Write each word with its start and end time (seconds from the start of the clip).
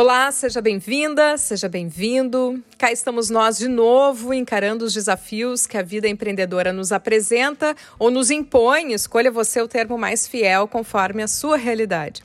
Olá, 0.00 0.30
seja 0.30 0.62
bem-vinda, 0.62 1.36
seja 1.36 1.68
bem-vindo. 1.68 2.62
Cá 2.78 2.92
estamos 2.92 3.30
nós 3.30 3.58
de 3.58 3.66
novo 3.66 4.32
encarando 4.32 4.84
os 4.84 4.94
desafios 4.94 5.66
que 5.66 5.76
a 5.76 5.82
vida 5.82 6.06
empreendedora 6.06 6.72
nos 6.72 6.92
apresenta 6.92 7.74
ou 7.98 8.08
nos 8.08 8.30
impõe. 8.30 8.92
Escolha 8.92 9.28
você 9.28 9.60
o 9.60 9.66
termo 9.66 9.98
mais 9.98 10.28
fiel 10.28 10.68
conforme 10.68 11.20
a 11.20 11.26
sua 11.26 11.56
realidade. 11.56 12.22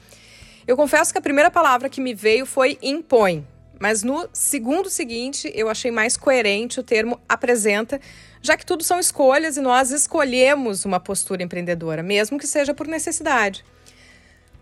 Eu 0.68 0.78
confesso 0.78 1.12
que 1.12 1.18
a 1.18 1.22
primeira 1.22 1.50
palavra 1.50 1.90
que 1.90 2.00
me 2.00 2.14
veio 2.14 2.45
foi 2.45 2.78
impõe, 2.80 3.44
mas 3.80 4.03
no 4.03 4.30
segundo 4.31 4.88
seguinte 4.88 5.52
eu 5.55 5.67
achei 5.67 5.90
mais 5.90 6.16
coerente 6.16 6.80
o 6.80 6.84
termo 6.84 7.20
apresenta, 7.28 8.00
já 8.40 8.55
que 8.55 8.67
tudo 8.67 8.84
são 8.84 9.00
escolhas 9.00 9.58
e 9.58 9.62
nós 9.62 9.90
escolhemos 9.90 10.86
uma 10.86 11.00
postura 11.00 11.42
empreendedora, 11.42 12.03
mesmo 12.03 12.38
que 12.38 12.45
seja 12.45 12.72
por 12.72 12.86
necessidade. 12.86 13.66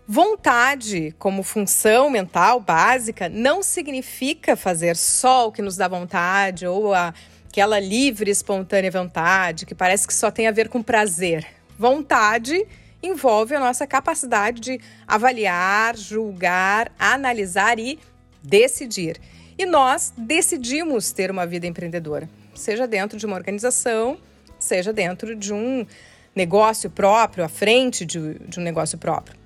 Vontade, 0.06 1.14
como 1.16 1.44
função 1.44 2.10
mental 2.10 2.58
básica, 2.58 3.28
não 3.28 3.62
significa 3.62 4.56
fazer 4.56 4.96
só 4.96 5.46
o 5.46 5.52
que 5.52 5.62
nos 5.62 5.76
dá 5.76 5.86
vontade 5.86 6.66
ou 6.66 6.92
a, 6.92 7.14
aquela 7.48 7.78
livre, 7.78 8.28
espontânea 8.28 8.90
vontade 8.90 9.64
que 9.64 9.76
parece 9.76 10.06
que 10.06 10.12
só 10.12 10.28
tem 10.28 10.48
a 10.48 10.50
ver 10.50 10.68
com 10.68 10.82
prazer. 10.82 11.46
Vontade 11.78 12.66
envolve 13.00 13.54
a 13.54 13.60
nossa 13.60 13.86
capacidade 13.86 14.60
de 14.60 14.80
avaliar, 15.06 15.96
julgar, 15.96 16.90
analisar 16.98 17.78
e 17.78 17.98
decidir. 18.42 19.20
E 19.56 19.64
nós 19.64 20.12
decidimos 20.16 21.12
ter 21.12 21.30
uma 21.30 21.46
vida 21.46 21.66
empreendedora, 21.66 22.28
seja 22.54 22.88
dentro 22.88 23.18
de 23.18 23.24
uma 23.24 23.36
organização, 23.36 24.18
seja 24.58 24.92
dentro 24.92 25.36
de 25.36 25.52
um 25.52 25.86
negócio 26.34 26.90
próprio, 26.90 27.44
à 27.44 27.48
frente 27.48 28.04
de, 28.04 28.34
de 28.40 28.58
um 28.58 28.62
negócio 28.62 28.98
próprio. 28.98 29.41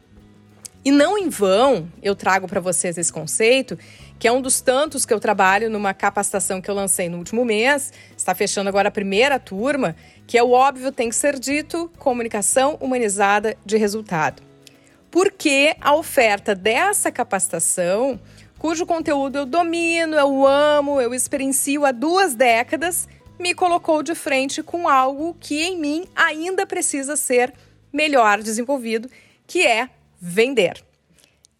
E 0.86 0.90
não 0.92 1.18
em 1.18 1.28
vão 1.28 1.90
eu 2.00 2.14
trago 2.14 2.46
para 2.46 2.60
vocês 2.60 2.96
esse 2.96 3.12
conceito, 3.12 3.76
que 4.20 4.28
é 4.28 4.30
um 4.30 4.40
dos 4.40 4.60
tantos 4.60 5.04
que 5.04 5.12
eu 5.12 5.18
trabalho 5.18 5.68
numa 5.68 5.92
capacitação 5.92 6.60
que 6.60 6.70
eu 6.70 6.76
lancei 6.76 7.08
no 7.08 7.18
último 7.18 7.44
mês, 7.44 7.92
está 8.16 8.36
fechando 8.36 8.68
agora 8.68 8.86
a 8.86 8.92
primeira 8.92 9.36
turma, 9.40 9.96
que 10.28 10.38
é 10.38 10.42
o 10.44 10.52
óbvio 10.52 10.92
tem 10.92 11.08
que 11.08 11.16
ser 11.16 11.40
dito, 11.40 11.90
comunicação 11.98 12.76
humanizada 12.80 13.56
de 13.66 13.76
resultado. 13.76 14.44
Porque 15.10 15.74
a 15.80 15.92
oferta 15.92 16.54
dessa 16.54 17.10
capacitação, 17.10 18.20
cujo 18.56 18.86
conteúdo 18.86 19.38
eu 19.38 19.44
domino, 19.44 20.14
eu 20.14 20.46
amo, 20.46 21.00
eu 21.00 21.12
experiencio 21.12 21.84
há 21.84 21.90
duas 21.90 22.36
décadas, 22.36 23.08
me 23.40 23.54
colocou 23.54 24.04
de 24.04 24.14
frente 24.14 24.62
com 24.62 24.88
algo 24.88 25.36
que 25.40 25.64
em 25.64 25.80
mim 25.80 26.04
ainda 26.14 26.64
precisa 26.64 27.16
ser 27.16 27.52
melhor 27.92 28.40
desenvolvido, 28.40 29.10
que 29.48 29.66
é 29.66 29.88
vender. 30.20 30.82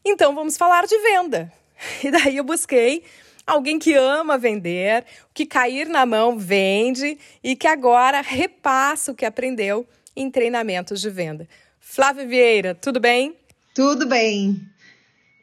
Então 0.05 0.35
vamos 0.35 0.57
falar 0.57 0.87
de 0.87 0.99
venda. 0.99 1.53
E 2.03 2.11
daí 2.11 2.39
eu 2.39 2.45
busquei 2.45 3.05
alguém 3.47 3.79
que 3.79 3.95
ama 3.95 4.39
vender, 4.39 5.05
que 5.35 5.45
cair 5.45 5.87
na 5.87 6.07
mão 6.07 6.39
vende 6.39 7.19
e 7.45 7.55
que 7.55 7.67
agora 7.67 8.23
repassa 8.23 9.13
o 9.13 9.15
que 9.15 9.27
aprendeu 9.27 9.87
em 10.17 10.31
treinamentos 10.31 11.01
de 11.01 11.11
venda. 11.11 11.47
Flávia 11.79 12.27
Vieira, 12.27 12.75
tudo 12.75 12.99
bem? 12.99 13.37
Tudo 13.75 14.07
bem. 14.07 14.61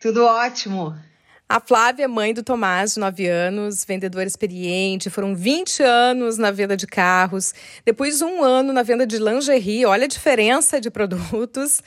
Tudo 0.01 0.25
ótimo. 0.25 0.93
A 1.47 1.59
Flávia 1.59 2.05
é 2.05 2.07
mãe 2.07 2.33
do 2.33 2.41
Tomás, 2.41 2.95
de 2.95 2.99
9 2.99 3.27
anos, 3.27 3.85
vendedora 3.85 4.25
experiente. 4.25 5.09
Foram 5.09 5.35
20 5.35 5.83
anos 5.83 6.37
na 6.37 6.49
venda 6.49 6.75
de 6.75 6.87
carros, 6.87 7.53
depois 7.85 8.21
um 8.21 8.43
ano 8.43 8.73
na 8.73 8.81
venda 8.81 9.05
de 9.05 9.19
lingerie. 9.19 9.85
Olha 9.85 10.05
a 10.05 10.07
diferença 10.07 10.81
de 10.81 10.89
produtos 10.89 11.81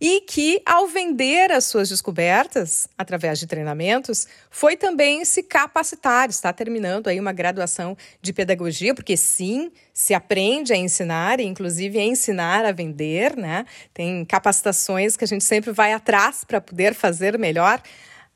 e 0.00 0.20
que, 0.20 0.60
ao 0.64 0.86
vender 0.86 1.50
as 1.52 1.64
suas 1.64 1.88
descobertas 1.88 2.86
através 2.96 3.38
de 3.38 3.46
treinamentos, 3.46 4.26
foi 4.50 4.76
também 4.76 5.24
se 5.24 5.42
capacitar, 5.42 6.28
está 6.28 6.52
terminando 6.52 7.08
aí 7.08 7.18
uma 7.18 7.32
graduação 7.32 7.96
de 8.20 8.32
pedagogia, 8.32 8.94
porque 8.94 9.16
sim, 9.16 9.70
se 9.92 10.14
aprende 10.14 10.72
a 10.72 10.76
ensinar, 10.76 11.40
inclusive 11.40 11.98
a 11.98 12.04
ensinar 12.04 12.64
a 12.64 12.72
vender, 12.72 13.36
né? 13.36 13.64
Tem 13.94 14.24
capacitações 14.24 15.16
que 15.16 15.24
a 15.24 15.28
gente 15.28 15.44
sempre 15.44 15.72
vai 15.72 15.92
atrás 15.92 16.44
para 16.44 16.60
poder 16.60 16.94
fazer 16.94 17.38
melhor 17.38 17.80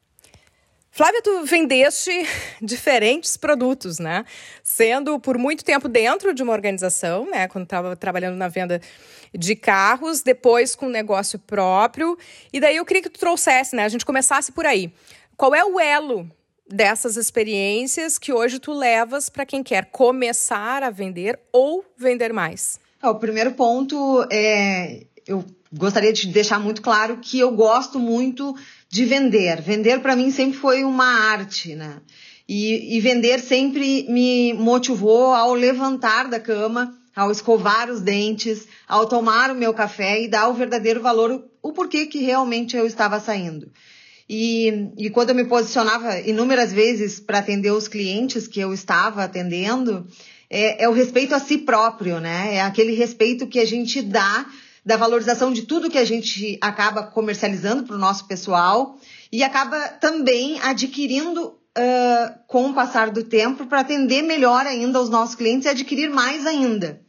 Flávia, 0.91 1.21
tu 1.21 1.45
vendeste 1.45 2.11
diferentes 2.61 3.37
produtos, 3.37 3.99
né? 3.99 4.25
Sendo 4.61 5.19
por 5.19 5.37
muito 5.37 5.63
tempo 5.63 5.87
dentro 5.87 6.33
de 6.33 6.43
uma 6.43 6.51
organização, 6.51 7.29
né? 7.29 7.47
Quando 7.47 7.63
estava 7.63 7.95
trabalhando 7.95 8.35
na 8.35 8.47
venda 8.47 8.81
de 9.33 9.55
carros, 9.55 10.21
depois 10.21 10.75
com 10.75 10.89
negócio 10.89 11.39
próprio. 11.39 12.17
E 12.51 12.59
daí 12.59 12.75
eu 12.75 12.85
queria 12.85 13.03
que 13.03 13.09
tu 13.09 13.19
trouxesse, 13.19 13.75
né? 13.75 13.85
A 13.85 13.89
gente 13.89 14.05
começasse 14.05 14.51
por 14.51 14.65
aí. 14.65 14.91
Qual 15.37 15.55
é 15.55 15.63
o 15.63 15.79
elo 15.79 16.29
dessas 16.67 17.15
experiências 17.15 18.19
que 18.19 18.33
hoje 18.33 18.59
tu 18.59 18.73
levas 18.73 19.29
para 19.29 19.45
quem 19.45 19.63
quer 19.63 19.85
começar 19.85 20.83
a 20.83 20.89
vender 20.89 21.39
ou 21.51 21.85
vender 21.95 22.33
mais? 22.33 22.79
O 23.03 23.15
primeiro 23.15 23.51
ponto 23.51 24.25
é. 24.31 25.05
Eu 25.25 25.45
gostaria 25.71 26.11
de 26.11 26.27
deixar 26.27 26.59
muito 26.59 26.81
claro 26.81 27.17
que 27.17 27.39
eu 27.39 27.51
gosto 27.51 27.99
muito 27.99 28.55
de 28.89 29.05
vender. 29.05 29.61
Vender 29.61 29.99
para 29.99 30.15
mim 30.15 30.31
sempre 30.31 30.57
foi 30.57 30.83
uma 30.83 31.05
arte, 31.05 31.75
né? 31.75 31.97
E, 32.47 32.97
e, 32.97 32.99
vender 32.99 33.39
sempre 33.39 34.07
me 34.09 34.53
motivou 34.53 35.35
ao 35.35 35.53
levantar 35.53 36.27
da 36.27 36.39
cama, 36.39 36.97
ao 37.15 37.29
escovar 37.29 37.91
os 37.91 38.01
dentes, 38.01 38.67
ao 38.87 39.05
tomar 39.05 39.51
o 39.51 39.55
meu 39.55 39.71
café 39.71 40.23
e 40.23 40.27
dar 40.27 40.47
o 40.49 40.55
verdadeiro 40.55 40.99
valor, 40.99 41.45
o 41.61 41.71
porquê 41.71 42.07
que 42.07 42.17
realmente 42.23 42.75
eu 42.75 42.87
estava 42.87 43.19
saindo. 43.19 43.71
E, 44.27 44.91
e 44.97 45.09
quando 45.11 45.29
eu 45.29 45.35
me 45.35 45.45
posicionava 45.45 46.19
inúmeras 46.21 46.73
vezes 46.73 47.19
para 47.19 47.37
atender 47.37 47.71
os 47.71 47.87
clientes 47.87 48.47
que 48.47 48.59
eu 48.59 48.73
estava 48.73 49.23
atendendo, 49.23 50.07
é, 50.49 50.83
é 50.83 50.89
o 50.89 50.93
respeito 50.93 51.35
a 51.35 51.39
si 51.39 51.59
próprio, 51.59 52.19
né? 52.19 52.55
É 52.55 52.61
aquele 52.61 52.93
respeito 52.93 53.47
que 53.47 53.59
a 53.59 53.65
gente 53.65 54.01
dá 54.01 54.45
da 54.85 54.97
valorização 54.97 55.53
de 55.53 55.63
tudo 55.63 55.89
que 55.89 55.97
a 55.97 56.05
gente 56.05 56.57
acaba 56.61 57.03
comercializando 57.03 57.83
para 57.83 57.95
o 57.95 57.99
nosso 57.99 58.25
pessoal 58.25 58.97
e 59.31 59.43
acaba 59.43 59.77
também 59.89 60.59
adquirindo 60.61 61.47
uh, 61.47 62.39
com 62.47 62.69
o 62.69 62.73
passar 62.73 63.11
do 63.11 63.23
tempo 63.23 63.67
para 63.67 63.81
atender 63.81 64.23
melhor 64.23 64.65
ainda 64.65 64.99
os 64.99 65.09
nossos 65.09 65.35
clientes 65.35 65.65
e 65.65 65.69
adquirir 65.69 66.09
mais 66.09 66.45
ainda. 66.47 67.01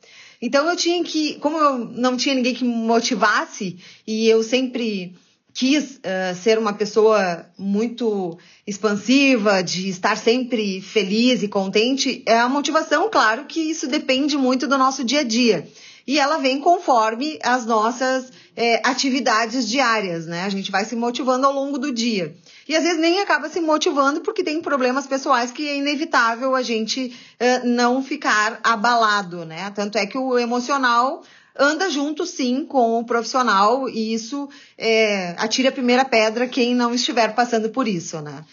Então 0.42 0.68
eu 0.68 0.76
tinha 0.76 1.02
que, 1.04 1.34
como 1.36 1.58
eu 1.58 1.78
não 1.78 2.16
tinha 2.16 2.34
ninguém 2.34 2.54
que 2.54 2.64
me 2.64 2.74
motivasse 2.74 3.78
e 4.06 4.28
eu 4.28 4.42
sempre 4.42 5.14
quis 5.52 5.96
uh, 5.96 6.34
ser 6.40 6.58
uma 6.58 6.72
pessoa 6.72 7.46
muito 7.58 8.38
expansiva, 8.66 9.62
de 9.62 9.88
estar 9.88 10.16
sempre 10.16 10.80
feliz 10.80 11.42
e 11.42 11.48
contente, 11.48 12.22
é 12.26 12.38
a 12.38 12.48
motivação, 12.48 13.08
claro 13.10 13.44
que 13.44 13.60
isso 13.60 13.86
depende 13.86 14.36
muito 14.36 14.66
do 14.66 14.78
nosso 14.78 15.04
dia 15.04 15.20
a 15.20 15.24
dia. 15.24 15.68
E 16.06 16.18
ela 16.18 16.38
vem 16.38 16.58
conforme 16.58 17.38
as 17.42 17.66
nossas 17.66 18.32
é, 18.56 18.80
atividades 18.84 19.68
diárias, 19.68 20.26
né? 20.26 20.44
A 20.44 20.48
gente 20.48 20.70
vai 20.70 20.84
se 20.84 20.96
motivando 20.96 21.46
ao 21.46 21.52
longo 21.52 21.78
do 21.78 21.92
dia. 21.92 22.34
E 22.68 22.74
às 22.74 22.82
vezes 22.82 23.00
nem 23.00 23.20
acaba 23.20 23.48
se 23.48 23.60
motivando 23.60 24.20
porque 24.20 24.42
tem 24.42 24.60
problemas 24.60 25.06
pessoais 25.06 25.50
que 25.50 25.68
é 25.68 25.76
inevitável 25.76 26.54
a 26.54 26.62
gente 26.62 27.16
uh, 27.40 27.66
não 27.66 28.02
ficar 28.02 28.60
abalado, 28.62 29.44
né? 29.44 29.70
Tanto 29.74 29.98
é 29.98 30.06
que 30.06 30.18
o 30.18 30.38
emocional 30.38 31.22
anda 31.58 31.90
junto 31.90 32.24
sim 32.26 32.64
com 32.64 32.98
o 32.98 33.04
profissional 33.04 33.88
e 33.88 34.14
isso 34.14 34.48
é, 34.76 35.34
atira 35.38 35.68
a 35.68 35.72
primeira 35.72 36.04
pedra 36.04 36.46
quem 36.46 36.74
não 36.74 36.94
estiver 36.94 37.34
passando 37.34 37.70
por 37.70 37.86
isso, 37.86 38.20
né? 38.20 38.44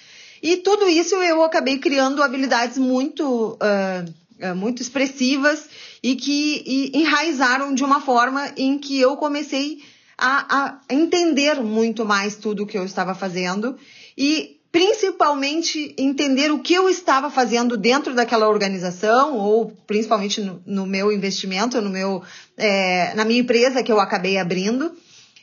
E 0.42 0.58
tudo 0.58 0.88
isso 0.88 1.16
eu 1.16 1.44
acabei 1.44 1.78
criando 1.80 2.22
habilidades 2.22 2.78
muito, 2.78 3.58
uh, 3.58 4.56
muito 4.56 4.82
expressivas 4.82 5.68
e 6.04 6.16
que 6.16 6.64
e 6.66 6.92
enraizaram 7.00 7.74
de 7.74 7.84
uma 7.84 8.00
forma 8.02 8.52
em 8.56 8.78
que 8.78 9.00
eu 9.00 9.18
comecei 9.18 9.82
a, 10.18 10.58
a 10.58 10.80
entender 10.90 11.62
muito 11.62 12.06
mais 12.06 12.36
tudo 12.36 12.64
o 12.64 12.68
que 12.68 12.78
eu 12.78 12.86
estava 12.86 13.16
fazendo 13.16 13.78
e 14.18 14.57
principalmente 14.78 15.96
entender 15.98 16.52
o 16.52 16.60
que 16.60 16.76
eu 16.76 16.88
estava 16.88 17.32
fazendo 17.32 17.76
dentro 17.76 18.14
daquela 18.14 18.48
organização 18.48 19.36
ou 19.36 19.72
principalmente 19.88 20.40
no, 20.40 20.62
no 20.68 20.86
meu 20.86 21.12
investimento, 21.12 21.82
no 21.82 21.90
meu, 21.90 22.22
é, 22.56 23.12
na 23.16 23.26
minha 23.26 23.40
empresa 23.40 23.82
que 23.82 23.92
eu 23.92 24.00
acabei 24.00 24.38
abrindo. 24.38 24.92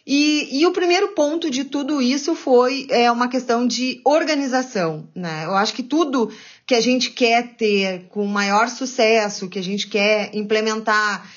E, 0.07 0.61
e, 0.61 0.65
o 0.67 0.71
primeiro 0.71 1.09
ponto 1.15 1.51
de 1.51 1.65
tudo 1.65 2.01
isso 2.01 2.37
foi 2.37 2.87
é, 2.91 3.11
uma 3.11 3.27
questão 3.27 3.67
de 3.67 4.01
organização. 4.05 5.09
Né? 5.17 5.47
Eu 5.47 5.57
acho 5.57 5.75
que 5.75 5.83
tudo 5.83 6.31
que 6.65 6.75
a 6.77 6.81
gente 6.81 7.11
quer 7.11 7.57
ter 7.57 8.05
com 8.11 8.25
maior 8.27 8.69
sucesso, 8.69 9.49
que 9.49 9.59
a 9.59 9.65
gente 9.65 9.89
quer 9.89 10.31
implementar 10.33 11.29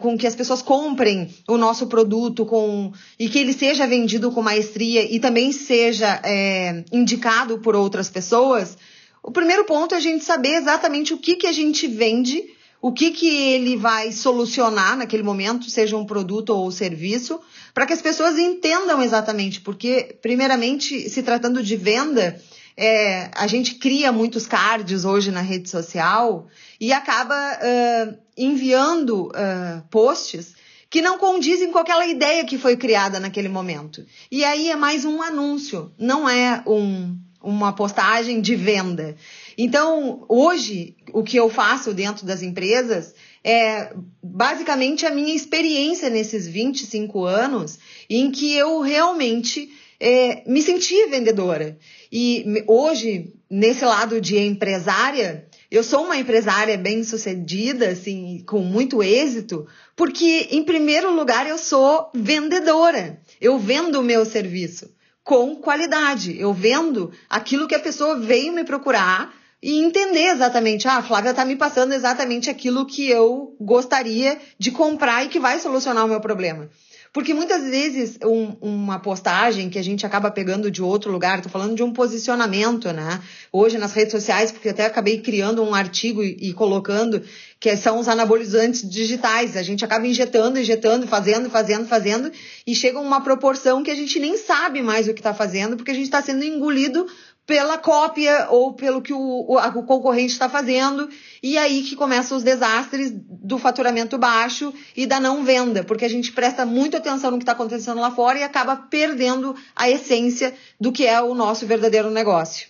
com 0.00 0.16
que 0.16 0.26
as 0.26 0.34
pessoas 0.34 0.60
comprem 0.60 1.32
o 1.48 1.56
nosso 1.56 1.86
produto 1.86 2.44
com 2.44 2.92
e 3.18 3.28
que 3.28 3.38
ele 3.38 3.52
seja 3.52 3.86
vendido 3.86 4.30
com 4.30 4.42
maestria 4.42 5.02
e 5.02 5.18
também 5.18 5.52
seja 5.52 6.20
é, 6.22 6.84
indicado 6.92 7.58
por 7.58 7.74
outras 7.74 8.10
pessoas, 8.10 8.76
o 9.22 9.30
primeiro 9.30 9.64
ponto 9.64 9.94
é 9.94 9.98
a 9.98 10.00
gente 10.00 10.22
saber 10.22 10.56
exatamente 10.56 11.14
o 11.14 11.18
que, 11.18 11.36
que 11.36 11.46
a 11.46 11.52
gente 11.52 11.86
vende, 11.86 12.44
o 12.80 12.92
que, 12.92 13.10
que 13.10 13.26
ele 13.26 13.74
vai 13.74 14.12
solucionar 14.12 14.98
naquele 14.98 15.22
momento, 15.22 15.70
seja 15.70 15.96
um 15.96 16.04
produto 16.04 16.50
ou 16.50 16.70
serviço, 16.70 17.40
para 17.72 17.86
que 17.86 17.94
as 17.94 18.02
pessoas 18.02 18.38
entendam 18.38 19.02
exatamente, 19.02 19.62
porque, 19.62 20.18
primeiramente, 20.20 21.08
se 21.08 21.22
tratando 21.22 21.62
de 21.62 21.74
venda, 21.74 22.38
é, 22.76 23.30
a 23.34 23.46
gente 23.46 23.76
cria 23.76 24.10
muitos 24.10 24.46
cards 24.46 25.04
hoje 25.04 25.30
na 25.30 25.40
rede 25.40 25.68
social 25.68 26.48
e 26.80 26.92
acaba 26.92 27.34
uh, 27.34 28.18
enviando 28.36 29.28
uh, 29.28 29.82
posts 29.90 30.54
que 30.90 31.00
não 31.00 31.18
condizem 31.18 31.70
com 31.72 31.78
aquela 31.78 32.06
ideia 32.06 32.44
que 32.44 32.58
foi 32.58 32.76
criada 32.76 33.18
naquele 33.18 33.48
momento. 33.48 34.04
E 34.30 34.44
aí 34.44 34.70
é 34.70 34.76
mais 34.76 35.04
um 35.04 35.22
anúncio, 35.22 35.92
não 35.98 36.28
é 36.28 36.62
um, 36.66 37.16
uma 37.42 37.72
postagem 37.72 38.40
de 38.40 38.54
venda. 38.54 39.16
Então, 39.56 40.24
hoje, 40.28 40.96
o 41.12 41.22
que 41.22 41.36
eu 41.36 41.48
faço 41.50 41.92
dentro 41.92 42.26
das 42.26 42.42
empresas 42.42 43.14
é 43.42 43.92
basicamente 44.22 45.04
a 45.04 45.10
minha 45.10 45.34
experiência 45.34 46.08
nesses 46.08 46.46
25 46.46 47.24
anos 47.24 47.78
em 48.08 48.30
que 48.30 48.54
eu 48.54 48.80
realmente 48.80 49.70
é, 49.98 50.42
me 50.46 50.62
sentia 50.62 51.08
vendedora. 51.08 51.78
E 52.10 52.64
hoje, 52.66 53.32
nesse 53.50 53.84
lado 53.84 54.20
de 54.20 54.38
empresária, 54.38 55.46
eu 55.70 55.82
sou 55.82 56.04
uma 56.04 56.16
empresária 56.16 56.76
bem 56.76 57.02
sucedida, 57.02 57.88
assim, 57.88 58.42
com 58.46 58.60
muito 58.60 59.02
êxito, 59.02 59.66
porque, 59.96 60.48
em 60.50 60.62
primeiro 60.62 61.14
lugar, 61.14 61.48
eu 61.48 61.58
sou 61.58 62.10
vendedora. 62.14 63.20
Eu 63.40 63.58
vendo 63.58 64.00
o 64.00 64.04
meu 64.04 64.24
serviço 64.24 64.92
com 65.24 65.56
qualidade. 65.56 66.38
Eu 66.38 66.52
vendo 66.52 67.10
aquilo 67.28 67.66
que 67.66 67.74
a 67.74 67.80
pessoa 67.80 68.20
veio 68.20 68.52
me 68.52 68.62
procurar 68.62 69.34
e 69.62 69.82
entender 69.82 70.26
exatamente, 70.26 70.86
ah, 70.86 70.98
a 70.98 71.02
Flávia 71.02 71.30
está 71.30 71.42
me 71.42 71.56
passando 71.56 71.94
exatamente 71.94 72.50
aquilo 72.50 72.84
que 72.84 73.08
eu 73.08 73.56
gostaria 73.58 74.38
de 74.58 74.70
comprar 74.70 75.24
e 75.24 75.28
que 75.28 75.40
vai 75.40 75.58
solucionar 75.58 76.04
o 76.04 76.08
meu 76.08 76.20
problema. 76.20 76.68
Porque 77.14 77.32
muitas 77.32 77.62
vezes 77.62 78.18
um, 78.24 78.56
uma 78.60 78.98
postagem 78.98 79.70
que 79.70 79.78
a 79.78 79.84
gente 79.84 80.04
acaba 80.04 80.32
pegando 80.32 80.68
de 80.68 80.82
outro 80.82 81.12
lugar, 81.12 81.40
tô 81.40 81.48
falando 81.48 81.76
de 81.76 81.82
um 81.84 81.92
posicionamento, 81.92 82.92
né? 82.92 83.22
Hoje 83.52 83.78
nas 83.78 83.92
redes 83.92 84.10
sociais, 84.10 84.50
porque 84.50 84.70
até 84.70 84.84
acabei 84.84 85.20
criando 85.20 85.62
um 85.62 85.76
artigo 85.76 86.24
e, 86.24 86.36
e 86.40 86.52
colocando 86.52 87.22
que 87.60 87.76
são 87.76 88.00
os 88.00 88.08
anabolizantes 88.08 88.82
digitais. 88.90 89.56
A 89.56 89.62
gente 89.62 89.84
acaba 89.84 90.04
injetando, 90.04 90.58
injetando, 90.58 91.06
fazendo, 91.06 91.48
fazendo, 91.48 91.86
fazendo, 91.86 92.32
e 92.66 92.74
chega 92.74 92.98
uma 92.98 93.20
proporção 93.20 93.84
que 93.84 93.92
a 93.92 93.94
gente 93.94 94.18
nem 94.18 94.36
sabe 94.36 94.82
mais 94.82 95.06
o 95.06 95.14
que 95.14 95.20
está 95.20 95.32
fazendo, 95.32 95.76
porque 95.76 95.92
a 95.92 95.94
gente 95.94 96.06
está 96.06 96.20
sendo 96.20 96.44
engolido 96.44 97.06
pela 97.46 97.76
cópia 97.76 98.48
ou 98.50 98.72
pelo 98.72 99.02
que 99.02 99.12
o, 99.12 99.18
o, 99.18 99.58
o 99.58 99.82
concorrente 99.82 100.32
está 100.32 100.48
fazendo, 100.48 101.08
e 101.42 101.58
aí 101.58 101.82
que 101.82 101.94
começam 101.94 102.36
os 102.36 102.42
desastres 102.42 103.12
do 103.14 103.58
faturamento 103.58 104.16
baixo 104.16 104.72
e 104.96 105.06
da 105.06 105.20
não 105.20 105.44
venda, 105.44 105.84
porque 105.84 106.04
a 106.04 106.08
gente 106.08 106.32
presta 106.32 106.64
muita 106.64 106.96
atenção 106.96 107.30
no 107.30 107.36
que 107.36 107.42
está 107.42 107.52
acontecendo 107.52 108.00
lá 108.00 108.10
fora 108.10 108.38
e 108.38 108.42
acaba 108.42 108.76
perdendo 108.76 109.54
a 109.76 109.90
essência 109.90 110.54
do 110.80 110.90
que 110.90 111.06
é 111.06 111.20
o 111.20 111.34
nosso 111.34 111.66
verdadeiro 111.66 112.10
negócio. 112.10 112.68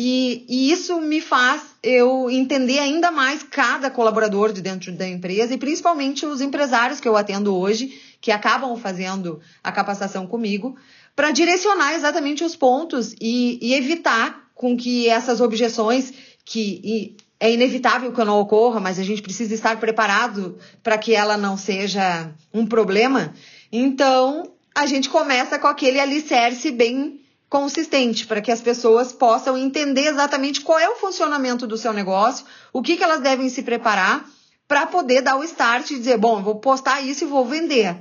E, 0.00 0.46
e, 0.48 0.70
isso 0.70 1.00
me 1.00 1.20
faz 1.20 1.60
eu 1.82 2.30
entender 2.30 2.78
ainda 2.78 3.10
mais 3.10 3.42
cada 3.42 3.90
colaborador 3.90 4.52
de 4.52 4.62
dentro 4.62 4.92
da 4.92 5.08
empresa 5.08 5.52
e 5.52 5.58
principalmente 5.58 6.24
os 6.24 6.40
empresários 6.40 7.00
que 7.00 7.08
eu 7.08 7.16
atendo 7.16 7.56
hoje, 7.56 8.00
que 8.20 8.30
acabam 8.30 8.76
fazendo 8.76 9.40
a 9.62 9.72
capacitação 9.72 10.24
comigo, 10.24 10.76
para 11.18 11.32
direcionar 11.32 11.96
exatamente 11.96 12.44
os 12.44 12.54
pontos 12.54 13.12
e, 13.20 13.58
e, 13.60 13.74
evitar 13.74 14.50
com 14.54 14.76
que 14.76 15.08
essas 15.08 15.40
objeções, 15.40 16.12
que 16.44 17.16
é 17.40 17.52
inevitável 17.52 18.12
que 18.12 18.22
não 18.22 18.38
ocorra, 18.38 18.78
mas 18.78 19.00
a 19.00 19.02
gente 19.02 19.20
precisa 19.20 19.52
estar 19.52 19.80
preparado 19.80 20.56
para 20.80 20.96
que 20.96 21.16
ela 21.16 21.36
não 21.36 21.56
seja 21.56 22.32
um 22.54 22.64
problema. 22.64 23.34
Então, 23.72 24.52
a 24.72 24.86
gente 24.86 25.10
começa 25.10 25.58
com 25.58 25.66
aquele 25.66 25.98
alicerce 25.98 26.70
bem 26.70 27.20
consistente 27.48 28.24
para 28.24 28.40
que 28.40 28.52
as 28.52 28.60
pessoas 28.60 29.12
possam 29.12 29.58
entender 29.58 30.06
exatamente 30.06 30.60
qual 30.60 30.78
é 30.78 30.88
o 30.88 30.94
funcionamento 30.94 31.66
do 31.66 31.76
seu 31.76 31.92
negócio, 31.92 32.46
o 32.72 32.80
que, 32.80 32.96
que 32.96 33.02
elas 33.02 33.22
devem 33.22 33.48
se 33.48 33.64
preparar 33.64 34.24
para 34.68 34.86
poder 34.86 35.22
dar 35.22 35.36
o 35.36 35.42
start 35.44 35.90
e 35.90 35.98
dizer, 35.98 36.18
bom, 36.18 36.42
vou 36.42 36.56
postar 36.56 37.00
isso 37.00 37.24
e 37.24 37.26
vou 37.26 37.46
vender. 37.46 37.96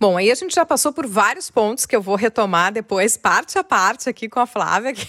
Bom, 0.00 0.16
aí 0.16 0.32
a 0.32 0.34
gente 0.34 0.52
já 0.52 0.66
passou 0.66 0.92
por 0.92 1.06
vários 1.06 1.48
pontos 1.48 1.86
que 1.86 1.94
eu 1.94 2.02
vou 2.02 2.16
retomar 2.16 2.72
depois, 2.72 3.16
parte 3.16 3.56
a 3.56 3.62
parte, 3.62 4.08
aqui 4.08 4.28
com 4.28 4.40
a 4.40 4.46
Flávia, 4.46 4.92
que... 4.92 5.06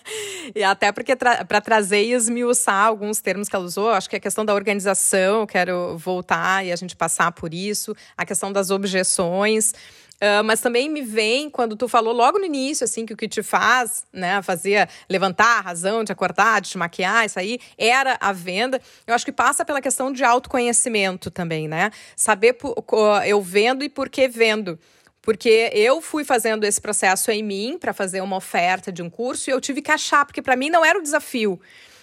e 0.54 0.62
até 0.62 0.92
porque 0.92 1.16
tra 1.16 1.44
para 1.46 1.60
trazer 1.62 2.04
e 2.04 2.12
esmiuçar 2.12 2.86
alguns 2.86 3.20
termos 3.22 3.48
que 3.48 3.56
ela 3.56 3.64
usou, 3.64 3.90
acho 3.90 4.08
que 4.08 4.16
a 4.16 4.20
questão 4.20 4.44
da 4.44 4.54
organização, 4.54 5.40
eu 5.40 5.46
quero 5.46 5.96
voltar 5.96 6.64
e 6.64 6.70
a 6.70 6.76
gente 6.76 6.94
passar 6.94 7.32
por 7.32 7.54
isso, 7.54 7.94
a 8.16 8.26
questão 8.26 8.52
das 8.52 8.70
objeções. 8.70 9.72
Uh, 10.22 10.44
mas 10.44 10.60
também 10.60 10.86
me 10.90 11.00
vem 11.00 11.48
quando 11.48 11.74
tu 11.74 11.88
falou 11.88 12.12
logo 12.12 12.38
no 12.38 12.44
início, 12.44 12.84
assim, 12.84 13.06
que 13.06 13.14
o 13.14 13.16
que 13.16 13.26
te 13.26 13.42
faz, 13.42 14.04
né, 14.12 14.42
fazia 14.42 14.86
levantar 15.08 15.58
a 15.58 15.60
razão, 15.62 16.04
de 16.04 16.12
acordar, 16.12 16.60
de 16.60 16.68
te 16.68 16.76
maquiar, 16.76 17.24
isso 17.24 17.38
aí, 17.38 17.58
era 17.78 18.18
a 18.20 18.30
venda. 18.30 18.78
Eu 19.06 19.14
acho 19.14 19.24
que 19.24 19.32
passa 19.32 19.64
pela 19.64 19.80
questão 19.80 20.12
de 20.12 20.22
autoconhecimento 20.22 21.30
também, 21.30 21.66
né? 21.66 21.90
Saber 22.14 22.58
eu 23.26 23.40
vendo 23.40 23.82
e 23.82 23.88
por 23.88 24.10
que 24.10 24.28
vendo. 24.28 24.78
Porque 25.22 25.70
eu 25.72 26.02
fui 26.02 26.22
fazendo 26.22 26.64
esse 26.64 26.80
processo 26.80 27.30
em 27.30 27.42
mim 27.42 27.78
para 27.78 27.94
fazer 27.94 28.20
uma 28.20 28.36
oferta 28.36 28.92
de 28.92 29.02
um 29.02 29.08
curso 29.08 29.48
e 29.48 29.52
eu 29.52 29.60
tive 29.60 29.80
que 29.80 29.90
achar, 29.90 30.26
porque 30.26 30.42
para 30.42 30.56
mim 30.56 30.68
não 30.68 30.84
era 30.84 30.98
o 30.98 31.02
desafio 31.02 31.58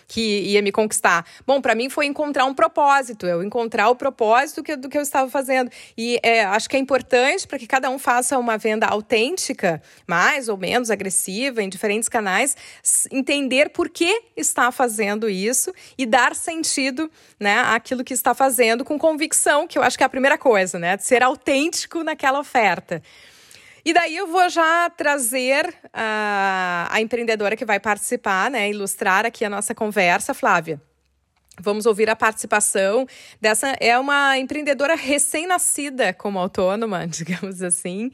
que 0.07 0.39
ia 0.41 0.61
me 0.61 0.71
conquistar. 0.71 1.25
Bom, 1.45 1.61
para 1.61 1.75
mim 1.75 1.89
foi 1.89 2.05
encontrar 2.05 2.45
um 2.45 2.53
propósito, 2.53 3.25
eu 3.25 3.43
encontrar 3.43 3.89
o 3.89 3.95
propósito 3.95 4.63
que, 4.63 4.75
do 4.75 4.87
que 4.87 4.97
eu 4.97 5.01
estava 5.01 5.29
fazendo. 5.29 5.69
E 5.97 6.19
é, 6.23 6.45
acho 6.45 6.69
que 6.69 6.77
é 6.77 6.79
importante 6.79 7.45
para 7.45 7.59
que 7.59 7.67
cada 7.67 7.89
um 7.89 7.99
faça 7.99 8.37
uma 8.37 8.57
venda 8.57 8.85
autêntica, 8.85 9.81
mais 10.07 10.47
ou 10.47 10.57
menos 10.57 10.89
agressiva, 10.89 11.61
em 11.61 11.69
diferentes 11.69 12.07
canais, 12.07 12.55
entender 13.11 13.69
por 13.69 13.89
que 13.89 14.23
está 14.35 14.71
fazendo 14.71 15.29
isso 15.29 15.73
e 15.97 16.05
dar 16.05 16.33
sentido 16.35 17.11
né, 17.39 17.59
àquilo 17.59 18.03
que 18.03 18.13
está 18.13 18.33
fazendo 18.33 18.85
com 18.85 18.97
convicção, 18.97 19.67
que 19.67 19.77
eu 19.77 19.83
acho 19.83 19.97
que 19.97 20.03
é 20.03 20.05
a 20.05 20.09
primeira 20.09 20.37
coisa, 20.37 20.79
né? 20.79 20.95
De 20.95 21.03
ser 21.03 21.21
autêntico 21.21 22.03
naquela 22.03 22.39
oferta. 22.39 23.01
E 23.87 23.93
daí 23.93 24.17
eu 24.17 24.27
vou 24.27 24.49
já 24.49 24.89
trazer 24.89 25.73
a, 25.93 26.89
a 26.91 26.99
empreendedora 26.99 27.55
que 27.55 27.63
vai 27.63 27.79
participar, 27.79 28.51
né? 28.51 28.69
Ilustrar 28.69 29.25
aqui 29.25 29.45
a 29.45 29.49
nossa 29.49 29.73
conversa, 29.73 30.33
Flávia. 30.33 30.81
Vamos 31.57 31.85
ouvir 31.85 32.09
a 32.09 32.15
participação 32.15 33.07
dessa. 33.39 33.77
É 33.79 33.97
uma 33.97 34.37
empreendedora 34.37 34.93
recém-nascida 34.93 36.11
como 36.11 36.37
autônoma, 36.37 37.07
digamos 37.07 37.61
assim. 37.61 38.11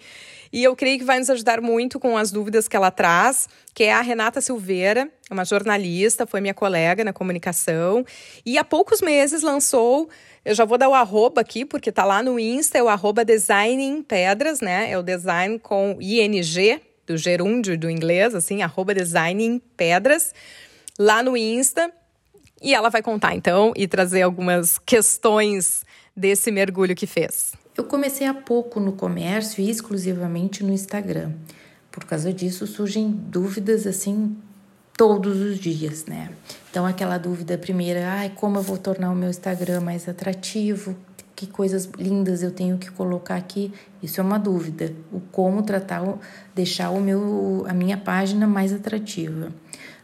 E 0.52 0.64
eu 0.64 0.76
creio 0.76 1.00
que 1.00 1.06
vai 1.06 1.18
nos 1.18 1.32
ajudar 1.32 1.60
muito 1.60 2.00
com 2.00 2.16
as 2.16 2.32
dúvidas 2.32 2.68
que 2.68 2.76
ela 2.76 2.92
traz, 2.92 3.50
que 3.74 3.84
é 3.84 3.94
a 3.94 4.02
Renata 4.02 4.42
Silveira, 4.42 5.10
uma 5.32 5.44
jornalista, 5.44 6.28
foi 6.28 6.40
minha 6.40 6.54
colega 6.54 7.04
na 7.04 7.12
comunicação. 7.12 8.06
E 8.46 8.60
há 8.60 8.64
poucos 8.64 9.02
meses 9.02 9.42
lançou 9.42 10.08
eu 10.46 10.54
já 10.54 10.66
vou 10.66 10.78
dar 10.78 10.90
o 10.90 10.94
arroba 10.94 11.42
aqui, 11.42 11.64
porque 11.64 11.92
tá 11.92 12.04
lá 12.04 12.22
no 12.22 12.40
Insta, 12.40 12.78
é 12.78 12.84
o 12.84 12.90
arroba 12.90 13.24
Design 13.24 13.82
em 13.82 14.02
Pedras, 14.02 14.60
né? 14.60 14.92
É 14.92 14.98
o 14.98 15.04
design 15.04 15.58
com 15.58 15.98
ING, 16.02 16.82
do 17.08 17.18
gerúndio 17.18 17.78
do 17.78 17.90
inglês, 17.90 18.36
assim, 18.36 18.62
arroba 18.62 18.94
Design 18.94 19.44
em 19.44 19.60
Pedras, 19.78 20.34
lá 21.00 21.24
no 21.24 21.38
Insta. 21.38 21.92
E 22.62 22.74
ela 22.74 22.90
vai 22.90 23.02
contar, 23.02 23.36
então, 23.36 23.74
e 23.76 23.88
trazer 23.88 24.22
algumas 24.22 24.78
questões 24.80 25.86
desse 26.16 26.52
mergulho 26.52 26.96
que 26.96 27.08
fez. 27.08 27.54
Eu 27.76 27.86
comecei 27.86 28.28
há 28.28 28.34
pouco 28.34 28.80
no 28.80 28.94
comércio 28.94 29.62
e 29.62 29.70
exclusivamente 29.70 30.64
no 30.64 30.72
Instagram. 30.72 31.34
Por 31.92 32.06
causa 32.06 32.34
disso, 32.34 32.68
surgem 32.68 33.10
dúvidas 33.12 33.88
assim 33.88 34.38
todos 34.98 35.40
os 35.40 35.60
dias, 35.60 36.06
né? 36.06 36.30
Então, 36.70 36.86
aquela 36.86 37.18
dúvida 37.18 37.58
primeira, 37.58 38.08
ai, 38.08 38.32
como 38.36 38.58
eu 38.58 38.62
vou 38.62 38.78
tornar 38.78 39.12
o 39.12 39.16
meu 39.16 39.30
Instagram 39.30 39.82
mais 39.82 40.08
atrativo? 40.08 40.96
Que 41.36 41.48
coisas 41.48 41.90
lindas 41.98 42.44
eu 42.44 42.52
tenho 42.52 42.78
que 42.78 42.92
colocar 42.92 43.36
aqui? 43.36 43.74
Isso 44.02 44.22
é 44.22 44.24
uma 44.24 44.38
dúvida. 44.38 44.94
O 45.12 45.20
como 45.20 45.64
tratar, 45.64 46.04
deixar 46.54 46.92
o 46.92 47.02
meu, 47.02 47.66
a 47.68 47.74
minha 47.74 47.98
página 47.98 48.48
mais 48.48 48.72
atrativa. 48.72 49.52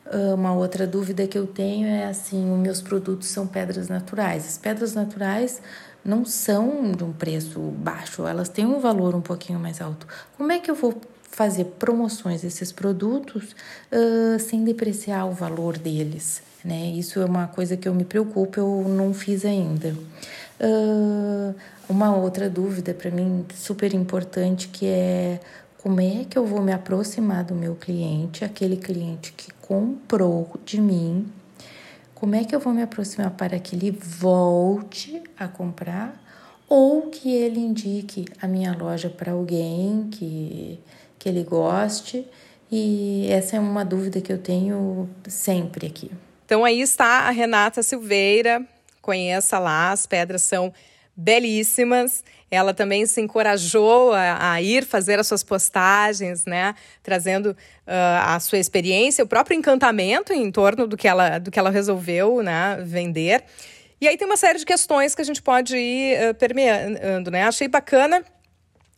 Ah, 0.10 0.34
uma 0.34 0.54
outra 0.54 0.88
dúvida 0.88 1.28
que 1.28 1.38
eu 1.38 1.46
tenho 1.46 1.88
é 1.88 2.06
assim: 2.06 2.52
os 2.52 2.60
meus 2.60 2.82
produtos 2.82 3.28
são 3.28 3.46
pedras 3.46 3.88
naturais. 3.88 4.46
As 4.48 4.58
pedras 4.58 4.96
naturais 4.96 5.62
não 6.04 6.26
são 6.26 6.92
de 6.92 7.04
um 7.04 7.12
preço 7.12 7.60
baixo, 7.60 8.26
elas 8.26 8.50
têm 8.50 8.66
um 8.66 8.80
valor 8.80 9.14
um 9.16 9.22
pouquinho 9.22 9.60
mais 9.60 9.82
alto. 9.82 10.08
Como 10.38 10.52
é 10.52 10.60
que 10.60 10.72
eu 10.72 10.76
vou 10.76 11.00
fazer 11.32 11.66
promoções 11.66 12.42
desses 12.42 12.72
produtos 12.72 13.56
uh, 13.92 14.40
sem 14.40 14.64
depreciar 14.64 15.26
o 15.28 15.32
valor 15.32 15.78
deles? 15.78 16.42
né? 16.64 16.88
Isso 16.92 17.20
é 17.20 17.26
uma 17.26 17.48
coisa 17.48 17.78
que 17.78 17.88
eu 17.88 17.94
me 17.94 18.04
preocupo, 18.04 18.60
eu 18.60 18.86
não 18.88 19.14
fiz 19.14 19.46
ainda. 19.46 19.96
Uh, 20.60 21.56
uma 21.88 22.16
outra 22.16 22.50
dúvida 22.50 22.94
para 22.94 23.10
mim 23.10 23.46
super 23.56 23.94
importante 23.94 24.68
que 24.68 24.86
é 24.86 25.40
como 25.78 26.02
é 26.02 26.26
que 26.30 26.38
eu 26.38 26.46
vou 26.46 26.62
me 26.62 26.74
aproximar 26.74 27.44
do 27.46 27.56
meu 27.56 27.76
cliente, 27.76 28.44
aquele 28.44 28.76
cliente 28.76 29.32
que 29.32 29.52
comprou 29.54 30.52
de 30.66 30.82
mim, 30.82 31.26
como 32.14 32.36
é 32.36 32.44
que 32.44 32.54
eu 32.54 32.60
vou 32.60 32.74
me 32.74 32.82
aproximar 32.82 33.32
para 33.32 33.58
que 33.60 33.76
ele 33.76 33.92
volte 33.92 35.24
a 35.38 35.48
comprar 35.48 36.22
ou 36.68 37.04
que 37.04 37.34
ele 37.34 37.60
indique 37.60 38.26
a 38.42 38.48
minha 38.48 38.76
loja 38.78 39.10
para 39.10 39.32
alguém 39.32 40.10
que, 40.12 40.78
que 41.20 41.28
ele 41.28 41.44
goste. 41.44 42.26
E 42.72 43.28
essa 43.30 43.58
é 43.58 43.60
uma 43.60 43.84
dúvida 43.84 44.22
que 44.22 44.32
eu 44.32 44.38
tenho 44.38 45.10
sempre 45.28 45.86
aqui. 45.86 46.10
Então 46.46 46.64
aí 46.64 46.82
está 46.82 47.28
a 47.28 47.30
Renata 47.30 47.84
Silveira, 47.84 48.64
conheça 49.02 49.60
lá, 49.60 49.92
as 49.92 50.06
pedras 50.06 50.42
são 50.44 50.74
belíssimas. 51.16 52.24
Ela 52.50 52.74
também 52.74 53.06
se 53.06 53.22
encorajou 53.22 54.14
a, 54.14 54.54
a, 54.54 54.62
ir 54.62 54.86
fazer 54.86 55.20
as 55.20 55.28
suas 55.28 55.44
postagens, 55.44 56.46
né? 56.46 56.74
Trazendo 57.04 57.52
uh, 57.52 57.56
a 58.26 58.40
sua 58.40 58.58
experiência, 58.58 59.24
o 59.24 59.28
próprio 59.28 59.56
encantamento 59.56 60.32
em 60.34 60.50
torno 60.52 60.88
do 60.88 60.96
que 60.96 61.08
ela, 61.08 61.38
do 61.38 61.52
que 61.52 61.60
ela 61.60 61.70
resolveu 61.70 62.42
né, 62.42 62.80
vender. 62.82 63.44
E 64.02 64.08
aí 64.08 64.18
tem 64.18 64.26
uma 64.26 64.38
série 64.38 64.58
de 64.58 64.66
questões 64.66 65.14
que 65.14 65.22
a 65.22 65.26
gente 65.26 65.42
pode 65.42 65.76
ir 65.76 66.30
uh, 66.30 66.34
permeando, 66.34 67.30
né? 67.30 67.44
Achei 67.44 67.68
bacana 67.68 68.24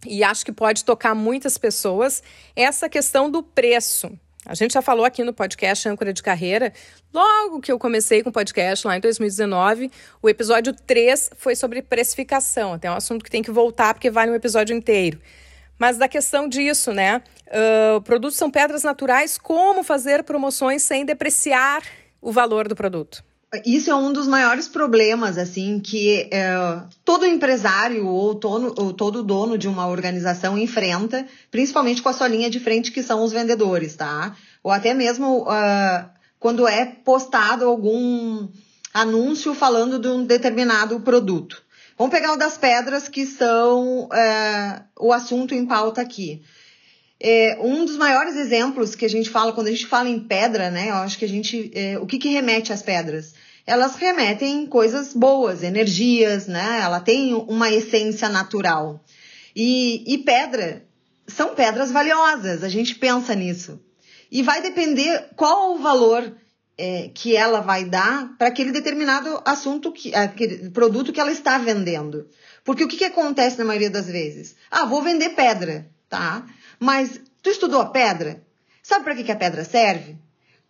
e 0.06 0.24
acho 0.24 0.46
que 0.46 0.52
pode 0.52 0.84
tocar 0.84 1.14
muitas 1.14 1.58
pessoas 1.58 2.24
essa 2.56 2.90
questão 2.90 3.30
do 3.30 3.44
preço. 3.44 4.12
A 4.44 4.56
gente 4.56 4.74
já 4.74 4.82
falou 4.82 5.06
aqui 5.06 5.24
no 5.24 5.34
podcast 5.34 5.88
Âncora 5.88 6.12
de 6.12 6.24
Carreira, 6.24 6.74
logo 7.14 7.62
que 7.62 7.72
eu 7.72 7.78
comecei 7.78 8.24
com 8.24 8.30
o 8.30 8.34
podcast 8.34 8.88
lá 8.88 8.98
em 8.98 9.00
2019, 9.00 9.92
o 10.20 10.28
episódio 10.28 10.74
3 10.74 11.32
foi 11.38 11.56
sobre 11.56 11.82
precificação. 11.84 12.74
Até 12.74 12.90
um 12.90 12.96
assunto 12.96 13.24
que 13.24 13.30
tem 13.30 13.44
que 13.44 13.52
voltar 13.52 13.94
porque 13.94 14.10
vale 14.10 14.32
um 14.32 14.36
episódio 14.36 14.76
inteiro. 14.76 15.22
Mas 15.78 15.98
da 15.98 16.08
questão 16.08 16.48
disso, 16.48 16.92
né? 16.92 17.22
Uh, 17.48 18.02
produtos 18.02 18.38
são 18.38 18.50
pedras 18.50 18.84
naturais, 18.84 19.38
como 19.38 19.84
fazer 19.84 20.24
promoções 20.24 20.82
sem 20.82 21.06
depreciar 21.06 21.84
o 22.20 22.32
valor 22.32 22.68
do 22.68 22.76
produto? 22.76 23.24
Isso 23.66 23.92
é 23.92 23.96
um 23.96 24.14
dos 24.14 24.28
maiores 24.28 24.70
problemas, 24.70 25.38
assim, 25.38 25.78
que 25.78 26.30
é, 26.32 26.54
todo 27.04 27.26
empresário 27.26 28.08
ou, 28.08 28.34
tono, 28.34 28.74
ou 28.78 28.94
todo 28.94 29.22
dono 29.22 29.58
de 29.58 29.68
uma 29.68 29.88
organização 29.88 30.58
enfrenta, 30.58 31.28
principalmente 31.50 32.02
com 32.02 32.08
a 32.08 32.14
sua 32.14 32.30
linha 32.30 32.50
de 32.50 32.62
frente, 32.62 32.94
que 32.94 33.04
são 33.04 33.22
os 33.22 33.34
vendedores, 33.34 33.94
tá? 33.98 34.38
Ou 34.64 34.72
até 34.72 34.94
mesmo 34.94 35.42
uh, 35.42 36.10
quando 36.40 36.66
é 36.66 36.86
postado 36.86 37.66
algum 37.66 38.48
anúncio 38.94 39.54
falando 39.54 40.00
de 40.00 40.08
um 40.08 40.24
determinado 40.24 41.02
produto. 41.02 41.62
Vamos 41.98 42.14
pegar 42.16 42.32
o 42.32 42.38
das 42.38 42.58
pedras, 42.58 43.10
que 43.10 43.26
são 43.26 44.06
uh, 44.06 44.84
o 44.98 45.12
assunto 45.12 45.54
em 45.54 45.66
pauta 45.66 46.02
aqui. 46.02 46.42
É, 47.24 47.56
um 47.62 47.86
dos 47.86 47.98
maiores 47.98 48.36
exemplos 48.36 48.96
que 48.96 49.06
a 49.06 49.10
gente 49.10 49.30
fala, 49.30 49.54
quando 49.54 49.68
a 49.68 49.72
gente 49.72 49.86
fala 49.86 50.10
em 50.10 50.20
pedra, 50.20 50.72
né? 50.72 50.90
Eu 50.90 50.96
acho 50.96 51.20
que 51.20 51.26
a 51.26 51.30
gente. 51.30 51.72
É, 51.76 52.00
o 52.00 52.08
que, 52.08 52.18
que 52.18 52.30
remete 52.30 52.74
às 52.74 52.82
pedras? 52.82 53.36
Elas 53.66 53.96
remetem 53.96 54.66
coisas 54.66 55.14
boas, 55.14 55.62
energias, 55.62 56.48
né? 56.48 56.80
Ela 56.82 57.00
tem 57.00 57.36
uma 57.36 57.70
essência 57.70 58.28
natural. 58.28 59.06
E, 59.56 60.04
e 60.12 60.18
pedra 60.18 60.84
são 61.28 61.54
pedras 61.56 61.92
valiosas, 61.92 62.64
a 62.64 62.70
gente 62.70 62.96
pensa 62.96 63.36
nisso. 63.36 63.80
E 64.32 64.42
vai 64.42 64.62
depender 64.62 65.30
qual 65.36 65.76
o 65.76 65.80
valor 65.80 66.36
é, 66.78 67.12
que 67.14 67.36
ela 67.36 67.60
vai 67.60 67.86
dar 67.86 68.36
para 68.38 68.48
aquele 68.48 68.72
determinado 68.72 69.42
assunto, 69.46 69.92
que, 69.92 70.14
aquele 70.16 70.70
produto 70.72 71.14
que 71.14 71.20
ela 71.20 71.32
está 71.32 71.58
vendendo. 71.58 72.28
Porque 72.64 72.84
o 72.84 72.88
que, 72.88 72.98
que 72.98 73.06
acontece 73.06 73.58
na 73.58 73.66
maioria 73.66 73.90
das 73.90 74.08
vezes? 74.08 74.56
Ah, 74.70 74.86
vou 74.86 75.02
vender 75.02 75.30
pedra, 75.30 75.88
tá? 76.10 76.46
Mas 76.82 77.22
tu 77.44 77.52
estudou 77.52 77.80
a 77.80 77.86
pedra? 77.86 78.42
Sabe 78.82 79.04
para 79.04 79.16
que, 79.16 79.24
que 79.24 79.32
a 79.32 79.36
pedra 79.36 79.64
serve? 79.64 80.18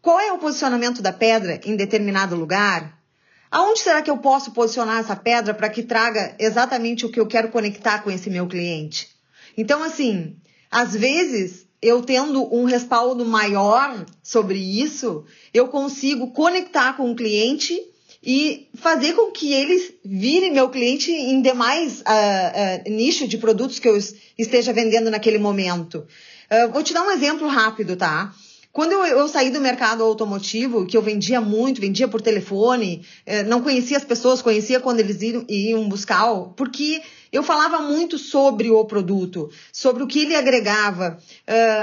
Qual 0.01 0.19
é 0.19 0.33
o 0.33 0.39
posicionamento 0.39 1.01
da 1.01 1.13
pedra 1.13 1.61
em 1.63 1.77
determinado 1.77 2.35
lugar? 2.35 2.99
Aonde 3.49 3.79
será 3.79 4.01
que 4.01 4.11
eu 4.11 4.17
posso 4.17 4.51
posicionar 4.51 4.99
essa 4.99 5.15
pedra 5.15 5.53
para 5.53 5.69
que 5.69 5.83
traga 5.83 6.35
exatamente 6.37 7.05
o 7.05 7.09
que 7.09 7.17
eu 7.17 7.25
quero 7.25 7.47
conectar 7.47 8.03
com 8.03 8.11
esse 8.11 8.29
meu 8.29 8.45
cliente? 8.45 9.07
Então, 9.55 9.81
assim, 9.81 10.35
às 10.69 10.93
vezes, 10.93 11.65
eu 11.81 12.01
tendo 12.01 12.53
um 12.53 12.65
respaldo 12.65 13.23
maior 13.23 14.05
sobre 14.21 14.59
isso, 14.59 15.23
eu 15.53 15.69
consigo 15.69 16.31
conectar 16.31 16.97
com 16.97 17.09
o 17.09 17.15
cliente 17.15 17.73
e 18.23 18.67
fazer 18.75 19.13
com 19.13 19.31
que 19.31 19.51
eles 19.51 19.93
virem 20.05 20.53
meu 20.53 20.69
cliente 20.69 21.11
em 21.11 21.41
demais 21.41 22.01
uh, 22.01 22.87
uh, 22.87 22.91
nicho 22.91 23.27
de 23.27 23.37
produtos 23.37 23.79
que 23.79 23.87
eu 23.87 23.97
esteja 24.37 24.71
vendendo 24.71 25.09
naquele 25.09 25.39
momento. 25.39 26.05
Uh, 26.51 26.71
vou 26.71 26.83
te 26.83 26.93
dar 26.93 27.03
um 27.03 27.11
exemplo 27.11 27.47
rápido, 27.47 27.95
tá? 27.95 28.31
Quando 28.71 28.93
eu, 28.93 29.03
eu, 29.05 29.27
saí 29.27 29.49
do 29.49 29.59
mercado 29.59 30.03
automotivo, 30.03 30.85
que 30.85 30.95
eu 30.95 31.01
vendia 31.01 31.41
muito, 31.41 31.81
vendia 31.81 32.07
por 32.07 32.21
telefone, 32.21 33.05
não 33.45 33.61
conhecia 33.61 33.97
as 33.97 34.05
pessoas, 34.05 34.41
conhecia 34.41 34.79
quando 34.79 35.01
eles 35.01 35.21
iam, 35.21 35.45
iam 35.49 35.89
buscar, 35.89 36.33
porque 36.55 37.01
eu 37.33 37.43
falava 37.43 37.79
muito 37.79 38.17
sobre 38.17 38.71
o 38.71 38.85
produto, 38.85 39.49
sobre 39.73 40.03
o 40.03 40.07
que 40.07 40.19
ele 40.19 40.35
agregava. 40.37 41.17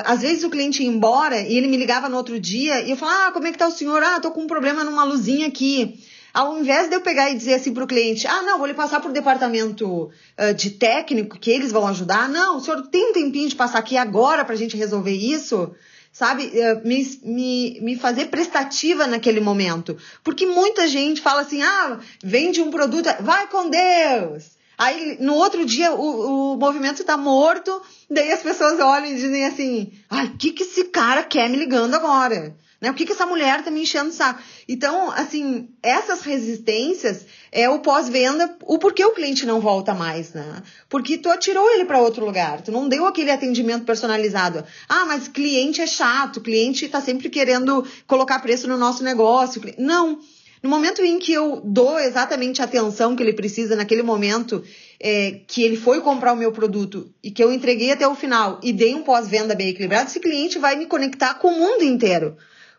Às 0.07 0.23
vezes 0.23 0.45
o 0.45 0.49
cliente 0.49 0.83
ia 0.83 0.89
embora 0.89 1.39
e 1.43 1.59
ele 1.59 1.67
me 1.67 1.77
ligava 1.77 2.09
no 2.09 2.17
outro 2.17 2.41
dia 2.41 2.81
e 2.81 2.91
eu 2.91 2.97
falava, 2.97 3.27
ah, 3.27 3.33
como 3.33 3.47
é 3.47 3.53
que 3.53 3.59
tá 3.59 3.69
o 3.69 3.71
senhor? 3.71 4.03
Ah, 4.03 4.19
tô 4.19 4.31
com 4.31 4.41
um 4.41 4.47
problema 4.47 4.83
numa 4.83 5.05
luzinha 5.05 5.47
aqui. 5.47 6.01
Ao 6.33 6.59
invés 6.59 6.89
de 6.89 6.95
eu 6.95 7.01
pegar 7.01 7.31
e 7.31 7.37
dizer 7.37 7.55
assim 7.55 7.73
para 7.73 7.85
o 7.85 7.87
cliente, 7.87 8.27
ah, 8.27 8.43
não, 8.43 8.59
vou 8.59 8.67
lhe 8.67 8.75
passar 8.75 9.01
para 9.01 9.11
o 9.11 9.13
departamento 9.13 10.05
uh, 10.05 10.55
de 10.55 10.71
técnico 10.71 11.39
que 11.39 11.51
eles 11.51 11.73
vão 11.73 11.87
ajudar. 11.87 12.29
Não, 12.29 12.59
o 12.59 12.61
senhor 12.61 12.87
tem 12.89 13.11
um 13.11 13.13
tempinho 13.13 13.49
de 13.49 13.57
passar 13.57 13.79
aqui 13.79 13.97
agora 13.97 14.45
para 14.45 14.55
a 14.55 14.59
gente 14.59 14.77
resolver 14.77 15.13
isso? 15.13 15.75
Sabe, 16.13 16.45
uh, 16.47 16.87
me, 16.87 17.19
me, 17.23 17.81
me 17.81 17.97
fazer 17.97 18.27
prestativa 18.27 19.07
naquele 19.07 19.41
momento. 19.41 19.97
Porque 20.23 20.47
muita 20.47 20.87
gente 20.87 21.21
fala 21.21 21.43
assim, 21.43 21.63
ah, 21.63 21.99
vende 22.23 22.61
um 22.61 22.71
produto, 22.71 23.09
vai 23.21 23.47
com 23.47 23.71
Deus. 23.71 24.59
Aí 24.79 25.17
no 25.19 25.35
outro 25.35 25.67
dia 25.67 25.93
o, 25.93 26.53
o 26.53 26.57
movimento 26.57 27.01
está 27.01 27.17
morto, 27.17 27.83
daí 28.09 28.31
as 28.31 28.43
pessoas 28.43 28.79
olham 28.79 29.07
e 29.07 29.17
dizem 29.17 29.45
assim: 29.45 29.93
ai, 30.09 30.27
o 30.27 30.37
que, 30.37 30.53
que 30.53 30.63
esse 30.63 30.85
cara 30.85 31.25
quer 31.25 31.51
me 31.51 31.57
ligando 31.57 31.95
agora? 31.95 32.55
Né? 32.81 32.91
O 32.91 32.95
que, 32.95 33.05
que 33.05 33.13
essa 33.13 33.27
mulher 33.27 33.65
tá 33.65 33.71
me 33.71 33.83
enchendo 33.83 34.11
o 34.11 34.13
saco? 34.13 34.41
Então, 34.69 35.11
assim, 35.11 35.69
essas 35.83 36.23
resistências 36.23 37.27
é 37.51 37.69
o 37.69 37.81
pós-venda, 37.81 38.57
o 38.63 38.79
porquê 38.79 39.05
o 39.05 39.11
cliente 39.11 39.45
não 39.45 39.61
volta 39.61 39.95
mais, 39.95 40.33
né? 40.33 40.63
Porque 40.89 41.19
tu 41.19 41.29
atirou 41.29 41.69
ele 41.73 41.85
para 41.85 42.01
outro 42.01 42.25
lugar, 42.25 42.63
tu 42.63 42.71
não 42.71 42.89
deu 42.89 43.05
aquele 43.05 43.33
atendimento 43.33 43.85
personalizado. 43.85 44.65
Ah, 44.89 45.05
mas 45.07 45.27
cliente 45.27 45.81
é 45.81 45.87
chato, 45.89 46.41
cliente 46.41 46.89
tá 46.89 47.01
sempre 47.01 47.29
querendo 47.29 47.85
colocar 48.07 48.39
preço 48.39 48.69
no 48.69 48.79
nosso 48.79 49.03
negócio. 49.03 49.61
Não. 49.77 50.21
No 50.63 50.71
momento 50.71 51.03
em 51.03 51.19
que 51.19 51.33
eu 51.33 51.61
dou 51.65 51.99
exatamente 52.01 52.61
a 52.61 52.65
atenção 52.65 53.15
que 53.15 53.23
ele 53.23 53.33
precisa 53.33 53.77
naquele 53.77 54.03
momento 54.03 54.63
é, 55.01 55.41
que 55.47 55.63
ele 55.63 55.77
foi 55.77 56.01
comprar 56.01 56.33
o 56.33 56.37
meu 56.37 56.51
produto 56.51 57.13
e 57.23 57.31
que 57.31 57.43
eu 57.43 57.53
entreguei 57.53 57.93
até 57.93 58.07
o 58.07 58.15
final 58.15 58.61
e 58.63 58.73
dei 58.73 58.95
um 58.95 59.03
pós-venda 59.03 59.55
bem 59.55 59.69
equilibrado, 59.69 60.09
esse 60.09 60.19
cliente 60.19 60.59
vai 60.59 60.75
me 60.75 60.87
conectar 60.87 61.35
com 61.35 61.49
o 61.49 61.59
mundo 61.59 61.85
inteiro. 61.85 62.37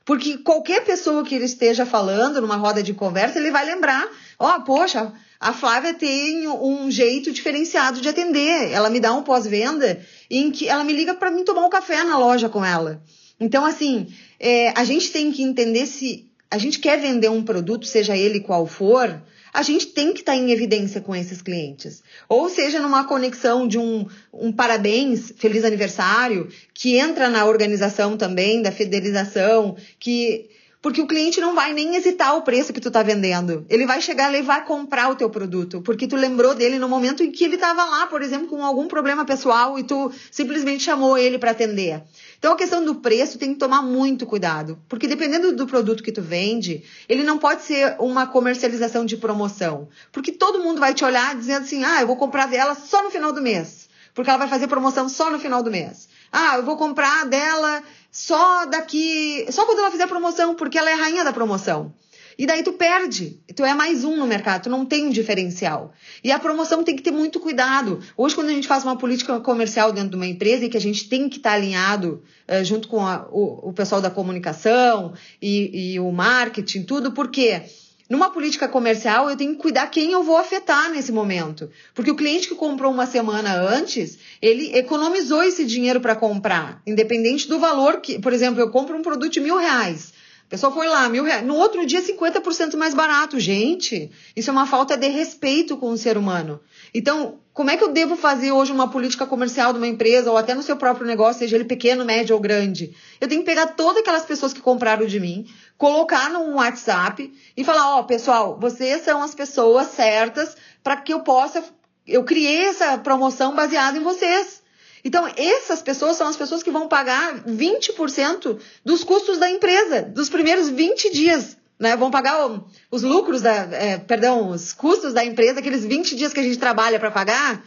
Porque 0.10 0.39
qualquer 0.39 0.84
pessoa 0.84 1.24
que 1.24 1.36
ele 1.36 1.46
esteja 1.46 1.86
falando 1.86 2.42
numa 2.42 2.56
roda 2.56 2.82
de 2.82 2.96
conversa, 2.96 3.38
ele 3.38 3.51
vai 3.51 3.63
lembrar: 3.63 4.10
ó, 4.39 4.56
oh, 4.56 4.62
poxa, 4.63 5.13
a 5.39 5.54
Flávia 5.54 5.94
tem 5.94 6.48
um 6.48 6.89
jeito 6.89 7.32
diferenciado 7.32 8.01
de 8.01 8.10
atender. 8.10 8.72
Ela 8.72 8.89
me 8.89 9.00
dá 9.00 9.13
um 9.13 9.22
pós-venda 9.22 10.04
em 10.28 10.50
que 10.50 10.68
ela 10.68 10.84
me 10.84 10.94
liga 10.94 11.13
para 11.13 11.30
mim 11.30 11.44
tomar 11.44 11.63
um 11.63 11.70
café 11.70 12.04
na 12.04 12.18
loja 12.18 12.50
com 12.50 12.66
ela. 12.66 13.04
Então, 13.39 13.63
assim, 13.63 14.08
é, 14.39 14.74
a 14.75 14.84
gente 14.84 15.12
tem 15.12 15.32
que 15.32 15.44
entender 15.44 15.86
se 15.86 16.25
a 16.50 16.58
gente 16.58 16.80
quer 16.80 17.00
vender 17.00 17.30
um 17.30 17.44
produto, 17.44 17.86
seja 17.86 18.18
ele 18.18 18.39
qual 18.39 18.66
for, 18.66 19.22
a 19.53 19.62
gente 19.62 19.88
tem 19.88 20.13
que 20.13 20.20
estar 20.20 20.34
tá 20.34 20.38
em 20.38 20.51
evidência 20.51 21.01
com 21.01 21.15
esses 21.15 21.41
clientes. 21.41 22.03
Ou 22.27 22.50
seja, 22.50 22.79
numa 22.79 23.06
conexão 23.06 23.68
de 23.68 23.77
um, 23.77 24.06
um 24.34 24.51
parabéns, 24.51 25.34
feliz 25.38 25.63
aniversário, 25.63 26.50
que 26.74 26.98
entra 26.98 27.29
na 27.29 27.46
organização 27.46 28.18
também 28.18 28.62
da 28.62 28.72
fidelização, 28.72 29.75
que 30.00 30.49
porque 30.81 31.01
o 31.01 31.07
cliente 31.07 31.41
não 31.41 31.53
vai 31.53 31.74
nem 31.74 31.95
hesitar 31.95 32.36
o 32.36 32.41
preço 32.41 32.71
que 32.71 32.79
tu 32.79 32.89
tá 32.89 33.03
vendendo. 33.03 33.65
Ele 33.69 33.86
vai 33.86 34.01
chegar 34.01 34.33
e 34.33 34.41
vai 34.41 34.63
comprar 34.63 35.09
o 35.09 35.15
teu 35.15 35.29
produto, 35.29 35.81
porque 35.81 36.07
tu 36.07 36.15
lembrou 36.15 36.55
dele 36.55 36.79
no 36.79 36.88
momento 36.88 37.21
em 37.21 37.31
que 37.31 37.43
ele 37.43 37.55
estava 37.55 37.83
lá, 37.83 38.07
por 38.07 38.21
exemplo, 38.21 38.48
com 38.48 38.63
algum 38.63 38.88
problema 38.88 39.25
pessoal 39.25 39.77
e 39.77 39.83
tu 39.83 40.12
simplesmente 40.31 40.83
chamou 40.83 41.17
ele 41.17 41.38
para 41.38 41.51
atender. 41.51 42.01
Então 42.38 42.53
a 42.53 42.57
questão 42.57 42.83
do 42.83 42.95
preço 42.95 43.38
tem 43.38 43.53
que 43.53 43.59
tomar 43.59 43.81
muito 43.81 44.25
cuidado, 44.25 44.79
porque 44.88 45.07
dependendo 45.07 45.51
do 45.53 45.67
produto 45.67 46.01
que 46.01 46.12
tu 46.12 46.21
vende, 46.21 46.83
ele 47.09 47.24
não 47.24 47.38
pode 47.38 47.63
ser 47.63 47.98
uma 48.00 48.25
comercialização 48.25 49.05
de 49.05 49.17
promoção, 49.17 49.89
porque 50.13 50.31
todo 50.31 50.63
mundo 50.63 50.79
vai 50.79 50.93
te 50.93 51.03
olhar 51.03 51.36
dizendo 51.36 51.63
assim: 51.63 51.83
"Ah, 51.83 52.01
eu 52.01 52.07
vou 52.07 52.15
comprar 52.15 52.48
dela 52.48 52.75
só 52.75 53.03
no 53.03 53.12
final 53.12 53.33
do 53.33 53.41
mês", 53.41 53.89
porque 54.13 54.29
ela 54.29 54.39
vai 54.39 54.48
fazer 54.48 54.67
promoção 54.67 55.09
só 55.09 55.29
no 55.29 55.39
final 55.39 55.62
do 55.62 55.69
mês. 55.69 56.07
Ah, 56.31 56.57
eu 56.57 56.63
vou 56.63 56.77
comprar 56.77 57.25
dela 57.25 57.83
só 58.12 58.66
daqui, 58.66 59.46
só 59.50 59.66
quando 59.66 59.80
ela 59.80 59.92
fizer 59.92 60.08
promoção, 60.08 60.56
porque 60.56 60.78
ela 60.78 60.89
é 60.89 60.94
a 60.94 60.98
rainha 60.98 61.24
da 61.24 61.34
promoção. 61.34 61.94
E 62.39 62.46
daí 62.46 62.63
tu 62.63 62.72
perde. 62.72 63.38
Tu 63.54 63.66
é 63.66 63.74
mais 63.74 64.06
um 64.06 64.16
no 64.16 64.25
mercado, 64.25 64.63
tu 64.63 64.70
não 64.70 64.86
tem 64.86 65.08
um 65.08 65.10
diferencial. 65.10 65.92
E 66.24 66.32
a 66.32 66.39
promoção 66.39 66.86
tem 66.86 66.96
que 66.96 67.01
ter 67.01 67.12
muito 67.12 67.38
cuidado. 67.38 68.00
Hoje, 68.16 68.34
quando 68.34 68.48
a 68.48 68.54
gente 68.54 68.66
faz 68.66 68.86
uma 68.86 68.98
política 68.98 69.42
comercial 69.42 69.92
dentro 69.92 70.12
de 70.12 70.16
uma 70.16 70.25
empresa 70.25 70.63
e 70.63 70.70
que 70.70 70.78
a 70.78 70.82
gente 70.82 71.10
tem 71.10 71.28
que 71.28 71.36
estar 71.36 71.51
alinhado 71.51 72.24
uh, 72.48 72.63
junto 72.63 72.88
com 72.88 73.06
a, 73.06 73.28
o, 73.30 73.70
o, 73.70 73.74
pessoal 73.74 74.00
da 74.00 74.10
comunicação 74.10 75.13
e, 75.42 75.96
e 75.96 76.00
o 76.00 76.10
marketing, 76.13 76.84
tudo, 76.84 77.12
por 77.12 77.30
quê? 77.30 77.63
Numa 78.10 78.32
política 78.32 78.68
comercial, 78.68 79.30
eu 79.30 79.38
tenho 79.38 79.56
que 79.56 79.62
cuidar 79.62 79.86
quem 79.86 80.12
eu 80.12 80.24
vou 80.24 80.36
afetar 80.36 80.89
nesse 80.89 81.12
momento. 81.12 81.70
Porque 81.94 82.10
o 82.10 82.16
cliente 82.16 82.48
que 82.48 82.56
comprou 82.56 82.92
uma 82.92 83.06
semana 83.06 83.54
antes, 83.62 84.18
ele 84.42 84.75
economizou 84.75 85.44
esse 85.44 85.63
dinheiro 85.63 86.01
para 86.01 86.16
comprar, 86.16 86.82
independente 86.88 87.48
do 87.48 87.60
valor 87.60 88.01
que, 88.01 88.18
por 88.18 88.34
exemplo, 88.34 88.60
eu 88.60 88.72
compro 88.72 88.98
um 88.98 89.04
produto 89.04 89.34
de 89.34 89.39
mil 89.39 89.58
reais. 89.58 90.12
A 90.48 90.50
pessoa 90.50 90.74
foi 90.74 90.88
lá, 90.88 91.08
mil 91.08 91.24
reais. 91.24 91.46
No 91.46 91.54
outro 91.54 91.86
dia, 91.86 92.01
50% 92.01 92.75
mais 92.75 92.96
barato. 92.96 93.39
Gente, 93.39 94.10
isso 94.36 94.50
é 94.50 94.54
uma 94.54 94.66
falta 94.66 94.98
de 94.98 95.08
respeito 95.08 95.78
com 95.78 95.92
o 95.92 95.98
ser 95.98 96.18
humano. 96.18 96.60
Então, 96.92 97.38
como 97.54 97.70
é 97.70 97.78
que 97.78 97.84
eu 97.84 97.92
devo 97.92 98.16
fazer 98.16 98.51
hoje 98.51 98.72
uma 98.72 98.89
política 98.89 99.28
comercial 99.28 99.72
de 99.74 99.78
uma 99.78 99.86
empresa 99.86 100.32
ou 100.32 100.38
até 100.38 100.56
no 100.56 100.63
seu 100.63 100.75
próprio 100.75 101.06
negócio, 101.06 101.38
seja 101.39 101.56
ele 101.56 101.66
pequeno, 101.66 102.04
médio 102.04 102.34
ou 102.34 102.42
grande? 102.42 102.96
Eu 103.22 103.28
tenho 103.28 103.42
que 103.42 103.46
pegar 103.46 103.68
todas 103.68 104.01
aquelas 104.01 104.25
pessoas 104.25 104.51
que 104.51 104.60
compraram 104.60 105.06
de 105.06 105.20
mim, 105.20 105.46
colocar 105.79 106.29
num 106.29 106.55
WhatsApp 106.55 107.33
e 107.57 107.63
falar: 107.63 107.95
ó, 107.95 108.00
oh, 108.01 108.03
pessoal, 108.03 108.59
vocês 108.59 109.03
são 109.03 109.24
as 109.24 109.33
pessoas 109.33 109.88
certas 109.88 110.55
para 110.83 110.98
que 110.98 111.12
eu 111.12 111.21
possa. 111.21 111.63
Eu 112.05 112.24
criei 112.24 112.65
essa 112.65 112.98
promoção 113.00 113.55
baseada 113.55 113.98
em 113.98 114.03
vocês. 114.03 114.62
Então, 115.03 115.25
essas 115.38 115.81
pessoas 115.81 116.17
são 116.17 116.27
as 116.27 116.36
pessoas 116.36 116.62
que 116.62 116.69
vão 116.69 116.88
pagar 116.88 117.45
20% 117.45 118.59
dos 118.83 119.03
custos 119.03 119.38
da 119.38 119.50
empresa, 119.50 120.01
dos 120.01 120.29
primeiros 120.29 120.69
20 120.69 121.12
dias. 121.12 121.57
Né? 121.79 121.95
Vão 121.95 122.12
pagar 122.12 122.50
os 122.91 123.03
lucros, 123.03 123.41
da, 123.41 123.53
é, 123.71 123.98
perdão, 123.98 124.50
os 124.50 124.74
custos 124.74 125.13
da 125.13 125.24
empresa, 125.24 125.59
aqueles 125.59 125.86
20 125.86 126.15
dias 126.17 126.33
que 126.33 126.41
a 126.41 126.43
gente 126.43 126.59
trabalha 126.59 127.00
para 127.00 127.12
pagar. 127.12 127.63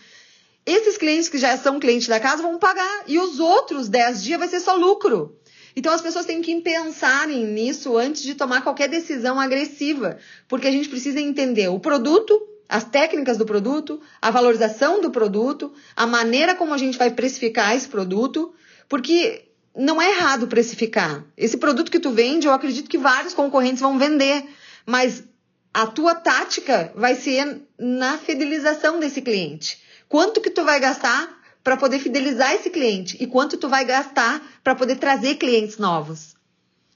Esses 0.66 0.98
clientes 0.98 1.30
que 1.30 1.38
já 1.38 1.56
são 1.56 1.80
clientes 1.80 2.08
da 2.08 2.20
casa 2.20 2.42
vão 2.42 2.58
pagar. 2.58 3.04
E 3.06 3.18
os 3.18 3.40
outros 3.40 3.88
10 3.88 4.22
dias 4.22 4.38
vai 4.38 4.48
ser 4.48 4.60
só 4.60 4.74
lucro. 4.74 5.38
Então 5.74 5.92
as 5.92 6.00
pessoas 6.00 6.26
têm 6.26 6.42
que 6.42 6.60
pensarem 6.60 7.46
nisso 7.46 7.96
antes 7.96 8.22
de 8.22 8.34
tomar 8.34 8.62
qualquer 8.62 8.88
decisão 8.88 9.40
agressiva, 9.40 10.18
porque 10.48 10.68
a 10.68 10.70
gente 10.70 10.88
precisa 10.88 11.20
entender 11.20 11.68
o 11.68 11.80
produto, 11.80 12.40
as 12.68 12.84
técnicas 12.84 13.36
do 13.36 13.46
produto, 13.46 14.00
a 14.20 14.30
valorização 14.30 15.00
do 15.00 15.10
produto, 15.10 15.72
a 15.94 16.06
maneira 16.06 16.54
como 16.54 16.72
a 16.72 16.78
gente 16.78 16.96
vai 16.96 17.10
precificar 17.10 17.76
esse 17.76 17.88
produto, 17.88 18.54
porque 18.88 19.44
não 19.76 20.00
é 20.00 20.10
errado 20.10 20.46
precificar. 20.46 21.24
Esse 21.36 21.56
produto 21.56 21.90
que 21.90 22.00
tu 22.00 22.10
vende, 22.10 22.46
eu 22.46 22.52
acredito 22.52 22.88
que 22.88 22.98
vários 22.98 23.34
concorrentes 23.34 23.80
vão 23.80 23.98
vender, 23.98 24.44
mas 24.86 25.24
a 25.72 25.86
tua 25.86 26.14
tática 26.14 26.92
vai 26.94 27.14
ser 27.14 27.62
na 27.78 28.18
fidelização 28.18 29.00
desse 29.00 29.22
cliente. 29.22 29.80
Quanto 30.08 30.40
que 30.40 30.50
tu 30.50 30.64
vai 30.64 30.78
gastar 30.78 31.41
para 31.62 31.76
poder 31.76 31.98
fidelizar 31.98 32.52
esse 32.54 32.70
cliente 32.70 33.16
e 33.20 33.26
quanto 33.26 33.56
tu 33.56 33.68
vai 33.68 33.84
gastar 33.84 34.42
para 34.62 34.74
poder 34.74 34.96
trazer 34.96 35.36
clientes 35.36 35.78
novos. 35.78 36.34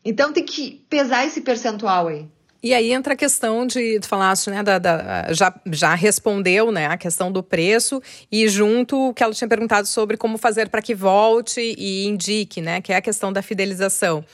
Então 0.04 0.32
tem 0.32 0.44
que 0.44 0.84
pesar 0.88 1.26
esse 1.26 1.40
percentual 1.40 2.08
aí. 2.08 2.26
E 2.62 2.74
aí 2.74 2.90
entra 2.90 3.14
a 3.14 3.16
questão 3.16 3.66
de, 3.66 4.00
tu 4.00 4.08
falaste, 4.08 4.50
né, 4.50 4.62
da, 4.62 4.78
da, 4.78 5.32
já, 5.32 5.54
já 5.66 5.94
respondeu, 5.94 6.72
né, 6.72 6.86
a 6.86 6.96
questão 6.96 7.30
do 7.30 7.42
preço 7.42 8.02
e 8.32 8.48
junto 8.48 9.10
o 9.10 9.14
que 9.14 9.22
ela 9.22 9.32
tinha 9.32 9.46
perguntado 9.46 9.86
sobre 9.86 10.16
como 10.16 10.36
fazer 10.36 10.68
para 10.68 10.82
que 10.82 10.94
volte 10.94 11.60
e 11.78 12.06
indique, 12.06 12.60
né, 12.60 12.80
que 12.80 12.92
é 12.92 12.96
a 12.96 13.00
questão 13.00 13.32
da 13.32 13.42
fidelização. 13.42 14.24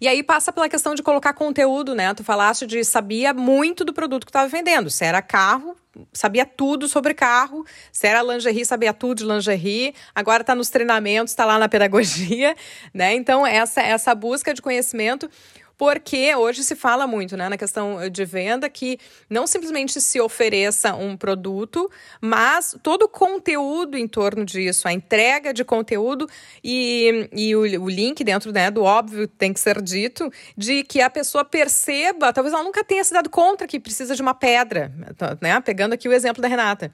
E 0.00 0.06
aí 0.06 0.22
passa 0.22 0.52
pela 0.52 0.68
questão 0.68 0.94
de 0.94 1.02
colocar 1.02 1.32
conteúdo, 1.32 1.92
né? 1.94 2.14
Tu 2.14 2.22
falaste 2.22 2.66
de 2.66 2.84
sabia 2.84 3.34
muito 3.34 3.84
do 3.84 3.92
produto 3.92 4.24
que 4.24 4.30
estava 4.30 4.46
vendendo. 4.46 4.90
Se 4.90 5.04
era 5.04 5.20
carro, 5.20 5.76
sabia 6.12 6.44
tudo 6.44 6.88
sobre 6.88 7.14
carro. 7.14 7.64
Se 7.92 8.06
era 8.06 8.22
lingerie, 8.22 8.64
sabia 8.64 8.92
tudo 8.92 9.18
de 9.18 9.24
lingerie. 9.24 9.94
Agora 10.14 10.42
está 10.42 10.54
nos 10.54 10.70
treinamentos, 10.70 11.32
está 11.32 11.44
lá 11.44 11.58
na 11.58 11.68
pedagogia, 11.68 12.54
né? 12.92 13.14
Então 13.14 13.46
essa 13.46 13.80
essa 13.80 14.14
busca 14.14 14.52
de 14.54 14.62
conhecimento 14.62 15.30
porque 15.78 16.34
hoje 16.34 16.64
se 16.64 16.74
fala 16.74 17.06
muito 17.06 17.36
né, 17.36 17.48
na 17.48 17.56
questão 17.56 18.10
de 18.10 18.24
venda 18.24 18.68
que 18.68 18.98
não 19.30 19.46
simplesmente 19.46 20.00
se 20.00 20.20
ofereça 20.20 20.94
um 20.96 21.16
produto, 21.16 21.88
mas 22.20 22.76
todo 22.82 23.04
o 23.04 23.08
conteúdo 23.08 23.96
em 23.96 24.08
torno 24.08 24.44
disso, 24.44 24.88
a 24.88 24.92
entrega 24.92 25.54
de 25.54 25.64
conteúdo 25.64 26.28
e, 26.62 27.30
e 27.32 27.54
o, 27.54 27.60
o 27.84 27.88
link 27.88 28.24
dentro 28.24 28.52
né, 28.52 28.72
do 28.72 28.82
óbvio 28.82 29.28
tem 29.28 29.52
que 29.52 29.60
ser 29.60 29.80
dito, 29.80 30.30
de 30.56 30.82
que 30.82 31.00
a 31.00 31.08
pessoa 31.08 31.44
perceba, 31.44 32.32
talvez 32.32 32.52
ela 32.52 32.64
nunca 32.64 32.82
tenha 32.82 33.04
se 33.04 33.14
dado 33.14 33.30
conta 33.30 33.66
que 33.66 33.78
precisa 33.78 34.16
de 34.16 34.20
uma 34.20 34.34
pedra, 34.34 34.92
né? 35.40 35.60
Pegando 35.60 35.92
aqui 35.92 36.08
o 36.08 36.12
exemplo 36.12 36.42
da 36.42 36.48
Renata. 36.48 36.92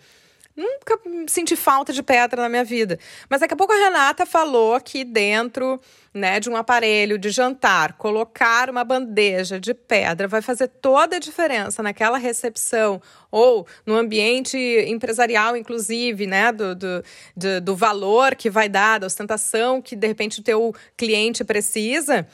Nunca 0.56 1.00
senti 1.26 1.56
falta 1.56 1.92
de 1.92 2.00
pedra 2.00 2.42
na 2.42 2.48
minha 2.48 2.62
vida. 2.62 2.96
Mas 3.28 3.40
daqui 3.40 3.54
a 3.54 3.56
pouco 3.56 3.72
a 3.72 3.76
Renata 3.76 4.24
falou 4.24 4.80
que 4.80 5.04
dentro 5.04 5.80
né, 6.12 6.38
de 6.38 6.48
um 6.48 6.56
aparelho 6.56 7.18
de 7.18 7.28
jantar, 7.30 7.94
colocar 7.94 8.70
uma 8.70 8.84
bandeja 8.84 9.58
de 9.58 9.74
pedra 9.74 10.28
vai 10.28 10.40
fazer 10.40 10.68
toda 10.68 11.16
a 11.16 11.18
diferença 11.18 11.82
naquela 11.82 12.18
recepção 12.18 13.02
ou 13.32 13.66
no 13.84 13.96
ambiente 13.96 14.56
empresarial, 14.86 15.56
inclusive, 15.56 16.24
né, 16.24 16.52
do, 16.52 16.76
do, 16.76 17.04
do, 17.36 17.60
do 17.60 17.76
valor 17.76 18.36
que 18.36 18.48
vai 18.48 18.68
dar, 18.68 19.00
da 19.00 19.08
ostentação 19.08 19.82
que 19.82 19.96
de 19.96 20.06
repente 20.06 20.38
o 20.38 20.44
teu 20.44 20.72
cliente 20.96 21.42
precisa 21.42 22.28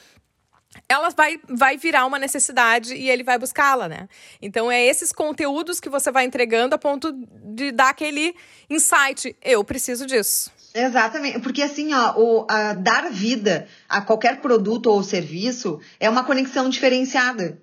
ela 0.91 1.09
vai, 1.09 1.39
vai 1.47 1.77
virar 1.77 2.05
uma 2.05 2.19
necessidade 2.19 2.93
e 2.93 3.09
ele 3.09 3.23
vai 3.23 3.39
buscá-la, 3.39 3.87
né? 3.87 4.09
Então 4.41 4.71
é 4.71 4.85
esses 4.85 5.11
conteúdos 5.11 5.79
que 5.79 5.89
você 5.89 6.11
vai 6.11 6.25
entregando 6.25 6.75
a 6.75 6.77
ponto 6.77 7.13
de 7.13 7.71
dar 7.71 7.89
aquele 7.89 8.35
insight. 8.69 9.35
Eu 9.41 9.63
preciso 9.63 10.05
disso. 10.05 10.51
Exatamente, 10.73 11.39
porque 11.39 11.61
assim, 11.61 11.93
ó, 11.93 12.13
o, 12.17 12.47
a, 12.49 12.73
dar 12.73 13.09
vida 13.09 13.67
a 13.89 14.01
qualquer 14.01 14.41
produto 14.41 14.87
ou 14.87 15.03
serviço 15.03 15.79
é 15.99 16.09
uma 16.09 16.23
conexão 16.23 16.69
diferenciada. 16.69 17.59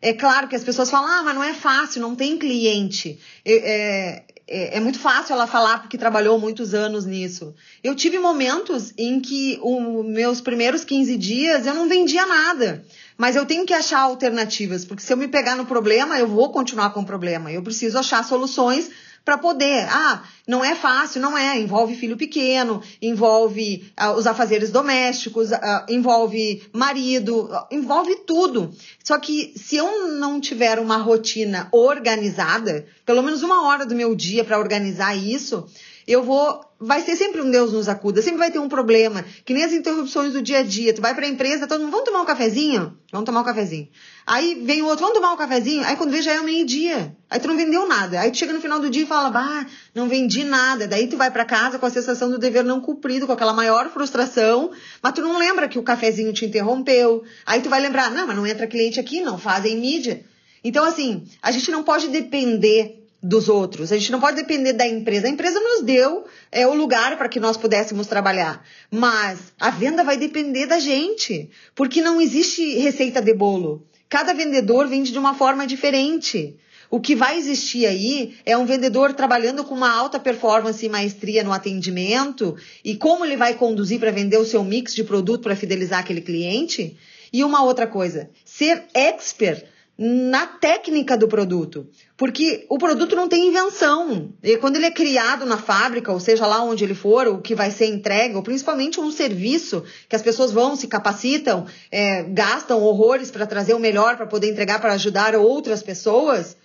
É 0.00 0.12
claro 0.12 0.48
que 0.48 0.56
as 0.56 0.62
pessoas 0.62 0.90
falam, 0.90 1.08
ah, 1.08 1.22
mas 1.22 1.34
não 1.34 1.42
é 1.42 1.54
fácil, 1.54 2.02
não 2.02 2.14
tem 2.14 2.36
cliente. 2.36 3.18
É, 3.44 3.54
é, 3.54 4.24
é, 4.46 4.80
muito 4.80 4.98
fácil 4.98 5.32
ela 5.32 5.46
falar 5.46 5.78
porque 5.78 5.96
trabalhou 5.96 6.38
muitos 6.38 6.74
anos 6.74 7.06
nisso. 7.06 7.54
Eu 7.82 7.94
tive 7.94 8.18
momentos 8.18 8.92
em 8.98 9.20
que 9.20 9.58
os 9.62 10.04
meus 10.04 10.40
primeiros 10.40 10.84
15 10.84 11.16
dias 11.16 11.66
eu 11.66 11.74
não 11.74 11.88
vendia 11.88 12.26
nada. 12.26 12.84
Mas 13.16 13.36
eu 13.36 13.46
tenho 13.46 13.64
que 13.64 13.72
achar 13.72 14.00
alternativas, 14.00 14.84
porque 14.84 15.02
se 15.02 15.12
eu 15.12 15.16
me 15.16 15.28
pegar 15.28 15.54
no 15.54 15.66
problema, 15.66 16.18
eu 16.18 16.26
vou 16.26 16.50
continuar 16.50 16.90
com 16.90 17.00
o 17.00 17.06
problema. 17.06 17.50
Eu 17.50 17.62
preciso 17.62 17.96
achar 17.96 18.24
soluções 18.24 18.90
para 19.24 19.38
poder. 19.38 19.86
Ah, 19.88 20.22
não 20.46 20.64
é 20.64 20.74
fácil, 20.74 21.20
não 21.20 21.36
é. 21.36 21.58
Envolve 21.58 21.96
filho 21.96 22.16
pequeno, 22.16 22.82
envolve 23.00 23.90
ah, 23.96 24.12
os 24.12 24.26
afazeres 24.26 24.70
domésticos, 24.70 25.52
ah, 25.52 25.86
envolve 25.88 26.62
marido, 26.72 27.48
envolve 27.70 28.16
tudo. 28.26 28.72
Só 29.02 29.18
que 29.18 29.52
se 29.56 29.76
eu 29.76 30.08
não 30.18 30.40
tiver 30.40 30.78
uma 30.78 30.98
rotina 30.98 31.68
organizada, 31.72 32.86
pelo 33.06 33.22
menos 33.22 33.42
uma 33.42 33.66
hora 33.66 33.86
do 33.86 33.94
meu 33.94 34.14
dia 34.14 34.44
para 34.44 34.58
organizar 34.58 35.16
isso, 35.16 35.66
eu 36.06 36.22
vou. 36.22 36.62
Vai 36.86 37.00
ser 37.00 37.16
sempre 37.16 37.40
um 37.40 37.50
Deus 37.50 37.72
nos 37.72 37.88
acuda, 37.88 38.20
sempre 38.20 38.38
vai 38.38 38.50
ter 38.50 38.58
um 38.58 38.68
problema. 38.68 39.24
Que 39.44 39.54
nem 39.54 39.64
as 39.64 39.72
interrupções 39.72 40.34
do 40.34 40.42
dia 40.42 40.58
a 40.58 40.62
dia. 40.62 40.92
Tu 40.92 41.00
vai 41.00 41.14
pra 41.14 41.26
empresa, 41.26 41.66
todo 41.66 41.80
mundo, 41.80 41.90
vamos 41.90 42.04
tomar 42.04 42.20
um 42.20 42.26
cafezinho? 42.26 42.98
Vamos 43.10 43.24
tomar 43.24 43.40
um 43.40 43.44
cafezinho. 43.44 43.88
Aí 44.26 44.62
vem 44.62 44.82
o 44.82 44.86
outro, 44.86 45.00
vamos 45.00 45.18
tomar 45.18 45.32
um 45.32 45.36
cafezinho? 45.36 45.82
Aí 45.84 45.96
quando 45.96 46.10
vê 46.10 46.20
já 46.20 46.32
é 46.32 46.40
meio-dia. 46.40 47.16
Aí 47.30 47.40
tu 47.40 47.48
não 47.48 47.56
vendeu 47.56 47.88
nada. 47.88 48.20
Aí 48.20 48.30
tu 48.30 48.36
chega 48.36 48.52
no 48.52 48.60
final 48.60 48.78
do 48.78 48.90
dia 48.90 49.04
e 49.04 49.06
fala, 49.06 49.30
bah, 49.30 49.66
não 49.94 50.08
vendi 50.08 50.44
nada. 50.44 50.86
Daí 50.86 51.06
tu 51.06 51.16
vai 51.16 51.30
para 51.30 51.44
casa 51.44 51.78
com 51.78 51.86
a 51.86 51.90
sensação 51.90 52.30
do 52.30 52.38
dever 52.38 52.64
não 52.64 52.80
cumprido, 52.80 53.26
com 53.26 53.32
aquela 53.32 53.54
maior 53.54 53.88
frustração, 53.90 54.70
mas 55.02 55.14
tu 55.14 55.22
não 55.22 55.38
lembra 55.38 55.68
que 55.68 55.78
o 55.78 55.82
cafezinho 55.82 56.32
te 56.34 56.44
interrompeu. 56.44 57.24
Aí 57.46 57.62
tu 57.62 57.70
vai 57.70 57.80
lembrar, 57.80 58.10
não, 58.10 58.26
mas 58.26 58.36
não 58.36 58.46
entra 58.46 58.66
cliente 58.66 59.00
aqui, 59.00 59.22
não 59.22 59.38
fazem 59.38 59.78
mídia. 59.78 60.24
Então, 60.62 60.84
assim, 60.84 61.24
a 61.42 61.50
gente 61.50 61.70
não 61.70 61.82
pode 61.82 62.08
depender 62.08 63.03
dos 63.24 63.48
outros. 63.48 63.90
A 63.90 63.96
gente 63.96 64.12
não 64.12 64.20
pode 64.20 64.36
depender 64.36 64.74
da 64.74 64.86
empresa. 64.86 65.26
A 65.26 65.30
empresa 65.30 65.58
nos 65.58 65.82
deu 65.82 66.26
é, 66.52 66.66
o 66.66 66.74
lugar 66.74 67.16
para 67.16 67.28
que 67.28 67.40
nós 67.40 67.56
pudéssemos 67.56 68.06
trabalhar. 68.06 68.62
Mas 68.90 69.38
a 69.58 69.70
venda 69.70 70.04
vai 70.04 70.18
depender 70.18 70.66
da 70.66 70.78
gente. 70.78 71.48
Porque 71.74 72.02
não 72.02 72.20
existe 72.20 72.78
receita 72.78 73.22
de 73.22 73.32
bolo. 73.32 73.86
Cada 74.10 74.34
vendedor 74.34 74.86
vende 74.86 75.10
de 75.10 75.18
uma 75.18 75.32
forma 75.32 75.66
diferente. 75.66 76.54
O 76.90 77.00
que 77.00 77.16
vai 77.16 77.38
existir 77.38 77.86
aí 77.86 78.36
é 78.44 78.58
um 78.58 78.66
vendedor 78.66 79.14
trabalhando 79.14 79.64
com 79.64 79.74
uma 79.74 79.90
alta 79.90 80.20
performance 80.20 80.84
e 80.84 80.88
maestria 80.90 81.42
no 81.42 81.52
atendimento 81.52 82.54
e 82.84 82.94
como 82.94 83.24
ele 83.24 83.38
vai 83.38 83.54
conduzir 83.54 83.98
para 83.98 84.12
vender 84.12 84.36
o 84.36 84.44
seu 84.44 84.62
mix 84.62 84.94
de 84.94 85.02
produto 85.02 85.42
para 85.42 85.56
fidelizar 85.56 86.00
aquele 86.00 86.20
cliente. 86.20 86.96
E 87.32 87.42
uma 87.42 87.64
outra 87.64 87.86
coisa, 87.86 88.28
ser 88.44 88.84
expert 88.92 89.64
na 89.96 90.46
técnica 90.46 91.16
do 91.16 91.28
produto. 91.28 91.86
Porque 92.16 92.66
o 92.68 92.78
produto 92.78 93.14
não 93.14 93.28
tem 93.28 93.48
invenção. 93.48 94.32
E 94.42 94.56
quando 94.56 94.76
ele 94.76 94.86
é 94.86 94.90
criado 94.90 95.46
na 95.46 95.56
fábrica, 95.56 96.12
ou 96.12 96.18
seja 96.18 96.46
lá 96.46 96.62
onde 96.62 96.82
ele 96.82 96.94
for, 96.94 97.28
o 97.28 97.38
que 97.38 97.54
vai 97.54 97.70
ser 97.70 97.86
entregue, 97.86 98.34
ou 98.34 98.42
principalmente 98.42 99.00
um 99.00 99.12
serviço 99.12 99.84
que 100.08 100.16
as 100.16 100.22
pessoas 100.22 100.50
vão, 100.50 100.74
se 100.74 100.88
capacitam, 100.88 101.66
é, 101.90 102.24
gastam 102.24 102.82
horrores 102.82 103.30
para 103.30 103.46
trazer 103.46 103.74
o 103.74 103.78
melhor 103.78 104.16
para 104.16 104.26
poder 104.26 104.50
entregar, 104.50 104.80
para 104.80 104.94
ajudar 104.94 105.36
outras 105.36 105.82
pessoas. 105.82 106.56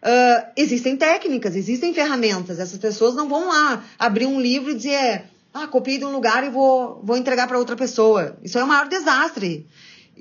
Uh, 0.00 0.46
existem 0.56 0.96
técnicas, 0.96 1.56
existem 1.56 1.92
ferramentas. 1.92 2.58
Essas 2.58 2.78
pessoas 2.78 3.14
não 3.14 3.28
vão 3.28 3.48
lá 3.48 3.84
abrir 3.98 4.26
um 4.26 4.40
livro 4.40 4.70
e 4.70 4.74
dizer, 4.74 5.24
ah, 5.52 5.66
copiei 5.66 5.98
de 5.98 6.04
um 6.04 6.12
lugar 6.12 6.44
e 6.44 6.50
vou, 6.50 7.00
vou 7.02 7.16
entregar 7.16 7.48
para 7.48 7.58
outra 7.58 7.76
pessoa. 7.76 8.38
Isso 8.42 8.58
é 8.58 8.64
o 8.64 8.66
maior 8.66 8.88
desastre. 8.88 9.66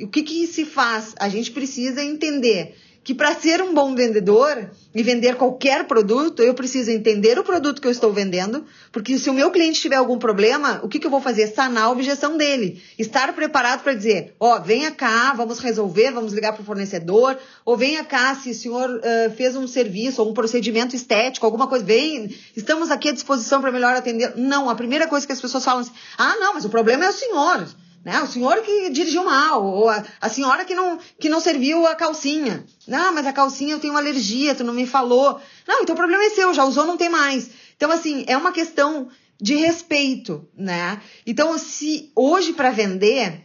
O 0.02 0.08
que, 0.08 0.24
que 0.24 0.48
se 0.48 0.66
faz? 0.66 1.14
A 1.20 1.30
gente 1.30 1.52
precisa 1.52 2.04
entender 2.04 2.76
que 3.08 3.14
para 3.14 3.34
ser 3.36 3.62
um 3.62 3.74
bom 3.74 3.96
vendedor 3.96 4.70
e 4.94 5.02
vender 5.02 5.36
qualquer 5.36 5.88
produto, 5.88 6.44
eu 6.44 6.54
preciso 6.54 6.92
entender 6.92 7.40
o 7.40 7.44
produto 7.44 7.82
que 7.82 7.88
eu 7.88 7.92
estou 7.92 8.12
vendendo, 8.12 8.66
porque 8.92 9.18
se 9.18 9.30
o 9.30 9.34
meu 9.34 9.50
cliente 9.50 9.80
tiver 9.80 9.96
algum 9.96 10.20
problema, 10.20 10.82
o 10.84 10.90
que, 10.90 11.00
que 11.00 11.08
eu 11.08 11.10
vou 11.10 11.22
fazer? 11.22 11.48
Sanar 11.48 11.84
a 11.84 11.90
objeção 11.90 12.36
dele. 12.36 12.84
Estar 13.00 13.32
preparado 13.32 13.82
para 13.82 13.94
dizer, 13.94 14.36
ó, 14.38 14.58
oh, 14.58 14.62
venha 14.62 14.92
cá, 14.92 15.32
vamos 15.32 15.60
resolver, 15.60 16.12
vamos 16.12 16.34
ligar 16.34 16.52
para 16.52 16.62
o 16.62 16.66
fornecedor, 16.66 17.38
ou 17.64 17.78
venha 17.78 18.04
cá, 18.04 18.36
se 18.36 18.52
o 18.52 18.54
senhor 18.54 18.90
uh, 18.90 19.32
fez 19.38 19.56
um 19.56 19.68
serviço 19.70 20.22
ou 20.22 20.30
um 20.30 20.34
procedimento 20.34 20.94
estético, 20.94 21.46
alguma 21.46 21.68
coisa, 21.68 21.86
vem, 21.86 22.36
estamos 22.58 22.92
aqui 22.92 23.08
à 23.08 23.14
disposição 23.14 23.62
para 23.62 23.72
melhor 23.72 23.96
atender. 23.96 24.34
Não, 24.36 24.70
a 24.70 24.76
primeira 24.76 25.08
coisa 25.08 25.26
que 25.26 25.32
as 25.32 25.40
pessoas 25.40 25.64
falam 25.64 25.80
é 25.80 25.84
assim, 25.84 25.94
ah, 26.18 26.36
não, 26.42 26.56
mas 26.56 26.66
o 26.66 26.70
problema 26.70 27.06
é 27.06 27.10
o 27.10 27.14
senhor. 27.14 27.68
Né? 28.08 28.22
O 28.22 28.28
senhor 28.28 28.62
que 28.62 28.90
dirigiu 28.90 29.26
mal, 29.26 29.66
ou 29.66 29.90
a, 29.90 30.02
a, 30.22 30.30
senhora 30.30 30.64
que 30.64 30.74
não, 30.74 30.98
que 31.20 31.28
não 31.28 31.42
serviu 31.42 31.86
a 31.86 31.94
calcinha. 31.94 32.64
Não, 32.88 33.14
mas 33.14 33.28
a 33.28 33.34
calcinha 33.34 33.74
eu 33.74 33.82
tenho 33.82 33.92
uma 33.92 34.00
alergia, 34.00 34.56
tu 34.56 34.64
não 34.64 34.74
me 34.74 34.88
falou. 34.88 35.42
Não, 35.68 35.82
então 35.82 35.94
o 35.94 35.98
problema 35.98 36.24
é 36.24 36.30
seu, 36.30 36.54
já 36.54 36.64
usou, 36.64 36.86
não 36.86 36.96
tem 36.96 37.10
mais. 37.10 37.50
Então, 37.76 37.92
assim, 37.92 38.24
é 38.26 38.38
uma 38.38 38.54
questão 38.54 39.10
de 39.42 39.56
respeito, 39.56 40.48
né? 40.56 41.02
Então, 41.26 41.58
se 41.58 42.10
hoje 42.16 42.54
para 42.54 42.72
vender, 42.72 43.44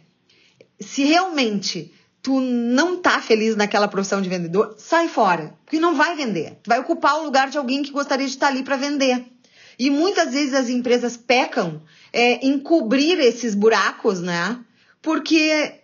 se 0.79 1.03
realmente 1.03 1.93
tu 2.21 2.39
não 2.39 2.95
tá 2.95 3.19
feliz 3.19 3.57
naquela 3.57 3.89
profissão 3.89 4.21
de 4.21 4.29
vendedor, 4.29 4.75
sai 4.77 5.09
fora, 5.09 5.53
porque 5.65 5.77
não 5.77 5.93
vai 5.93 6.15
vender. 6.15 6.57
Tu 6.63 6.69
vai 6.69 6.79
ocupar 6.79 7.19
o 7.19 7.25
lugar 7.25 7.49
de 7.49 7.57
alguém 7.57 7.83
que 7.83 7.91
gostaria 7.91 8.25
de 8.25 8.31
estar 8.31 8.47
ali 8.47 8.63
para 8.63 8.77
vender. 8.77 9.25
E 9.77 9.89
muitas 9.89 10.33
vezes 10.33 10.53
as 10.53 10.69
empresas 10.69 11.17
pecam 11.17 11.81
é, 12.13 12.45
em 12.45 12.59
cobrir 12.59 13.19
esses 13.19 13.55
buracos, 13.55 14.21
né? 14.21 14.59
Porque 15.01 15.81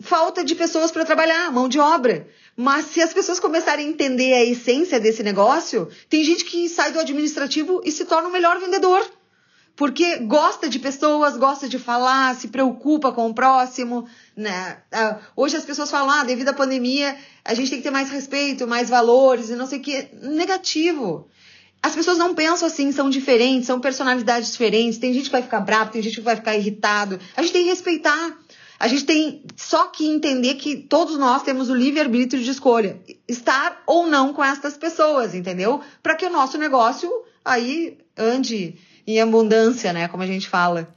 falta 0.00 0.44
de 0.44 0.54
pessoas 0.54 0.90
para 0.90 1.04
trabalhar, 1.04 1.50
mão 1.50 1.68
de 1.68 1.80
obra. 1.80 2.28
Mas 2.56 2.86
se 2.86 3.00
as 3.00 3.12
pessoas 3.12 3.40
começarem 3.40 3.86
a 3.86 3.90
entender 3.90 4.34
a 4.34 4.44
essência 4.44 5.00
desse 5.00 5.22
negócio, 5.22 5.88
tem 6.08 6.22
gente 6.22 6.44
que 6.44 6.68
sai 6.68 6.92
do 6.92 7.00
administrativo 7.00 7.80
e 7.84 7.90
se 7.90 8.04
torna 8.04 8.28
o 8.28 8.32
melhor 8.32 8.60
vendedor. 8.60 9.10
Porque 9.74 10.18
gosta 10.18 10.68
de 10.68 10.78
pessoas, 10.78 11.38
gosta 11.38 11.66
de 11.66 11.78
falar, 11.78 12.36
se 12.36 12.48
preocupa 12.48 13.12
com 13.12 13.30
o 13.30 13.34
próximo, 13.34 14.06
né? 14.36 14.76
Ah, 14.92 15.20
hoje 15.34 15.56
as 15.56 15.64
pessoas 15.64 15.90
falam, 15.90 16.10
ah, 16.10 16.24
devido 16.24 16.50
à 16.50 16.52
pandemia, 16.52 17.16
a 17.42 17.54
gente 17.54 17.70
tem 17.70 17.78
que 17.78 17.84
ter 17.84 17.90
mais 17.90 18.10
respeito, 18.10 18.66
mais 18.66 18.90
valores 18.90 19.48
e 19.48 19.56
não 19.56 19.66
sei 19.66 19.78
o 19.78 19.82
que. 19.82 20.08
Negativo. 20.20 21.30
As 21.82 21.94
pessoas 21.94 22.18
não 22.18 22.34
pensam 22.34 22.68
assim, 22.68 22.92
são 22.92 23.08
diferentes, 23.08 23.66
são 23.66 23.80
personalidades 23.80 24.52
diferentes. 24.52 24.98
Tem 24.98 25.14
gente 25.14 25.24
que 25.24 25.32
vai 25.32 25.42
ficar 25.42 25.60
bravo, 25.60 25.90
tem 25.90 26.02
gente 26.02 26.16
que 26.16 26.20
vai 26.20 26.36
ficar 26.36 26.56
irritado. 26.56 27.18
A 27.36 27.42
gente 27.42 27.52
tem 27.52 27.64
que 27.64 27.70
respeitar. 27.70 28.38
A 28.78 28.88
gente 28.88 29.04
tem 29.04 29.44
só 29.56 29.88
que 29.88 30.06
entender 30.06 30.54
que 30.54 30.76
todos 30.76 31.18
nós 31.18 31.42
temos 31.42 31.68
o 31.68 31.74
livre-arbítrio 31.74 32.42
de 32.42 32.50
escolha. 32.50 33.00
Estar 33.28 33.82
ou 33.86 34.06
não 34.06 34.32
com 34.32 34.42
essas 34.42 34.76
pessoas, 34.76 35.34
entendeu? 35.34 35.80
Para 36.02 36.14
que 36.14 36.24
o 36.24 36.30
nosso 36.30 36.56
negócio 36.56 37.10
aí 37.44 37.98
ande 38.16 38.78
em 39.12 39.20
abundância, 39.20 39.92
né? 39.92 40.08
Como 40.08 40.22
a 40.22 40.26
gente 40.26 40.48
fala. 40.48 40.88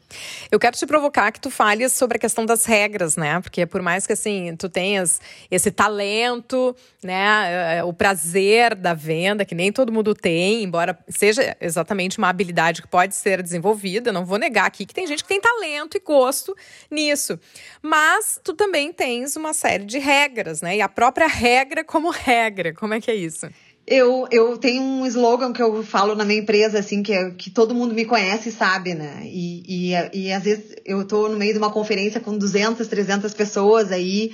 Eu 0.51 0.59
quero 0.59 0.77
te 0.77 0.85
provocar 0.85 1.31
que 1.31 1.39
tu 1.39 1.49
fales 1.49 1.93
sobre 1.93 2.17
a 2.17 2.19
questão 2.19 2.45
das 2.45 2.65
regras, 2.65 3.15
né? 3.15 3.39
Porque 3.41 3.65
por 3.65 3.81
mais 3.81 4.05
que 4.05 4.13
assim 4.13 4.55
tu 4.55 4.69
tenhas 4.69 5.19
esse 5.49 5.71
talento, 5.71 6.75
né, 7.03 7.77
eh, 7.77 7.83
o 7.83 7.93
prazer 7.93 8.75
da 8.75 8.93
venda 8.93 9.45
que 9.45 9.55
nem 9.55 9.71
todo 9.71 9.91
mundo 9.91 10.13
tem, 10.13 10.63
embora 10.63 10.97
seja 11.09 11.55
exatamente 11.59 12.17
uma 12.17 12.29
habilidade 12.29 12.81
que 12.81 12.87
pode 12.87 13.15
ser 13.15 13.41
desenvolvida, 13.41 14.11
não 14.11 14.25
vou 14.25 14.37
negar 14.37 14.65
aqui 14.65 14.85
que 14.85 14.93
tem 14.93 15.07
gente 15.07 15.23
que 15.23 15.29
tem 15.29 15.41
talento 15.41 15.97
e 15.97 15.99
gosto 15.99 16.55
nisso. 16.89 17.39
Mas 17.81 18.39
tu 18.43 18.53
também 18.53 18.93
tens 18.93 19.35
uma 19.35 19.53
série 19.53 19.85
de 19.85 19.97
regras, 19.97 20.61
né? 20.61 20.77
E 20.77 20.81
a 20.81 20.89
própria 20.89 21.27
regra 21.27 21.83
como 21.83 22.09
regra, 22.09 22.73
como 22.73 22.93
é 22.93 23.01
que 23.01 23.09
é 23.09 23.15
isso? 23.15 23.47
Eu, 23.85 24.27
eu 24.31 24.57
tenho 24.57 24.81
um 24.81 25.05
slogan 25.05 25.51
que 25.51 25.61
eu 25.61 25.83
falo 25.83 26.15
na 26.15 26.23
minha 26.23 26.39
empresa, 26.39 26.79
assim, 26.79 27.03
que, 27.03 27.11
é, 27.11 27.31
que 27.31 27.49
todo 27.49 27.75
mundo 27.75 27.93
me 27.93 28.05
conhece 28.05 28.49
e 28.49 28.51
sabe, 28.51 28.93
né? 28.93 29.21
E, 29.25 29.91
e, 29.91 29.93
e 30.13 30.31
às 30.31 30.43
vezes 30.43 30.75
eu 30.85 31.05
tô 31.05 31.27
no 31.27 31.35
meio 31.35 31.51
de 31.51 31.59
uma 31.59 31.71
conferência 31.71 32.21
com 32.21 32.37
200, 32.37 32.87
300 32.87 33.33
pessoas 33.33 33.91
aí 33.91 34.33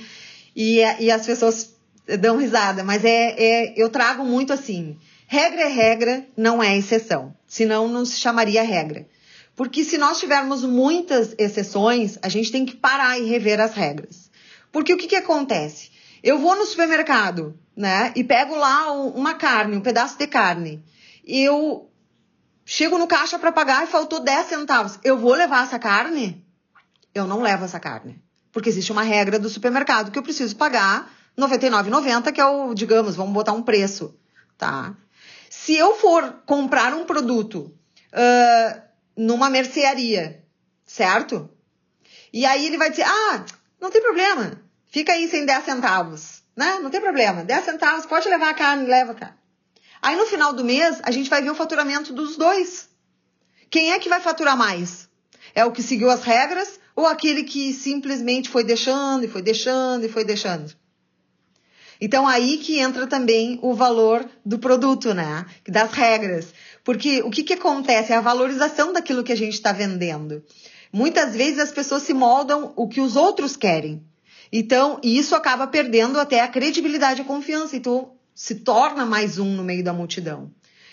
e, 0.54 0.78
e 1.00 1.10
as 1.10 1.26
pessoas 1.26 1.74
dão 2.18 2.36
risada, 2.36 2.84
mas 2.84 3.04
é, 3.04 3.34
é 3.38 3.74
eu 3.76 3.88
trago 3.88 4.24
muito 4.24 4.52
assim, 4.52 4.96
regra 5.26 5.62
é 5.62 5.68
regra, 5.68 6.26
não 6.36 6.62
é 6.62 6.76
exceção, 6.76 7.34
senão 7.46 7.88
não 7.88 8.04
se 8.04 8.18
chamaria 8.18 8.62
regra. 8.62 9.06
Porque 9.54 9.84
se 9.84 9.98
nós 9.98 10.18
tivermos 10.18 10.64
muitas 10.64 11.34
exceções, 11.38 12.18
a 12.22 12.28
gente 12.28 12.50
tem 12.50 12.64
que 12.64 12.76
parar 12.76 13.18
e 13.18 13.28
rever 13.28 13.60
as 13.60 13.74
regras. 13.74 14.30
Porque 14.72 14.92
o 14.92 14.96
que, 14.96 15.08
que 15.08 15.16
acontece? 15.16 15.90
Eu 16.22 16.38
vou 16.38 16.56
no 16.56 16.66
supermercado, 16.66 17.58
né? 17.76 18.12
E 18.14 18.22
pego 18.22 18.54
lá 18.54 18.92
uma 18.92 19.34
carne, 19.34 19.76
um 19.76 19.80
pedaço 19.80 20.18
de 20.18 20.26
carne. 20.26 20.84
Eu 21.24 21.90
chego 22.64 22.98
no 22.98 23.06
caixa 23.06 23.38
para 23.38 23.52
pagar 23.52 23.84
e 23.84 23.86
faltou 23.86 24.20
10 24.20 24.46
centavos. 24.46 24.98
Eu 25.02 25.18
vou 25.18 25.34
levar 25.34 25.64
essa 25.64 25.78
carne? 25.78 26.44
Eu 27.14 27.26
não 27.26 27.42
levo 27.42 27.64
essa 27.64 27.80
carne. 27.80 28.22
Porque 28.52 28.68
existe 28.68 28.92
uma 28.92 29.02
regra 29.02 29.38
do 29.38 29.48
supermercado 29.48 30.10
que 30.10 30.18
eu 30.18 30.22
preciso 30.22 30.56
pagar 30.56 31.10
R$ 31.36 31.44
99,90, 31.44 32.32
que 32.32 32.40
é 32.40 32.46
o, 32.46 32.74
digamos, 32.74 33.16
vamos 33.16 33.32
botar 33.32 33.52
um 33.52 33.62
preço, 33.62 34.14
tá? 34.58 34.94
Se 35.48 35.74
eu 35.74 35.96
for 35.96 36.42
comprar 36.46 36.94
um 36.94 37.04
produto 37.04 37.74
uh, 38.12 38.82
numa 39.16 39.50
mercearia, 39.50 40.44
certo? 40.84 41.48
E 42.32 42.44
aí 42.44 42.66
ele 42.66 42.78
vai 42.78 42.90
dizer, 42.90 43.04
ah, 43.06 43.44
não 43.80 43.90
tem 43.90 44.00
problema, 44.00 44.60
fica 44.90 45.12
aí 45.12 45.28
sem 45.28 45.46
10 45.46 45.64
centavos 45.64 46.40
né? 46.60 46.78
Não 46.82 46.90
tem 46.90 47.00
problema. 47.00 47.42
10 47.42 47.64
centavos, 47.64 48.04
pode 48.04 48.28
levar 48.28 48.50
a 48.50 48.54
carne, 48.54 48.86
leva 48.86 49.12
a 49.12 49.14
carne. 49.14 49.36
Aí 50.02 50.14
no 50.14 50.26
final 50.26 50.52
do 50.52 50.62
mês, 50.62 51.00
a 51.02 51.10
gente 51.10 51.30
vai 51.30 51.42
ver 51.42 51.50
o 51.50 51.54
faturamento 51.54 52.12
dos 52.12 52.36
dois. 52.36 52.88
Quem 53.70 53.92
é 53.92 53.98
que 53.98 54.10
vai 54.10 54.20
faturar 54.20 54.56
mais? 54.56 55.08
É 55.54 55.64
o 55.64 55.72
que 55.72 55.82
seguiu 55.82 56.10
as 56.10 56.22
regras 56.22 56.78
ou 56.94 57.06
aquele 57.06 57.44
que 57.44 57.72
simplesmente 57.72 58.50
foi 58.50 58.62
deixando 58.62 59.24
e 59.24 59.28
foi 59.28 59.40
deixando 59.40 60.04
e 60.04 60.08
foi 60.08 60.22
deixando? 60.22 60.74
Então 61.98 62.26
aí 62.26 62.58
que 62.58 62.78
entra 62.78 63.06
também 63.06 63.58
o 63.62 63.74
valor 63.74 64.28
do 64.44 64.58
produto, 64.58 65.14
né? 65.14 65.46
Das 65.66 65.92
regras. 65.92 66.52
Porque 66.84 67.22
o 67.22 67.30
que, 67.30 67.42
que 67.42 67.54
acontece? 67.54 68.12
É 68.12 68.16
a 68.16 68.20
valorização 68.20 68.92
daquilo 68.92 69.24
que 69.24 69.32
a 69.32 69.36
gente 69.36 69.54
está 69.54 69.72
vendendo. 69.72 70.42
Muitas 70.92 71.34
vezes 71.34 71.58
as 71.58 71.72
pessoas 71.72 72.02
se 72.02 72.12
moldam 72.12 72.72
o 72.76 72.86
que 72.88 73.00
os 73.00 73.16
outros 73.16 73.56
querem. 73.56 74.02
Então, 74.52 74.98
isso 75.02 75.34
acaba 75.34 75.66
perdendo 75.66 76.18
até 76.18 76.40
a 76.40 76.48
credibilidade 76.48 77.20
e 77.20 77.22
a 77.22 77.26
confiança, 77.26 77.76
e 77.76 77.80
tu 77.80 78.08
se 78.34 78.56
torna 78.56 79.06
mais 79.06 79.38
um 79.38 79.54
no 79.54 79.62
meio 79.62 79.84
da 79.84 79.92
multidão. 79.92 80.50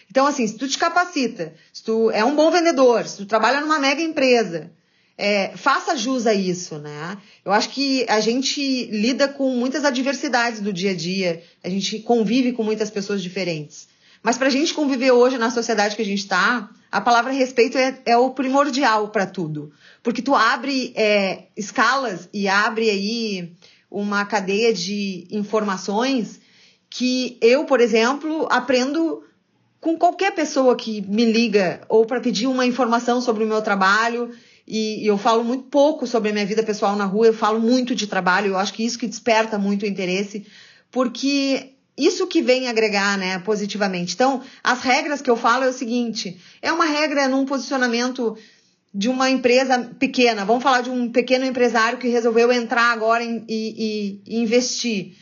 Então, 0.10 0.26
assim, 0.26 0.48
se 0.48 0.58
tu 0.58 0.67
te 0.67 0.78
capacita, 0.78 1.54
se 1.74 1.84
tu 1.84 2.10
é 2.12 2.24
um 2.24 2.36
bom 2.36 2.50
vendedor, 2.52 3.06
se 3.08 3.17
tu 3.17 3.26
trabalha 3.26 3.62
numa 3.62 3.80
mega 3.80 4.02
empresa, 4.02 4.72
é, 5.17 5.52
faça 5.58 5.98
jus 5.98 6.28
a 6.28 6.34
isso, 6.34 6.78
né? 6.78 7.17
Eu 7.43 7.52
acho 7.52 7.70
que 7.70 8.06
a 8.08 8.20
gente 8.20 8.86
lida 8.86 9.28
com 9.28 9.50
muitas 9.56 9.84
adversidades 9.84 10.62
do 10.62 10.72
dia 10.72 10.91
a 10.91 10.96
dia, 10.96 11.43
a 11.63 11.70
gente 11.70 12.00
convive 12.00 12.54
com 12.54 12.63
muitas 12.63 12.89
pessoas 12.89 13.22
diferentes. 13.22 13.88
Mas 14.23 14.38
para 14.38 14.47
a 14.47 14.51
gente 14.51 14.73
conviver 14.73 15.12
hoje 15.12 15.38
na 15.38 15.49
sociedade 15.49 15.95
que 15.95 16.01
a 16.01 16.06
gente 16.06 16.19
está, 16.19 16.69
a 16.91 17.01
palavra 17.01 17.32
respeito 17.32 17.77
é, 17.77 17.99
é 18.06 18.17
o 18.17 18.32
primordial 18.32 19.10
para 19.10 19.25
tudo. 19.25 19.71
Porque 20.01 20.21
tu 20.21 20.34
abre 20.34 20.93
é, 20.95 21.47
escalas 21.56 22.30
e 22.34 22.47
abre 22.47 22.89
aí 22.89 23.53
uma 23.89 24.25
cadeia 24.25 24.73
de 24.73 25.27
informações 25.32 26.39
que 26.89 27.38
eu, 27.41 27.65
por 27.65 27.82
exemplo, 27.82 28.47
aprendo 28.49 29.23
com 29.80 29.97
qualquer 29.97 30.34
pessoa 30.34 30.75
que 30.75 31.01
me 31.01 31.25
liga 31.25 31.82
ou 31.88 32.06
para 32.06 32.19
pedir 32.19 32.47
uma 32.47 32.65
informação 32.65 33.21
sobre 33.21 33.43
o 33.43 33.47
meu 33.47 33.62
trabalho. 33.62 34.32
E, 34.67 35.03
e 35.03 35.08
eu 35.08 35.17
falo 35.17 35.43
muito 35.43 35.65
pouco 35.65 36.06
sobre 36.06 36.30
a 36.30 36.34
minha 36.34 36.45
vida 36.45 36.63
pessoal 36.63 36.95
na 36.95 37.06
rua, 37.06 37.27
eu 37.27 37.34
falo 37.34 37.60
muito 37.60 37.95
de 37.95 38.06
trabalho, 38.06 38.47
eu 38.47 38.58
acho 38.58 38.73
que 38.73 38.84
isso 38.84 38.99
que 38.99 39.08
desperta 39.08 39.58
muito 39.58 39.84
o 39.84 39.86
interesse, 39.86 40.45
porque 40.91 41.77
isso 41.97 42.27
que 42.27 42.41
vem 42.41 42.67
agregar, 42.67 43.17
né, 43.17 43.39
positivamente. 43.39 44.13
Então, 44.13 44.41
as 44.63 44.81
regras 44.81 45.21
que 45.21 45.29
eu 45.29 45.36
falo 45.36 45.63
é 45.63 45.69
o 45.69 45.73
seguinte: 45.73 46.39
é 46.62 46.71
uma 46.71 46.86
regra 46.86 47.27
num 47.27 47.45
posicionamento 47.45 48.38
de 48.93 49.10
uma 49.10 49.29
empresa 49.29 49.79
pequena. 49.99 50.45
Vamos 50.45 50.63
falar 50.63 50.81
de 50.81 50.89
um 50.89 51.12
pequeno 51.12 51.45
empresário 51.45 51.97
que 51.97 52.07
resolveu 52.07 52.51
entrar 52.51 52.91
agora 52.91 53.23
em, 53.23 53.43
e, 53.47 54.21
e, 54.25 54.41
investir. 54.41 55.15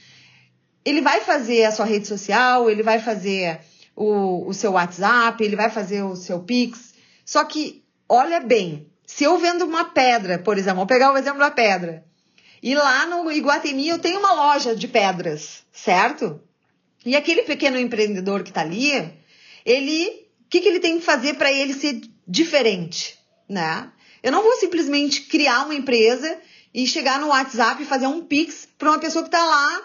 ele 0.83 1.01
vai 1.01 1.21
fazer 1.21 1.65
a 1.65 1.71
sua 1.71 1.85
rede 1.85 2.07
social, 2.07 2.69
ele 2.69 2.83
vai 2.83 2.99
fazer 2.99 3.59
o, 3.95 4.47
o 4.47 4.53
seu 4.53 4.73
WhatsApp, 4.73 5.43
ele 5.43 5.55
vai 5.55 5.69
fazer 5.69 6.03
o 6.03 6.15
seu 6.15 6.39
Pix. 6.39 6.93
Só 7.25 7.43
que, 7.43 7.83
olha 8.07 8.39
bem, 8.39 8.87
se 9.05 9.23
eu 9.23 9.37
vendo 9.37 9.65
uma 9.65 9.85
pedra, 9.85 10.37
por 10.39 10.57
exemplo, 10.57 10.77
vou 10.77 10.87
pegar 10.87 11.13
o 11.13 11.17
exemplo 11.17 11.39
da 11.39 11.51
pedra, 11.51 12.03
e 12.61 12.73
lá 12.73 13.05
no 13.05 13.31
Iguatemi 13.31 13.87
eu 13.87 13.99
tenho 13.99 14.19
uma 14.19 14.33
loja 14.33 14.75
de 14.75 14.87
pedras, 14.87 15.63
certo? 15.71 16.41
E 17.05 17.15
aquele 17.15 17.43
pequeno 17.43 17.77
empreendedor 17.77 18.41
que 18.41 18.49
está 18.49 18.61
ali, 18.61 18.91
ele, 19.63 20.27
o 20.45 20.49
que, 20.49 20.61
que 20.61 20.67
ele 20.67 20.79
tem 20.79 20.97
que 20.99 21.05
fazer 21.05 21.35
para 21.35 21.51
ele 21.51 21.73
ser 21.73 22.01
diferente, 22.27 23.17
né? 23.47 23.91
Eu 24.23 24.31
não 24.31 24.41
vou 24.41 24.55
simplesmente 24.57 25.21
criar 25.21 25.65
uma 25.65 25.75
empresa 25.75 26.37
e 26.73 26.87
chegar 26.87 27.19
no 27.19 27.27
WhatsApp 27.27 27.83
e 27.83 27.85
fazer 27.85 28.07
um 28.07 28.21
Pix 28.25 28.67
para 28.77 28.89
uma 28.89 28.99
pessoa 28.99 29.23
que 29.23 29.27
está 29.27 29.45
lá 29.45 29.81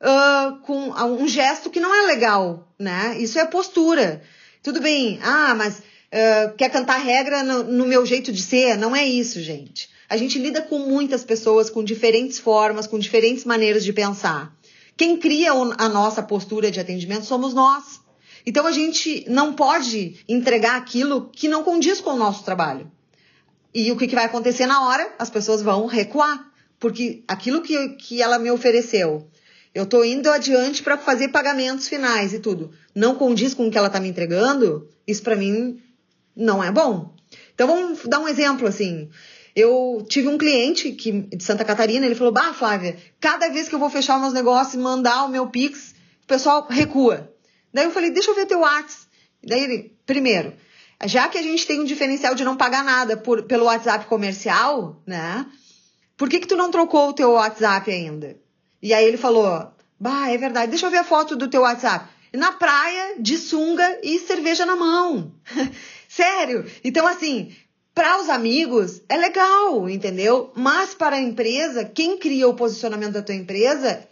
uh, 0.00 0.58
com 0.62 0.90
um 0.90 1.28
gesto 1.28 1.70
que 1.70 1.78
não 1.78 1.94
é 1.94 2.06
legal, 2.06 2.68
né? 2.78 3.16
Isso 3.18 3.38
é 3.38 3.46
postura. 3.46 4.22
Tudo 4.62 4.80
bem, 4.80 5.20
ah, 5.22 5.54
mas 5.54 5.78
uh, 5.78 6.56
quer 6.56 6.70
cantar 6.70 6.98
regra 6.98 7.42
no, 7.44 7.64
no 7.64 7.86
meu 7.86 8.04
jeito 8.04 8.32
de 8.32 8.42
ser? 8.42 8.76
Não 8.76 8.96
é 8.96 9.06
isso, 9.06 9.40
gente. 9.40 9.88
A 10.08 10.16
gente 10.16 10.38
lida 10.38 10.60
com 10.60 10.78
muitas 10.78 11.24
pessoas 11.24 11.70
com 11.70 11.82
diferentes 11.82 12.38
formas, 12.38 12.86
com 12.86 12.98
diferentes 12.98 13.44
maneiras 13.44 13.84
de 13.84 13.92
pensar. 13.92 14.54
Quem 14.96 15.16
cria 15.16 15.52
a 15.52 15.88
nossa 15.88 16.22
postura 16.22 16.70
de 16.70 16.80
atendimento 16.80 17.24
somos 17.24 17.52
nós. 17.52 18.00
Então 18.46 18.66
a 18.66 18.72
gente 18.72 19.24
não 19.28 19.52
pode 19.54 20.22
entregar 20.28 20.76
aquilo 20.76 21.30
que 21.30 21.48
não 21.48 21.64
condiz 21.64 22.00
com 22.00 22.10
o 22.10 22.18
nosso 22.18 22.44
trabalho. 22.44 22.90
E 23.72 23.90
o 23.90 23.96
que, 23.96 24.06
vai 24.06 24.24
acontecer 24.24 24.66
na 24.66 24.86
hora? 24.86 25.14
As 25.18 25.30
pessoas 25.30 25.62
vão 25.62 25.86
recuar. 25.86 26.52
Porque 26.78 27.24
aquilo 27.26 27.62
que, 27.62 27.88
que 27.90 28.22
ela 28.22 28.38
me 28.38 28.50
ofereceu 28.50 29.28
eu 29.74 29.82
estou 29.82 30.04
indo 30.04 30.30
adiante 30.30 30.84
para 30.84 30.96
fazer 30.96 31.28
pagamentos 31.28 31.88
finais 31.88 32.32
e 32.32 32.38
tudo. 32.38 32.70
Não 32.94 33.16
condiz 33.16 33.54
com 33.54 33.66
o 33.66 33.70
que 33.70 33.76
ela 33.76 33.88
está 33.88 33.98
me 33.98 34.08
entregando? 34.08 34.88
Isso 35.04 35.22
para 35.22 35.34
mim 35.34 35.82
não 36.36 36.62
é 36.62 36.70
bom. 36.70 37.12
Então 37.52 37.66
vamos 37.66 38.06
dar 38.06 38.20
um 38.20 38.28
exemplo 38.28 38.68
assim. 38.68 39.10
Eu 39.54 40.04
tive 40.08 40.28
um 40.28 40.36
cliente 40.36 40.90
que, 40.92 41.12
de 41.12 41.44
Santa 41.44 41.64
Catarina, 41.64 42.04
ele 42.04 42.14
falou: 42.14 42.32
Bah, 42.32 42.52
Flávia, 42.52 42.96
cada 43.20 43.48
vez 43.48 43.68
que 43.68 43.74
eu 43.74 43.78
vou 43.78 43.88
fechar 43.88 44.18
meus 44.18 44.32
negócios 44.32 44.74
e 44.74 44.78
mandar 44.78 45.24
o 45.24 45.28
meu 45.28 45.46
Pix, 45.46 45.94
o 46.24 46.26
pessoal 46.26 46.66
recua. 46.68 47.32
Daí 47.72 47.84
eu 47.84 47.90
falei: 47.90 48.10
Deixa 48.10 48.30
eu 48.30 48.34
ver 48.34 48.46
teu 48.46 48.60
WhatsApp. 48.60 49.04
Daí 49.46 49.62
ele, 49.62 49.96
primeiro, 50.04 50.54
já 51.04 51.28
que 51.28 51.38
a 51.38 51.42
gente 51.42 51.66
tem 51.66 51.80
um 51.80 51.84
diferencial 51.84 52.34
de 52.34 52.44
não 52.44 52.56
pagar 52.56 52.82
nada 52.82 53.16
por, 53.16 53.44
pelo 53.44 53.66
WhatsApp 53.66 54.06
comercial, 54.06 55.00
né? 55.06 55.46
Por 56.16 56.28
que, 56.28 56.40
que 56.40 56.46
tu 56.48 56.56
não 56.56 56.70
trocou 56.70 57.08
o 57.08 57.12
teu 57.12 57.32
WhatsApp 57.32 57.90
ainda? 57.90 58.36
E 58.82 58.92
aí 58.92 59.04
ele 59.04 59.16
falou: 59.16 59.72
Bah, 60.00 60.30
é 60.30 60.36
verdade, 60.36 60.70
deixa 60.70 60.86
eu 60.86 60.90
ver 60.90 60.98
a 60.98 61.04
foto 61.04 61.36
do 61.36 61.48
teu 61.48 61.62
WhatsApp. 61.62 62.12
Na 62.32 62.50
praia, 62.50 63.14
de 63.20 63.38
sunga 63.38 64.00
e 64.02 64.18
cerveja 64.18 64.66
na 64.66 64.74
mão. 64.74 65.32
Sério. 66.08 66.64
Então, 66.82 67.06
assim, 67.06 67.54
para 67.94 68.20
os 68.20 68.28
amigos 68.28 69.00
é 69.08 69.16
legal, 69.16 69.88
entendeu? 69.88 70.50
Mas 70.54 70.94
para 70.94 71.16
a 71.16 71.20
empresa, 71.20 71.84
quem 71.84 72.18
cria 72.18 72.48
o 72.48 72.54
posicionamento 72.54 73.12
da 73.12 73.22
tua 73.22 73.34
empresa 73.34 74.06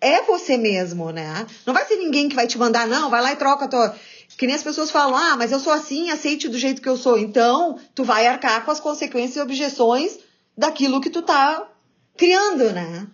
é 0.00 0.22
você 0.22 0.56
mesmo, 0.56 1.10
né? 1.10 1.46
Não 1.64 1.72
vai 1.72 1.84
ser 1.84 1.96
ninguém 1.96 2.28
que 2.28 2.34
vai 2.34 2.46
te 2.46 2.58
mandar, 2.58 2.88
não, 2.88 3.10
vai 3.10 3.22
lá 3.22 3.32
e 3.32 3.36
troca 3.36 3.66
a 3.66 3.68
tua. 3.68 3.96
Que 4.36 4.46
nem 4.46 4.56
as 4.56 4.62
pessoas 4.62 4.90
falam, 4.90 5.16
ah, 5.16 5.36
mas 5.36 5.52
eu 5.52 5.60
sou 5.60 5.72
assim, 5.72 6.10
aceite 6.10 6.48
do 6.48 6.58
jeito 6.58 6.82
que 6.82 6.88
eu 6.88 6.96
sou. 6.96 7.18
Então, 7.18 7.78
tu 7.94 8.04
vai 8.04 8.26
arcar 8.26 8.64
com 8.64 8.70
as 8.70 8.80
consequências 8.80 9.36
e 9.36 9.40
objeções 9.40 10.18
daquilo 10.56 11.00
que 11.00 11.10
tu 11.10 11.22
tá 11.22 11.68
criando, 12.16 12.72
né? 12.72 13.06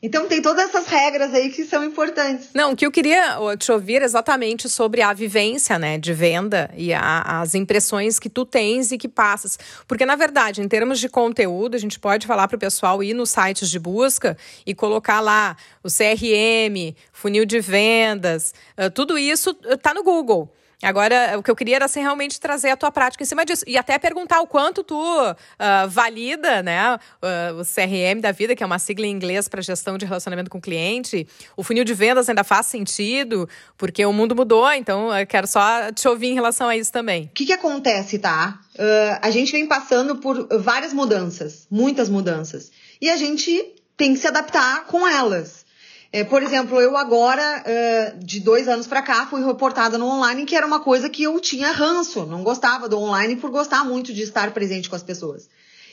Então 0.00 0.28
tem 0.28 0.40
todas 0.40 0.68
essas 0.68 0.86
regras 0.86 1.34
aí 1.34 1.50
que 1.50 1.64
são 1.64 1.82
importantes. 1.82 2.50
Não, 2.54 2.72
o 2.72 2.76
que 2.76 2.86
eu 2.86 2.90
queria 2.90 3.36
te 3.58 3.72
ouvir 3.72 4.00
exatamente 4.00 4.68
sobre 4.68 5.02
a 5.02 5.12
vivência, 5.12 5.76
né, 5.76 5.98
de 5.98 6.12
venda 6.12 6.70
e 6.76 6.94
a, 6.94 7.40
as 7.40 7.56
impressões 7.56 8.20
que 8.20 8.28
tu 8.28 8.46
tens 8.46 8.92
e 8.92 8.98
que 8.98 9.08
passas. 9.08 9.58
Porque, 9.88 10.06
na 10.06 10.14
verdade, 10.14 10.62
em 10.62 10.68
termos 10.68 11.00
de 11.00 11.08
conteúdo, 11.08 11.74
a 11.74 11.80
gente 11.80 11.98
pode 11.98 12.28
falar 12.28 12.46
para 12.46 12.56
o 12.56 12.60
pessoal 12.60 13.02
ir 13.02 13.12
nos 13.12 13.30
sites 13.30 13.68
de 13.68 13.78
busca 13.78 14.36
e 14.64 14.72
colocar 14.72 15.20
lá 15.20 15.56
o 15.82 15.88
CRM, 15.88 16.94
funil 17.12 17.44
de 17.44 17.58
vendas, 17.58 18.54
uh, 18.78 18.90
tudo 18.90 19.18
isso 19.18 19.56
está 19.64 19.92
no 19.92 20.04
Google. 20.04 20.52
Agora, 20.80 21.36
o 21.36 21.42
que 21.42 21.50
eu 21.50 21.56
queria 21.56 21.76
era 21.76 21.86
assim, 21.86 22.00
realmente 22.00 22.38
trazer 22.38 22.70
a 22.70 22.76
tua 22.76 22.92
prática 22.92 23.22
em 23.22 23.26
cima 23.26 23.44
disso. 23.44 23.64
E 23.66 23.76
até 23.76 23.98
perguntar 23.98 24.40
o 24.40 24.46
quanto 24.46 24.84
tu 24.84 24.94
uh, 24.94 25.88
valida 25.88 26.62
né, 26.62 26.94
uh, 26.94 27.60
o 27.60 27.64
CRM 27.64 28.20
da 28.20 28.30
vida, 28.30 28.54
que 28.54 28.62
é 28.62 28.66
uma 28.66 28.78
sigla 28.78 29.04
em 29.04 29.10
inglês 29.10 29.48
para 29.48 29.60
gestão 29.60 29.98
de 29.98 30.06
relacionamento 30.06 30.48
com 30.48 30.58
o 30.58 30.60
cliente. 30.60 31.26
O 31.56 31.64
funil 31.64 31.82
de 31.82 31.94
vendas 31.94 32.28
ainda 32.28 32.44
faz 32.44 32.66
sentido, 32.66 33.48
porque 33.76 34.06
o 34.06 34.12
mundo 34.12 34.36
mudou, 34.36 34.70
então 34.72 35.12
eu 35.16 35.26
quero 35.26 35.48
só 35.48 35.90
te 35.92 36.06
ouvir 36.06 36.28
em 36.28 36.34
relação 36.34 36.68
a 36.68 36.76
isso 36.76 36.92
também. 36.92 37.24
O 37.24 37.28
que, 37.34 37.46
que 37.46 37.52
acontece, 37.52 38.18
tá? 38.20 38.60
Uh, 38.76 39.18
a 39.20 39.30
gente 39.30 39.50
vem 39.50 39.66
passando 39.66 40.16
por 40.16 40.46
várias 40.60 40.92
mudanças, 40.92 41.66
muitas 41.68 42.08
mudanças. 42.08 42.70
E 43.00 43.10
a 43.10 43.16
gente 43.16 43.74
tem 43.96 44.14
que 44.14 44.20
se 44.20 44.28
adaptar 44.28 44.84
com 44.86 45.06
elas. 45.06 45.66
É, 46.10 46.24
por 46.24 46.42
exemplo, 46.42 46.80
eu 46.80 46.96
agora, 46.96 47.62
uh, 47.66 48.24
de 48.24 48.40
dois 48.40 48.66
anos 48.66 48.86
para 48.86 49.02
cá, 49.02 49.26
fui 49.26 49.44
reportada 49.44 49.98
no 49.98 50.06
online, 50.06 50.46
que 50.46 50.56
era 50.56 50.66
uma 50.66 50.80
coisa 50.80 51.10
que 51.10 51.22
eu 51.22 51.38
tinha 51.38 51.70
ranço, 51.70 52.24
não 52.24 52.42
gostava 52.42 52.88
do 52.88 52.98
online 52.98 53.36
por 53.36 53.50
gostar 53.50 53.84
muito 53.84 54.12
de 54.12 54.22
estar 54.22 54.50
presente 54.52 54.88
com 54.88 54.96
as 54.96 55.02
pessoas. 55.02 55.48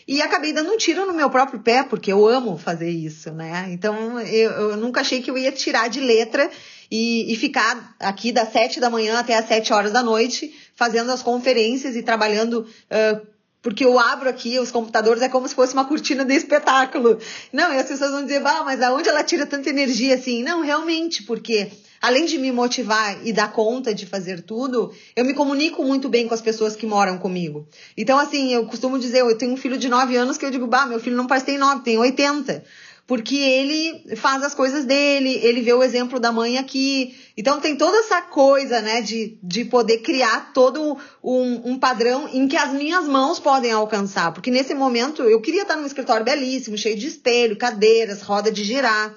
E 0.07 0.21
acabei 0.21 0.53
dando 0.53 0.71
um 0.71 0.77
tiro 0.77 1.05
no 1.05 1.13
meu 1.13 1.29
próprio 1.29 1.59
pé, 1.59 1.83
porque 1.83 2.13
eu 2.13 2.27
amo 2.27 2.57
fazer 2.57 2.89
isso, 2.89 3.31
né? 3.31 3.67
Então, 3.71 4.19
eu, 4.21 4.51
eu 4.51 4.77
nunca 4.77 5.01
achei 5.01 5.21
que 5.21 5.29
eu 5.29 5.37
ia 5.37 5.51
tirar 5.51 5.89
de 5.89 5.99
letra 5.99 6.49
e, 6.89 7.33
e, 7.33 7.35
ficar 7.35 7.95
aqui 7.99 8.31
das 8.31 8.53
sete 8.53 8.79
da 8.79 8.89
manhã 8.89 9.19
até 9.19 9.35
as 9.35 9.47
sete 9.47 9.73
horas 9.73 9.91
da 9.91 10.03
noite, 10.03 10.53
fazendo 10.75 11.11
as 11.11 11.23
conferências 11.23 11.95
e 11.95 12.03
trabalhando 12.03 12.61
uh, 12.61 13.27
porque 13.65 13.83
eu 13.83 13.97
abro 13.97 14.29
aqui 14.29 14.59
os 14.59 14.69
computadores, 14.69 15.23
é 15.23 15.27
como 15.27 15.47
se 15.47 15.55
fosse 15.55 15.73
uma 15.73 15.85
cortina 15.85 16.23
de 16.23 16.35
espetáculo. 16.35 17.17
Não, 17.51 17.73
e 17.73 17.79
as 17.79 17.87
pessoas 17.87 18.11
vão 18.11 18.21
dizer, 18.21 18.45
ah, 18.45 18.61
mas 18.63 18.79
aonde 18.79 19.09
ela 19.09 19.23
tira 19.23 19.43
tanta 19.43 19.71
energia 19.71 20.13
assim? 20.13 20.43
Não, 20.43 20.61
realmente, 20.61 21.23
porque 21.23 21.71
além 21.99 22.25
de 22.25 22.37
me 22.37 22.51
motivar 22.51 23.25
e 23.25 23.33
dar 23.33 23.51
conta 23.51 23.91
de 23.91 24.05
fazer 24.05 24.43
tudo, 24.43 24.93
eu 25.15 25.25
me 25.25 25.33
comunico 25.33 25.83
muito 25.83 26.07
bem 26.07 26.27
com 26.27 26.35
as 26.35 26.41
pessoas 26.41 26.75
que 26.75 26.85
moram 26.85 27.17
comigo. 27.17 27.67
Então, 27.97 28.19
assim, 28.19 28.53
eu 28.53 28.67
costumo 28.67 28.99
dizer, 28.99 29.21
eu 29.21 29.35
tenho 29.35 29.53
um 29.53 29.57
filho 29.57 29.79
de 29.79 29.89
9 29.89 30.15
anos 30.15 30.37
que 30.37 30.45
eu 30.45 30.51
digo, 30.51 30.67
bah, 30.67 30.85
meu 30.85 30.99
filho 30.99 31.17
não 31.17 31.25
parece 31.25 31.47
ter 31.47 31.57
9, 31.57 31.81
tem 31.81 31.97
80 31.97 32.63
porque 33.07 33.35
ele 33.35 34.15
faz 34.15 34.41
as 34.43 34.55
coisas 34.55 34.83
dele, 34.83 35.39
ele 35.43 35.61
vê 35.61 35.73
o 35.73 35.83
exemplo 35.83 36.19
da 36.19 36.31
mãe 36.31 36.57
aqui. 36.57 37.15
Então 37.37 37.59
tem 37.59 37.75
toda 37.75 37.97
essa 37.97 38.21
coisa, 38.21 38.81
né, 38.81 39.01
de, 39.01 39.37
de 39.43 39.65
poder 39.65 39.99
criar 39.99 40.51
todo 40.53 40.97
um, 41.23 41.71
um 41.71 41.77
padrão 41.77 42.27
em 42.33 42.47
que 42.47 42.57
as 42.57 42.73
minhas 42.73 43.07
mãos 43.07 43.39
podem 43.39 43.71
alcançar. 43.71 44.33
Porque 44.33 44.49
nesse 44.49 44.73
momento 44.73 45.21
eu 45.21 45.39
queria 45.39 45.61
estar 45.61 45.75
num 45.75 45.85
escritório 45.85 46.25
belíssimo, 46.25 46.77
cheio 46.77 46.97
de 46.97 47.07
espelho, 47.07 47.57
cadeiras, 47.57 48.23
roda 48.23 48.51
de 48.51 48.63
girar. 48.63 49.13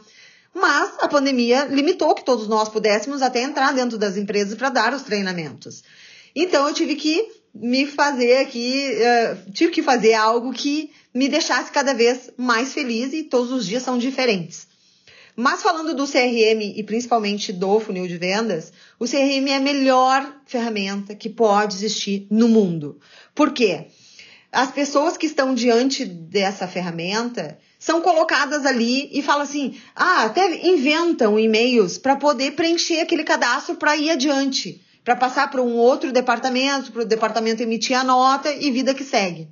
Mas 0.54 0.92
a 1.00 1.08
pandemia 1.08 1.64
limitou 1.64 2.14
que 2.14 2.24
todos 2.24 2.46
nós 2.46 2.68
pudéssemos 2.68 3.22
até 3.22 3.42
entrar 3.42 3.72
dentro 3.72 3.96
das 3.96 4.16
empresas 4.18 4.54
para 4.54 4.68
dar 4.68 4.92
os 4.92 5.02
treinamentos. 5.02 5.82
Então 6.34 6.68
eu 6.68 6.74
tive 6.74 6.94
que 6.94 7.26
me 7.54 7.86
fazer 7.86 8.38
aqui, 8.38 8.96
uh, 8.98 9.52
tive 9.52 9.72
que 9.72 9.82
fazer 9.82 10.12
algo 10.12 10.52
que 10.52 10.90
me 11.18 11.28
deixasse 11.28 11.72
cada 11.72 11.92
vez 11.92 12.30
mais 12.36 12.72
feliz 12.72 13.12
e 13.12 13.24
todos 13.24 13.50
os 13.50 13.66
dias 13.66 13.82
são 13.82 13.98
diferentes. 13.98 14.68
Mas 15.34 15.62
falando 15.62 15.92
do 15.92 16.06
CRM 16.06 16.62
e 16.76 16.82
principalmente 16.84 17.52
do 17.52 17.80
funil 17.80 18.06
de 18.06 18.16
vendas, 18.16 18.72
o 19.00 19.04
CRM 19.04 19.48
é 19.48 19.56
a 19.56 19.60
melhor 19.60 20.32
ferramenta 20.46 21.16
que 21.16 21.28
pode 21.28 21.74
existir 21.74 22.28
no 22.30 22.48
mundo. 22.48 23.00
Por 23.34 23.52
quê? 23.52 23.86
As 24.52 24.70
pessoas 24.70 25.16
que 25.16 25.26
estão 25.26 25.56
diante 25.56 26.04
dessa 26.04 26.68
ferramenta 26.68 27.58
são 27.80 28.00
colocadas 28.00 28.64
ali 28.64 29.10
e 29.12 29.20
falam 29.20 29.42
assim: 29.42 29.76
ah, 29.96 30.22
até 30.22 30.68
inventam 30.68 31.36
e-mails 31.36 31.98
para 31.98 32.14
poder 32.14 32.52
preencher 32.52 33.00
aquele 33.00 33.24
cadastro 33.24 33.74
para 33.74 33.96
ir 33.96 34.10
adiante, 34.10 34.80
para 35.04 35.16
passar 35.16 35.50
para 35.50 35.62
um 35.62 35.74
outro 35.74 36.12
departamento, 36.12 36.92
para 36.92 37.02
o 37.02 37.04
departamento 37.04 37.60
emitir 37.60 37.96
a 37.96 38.04
nota 38.04 38.52
e 38.52 38.70
vida 38.70 38.94
que 38.94 39.02
segue. 39.02 39.48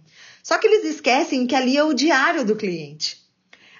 Só 0.47 0.59
que 0.59 0.69
eles 0.69 0.85
esquecem 0.85 1.45
que 1.45 1.57
ali 1.57 1.77
é 1.77 1.83
o 1.83 1.93
diário 1.93 2.45
do 2.45 2.55
cliente. 2.55 3.21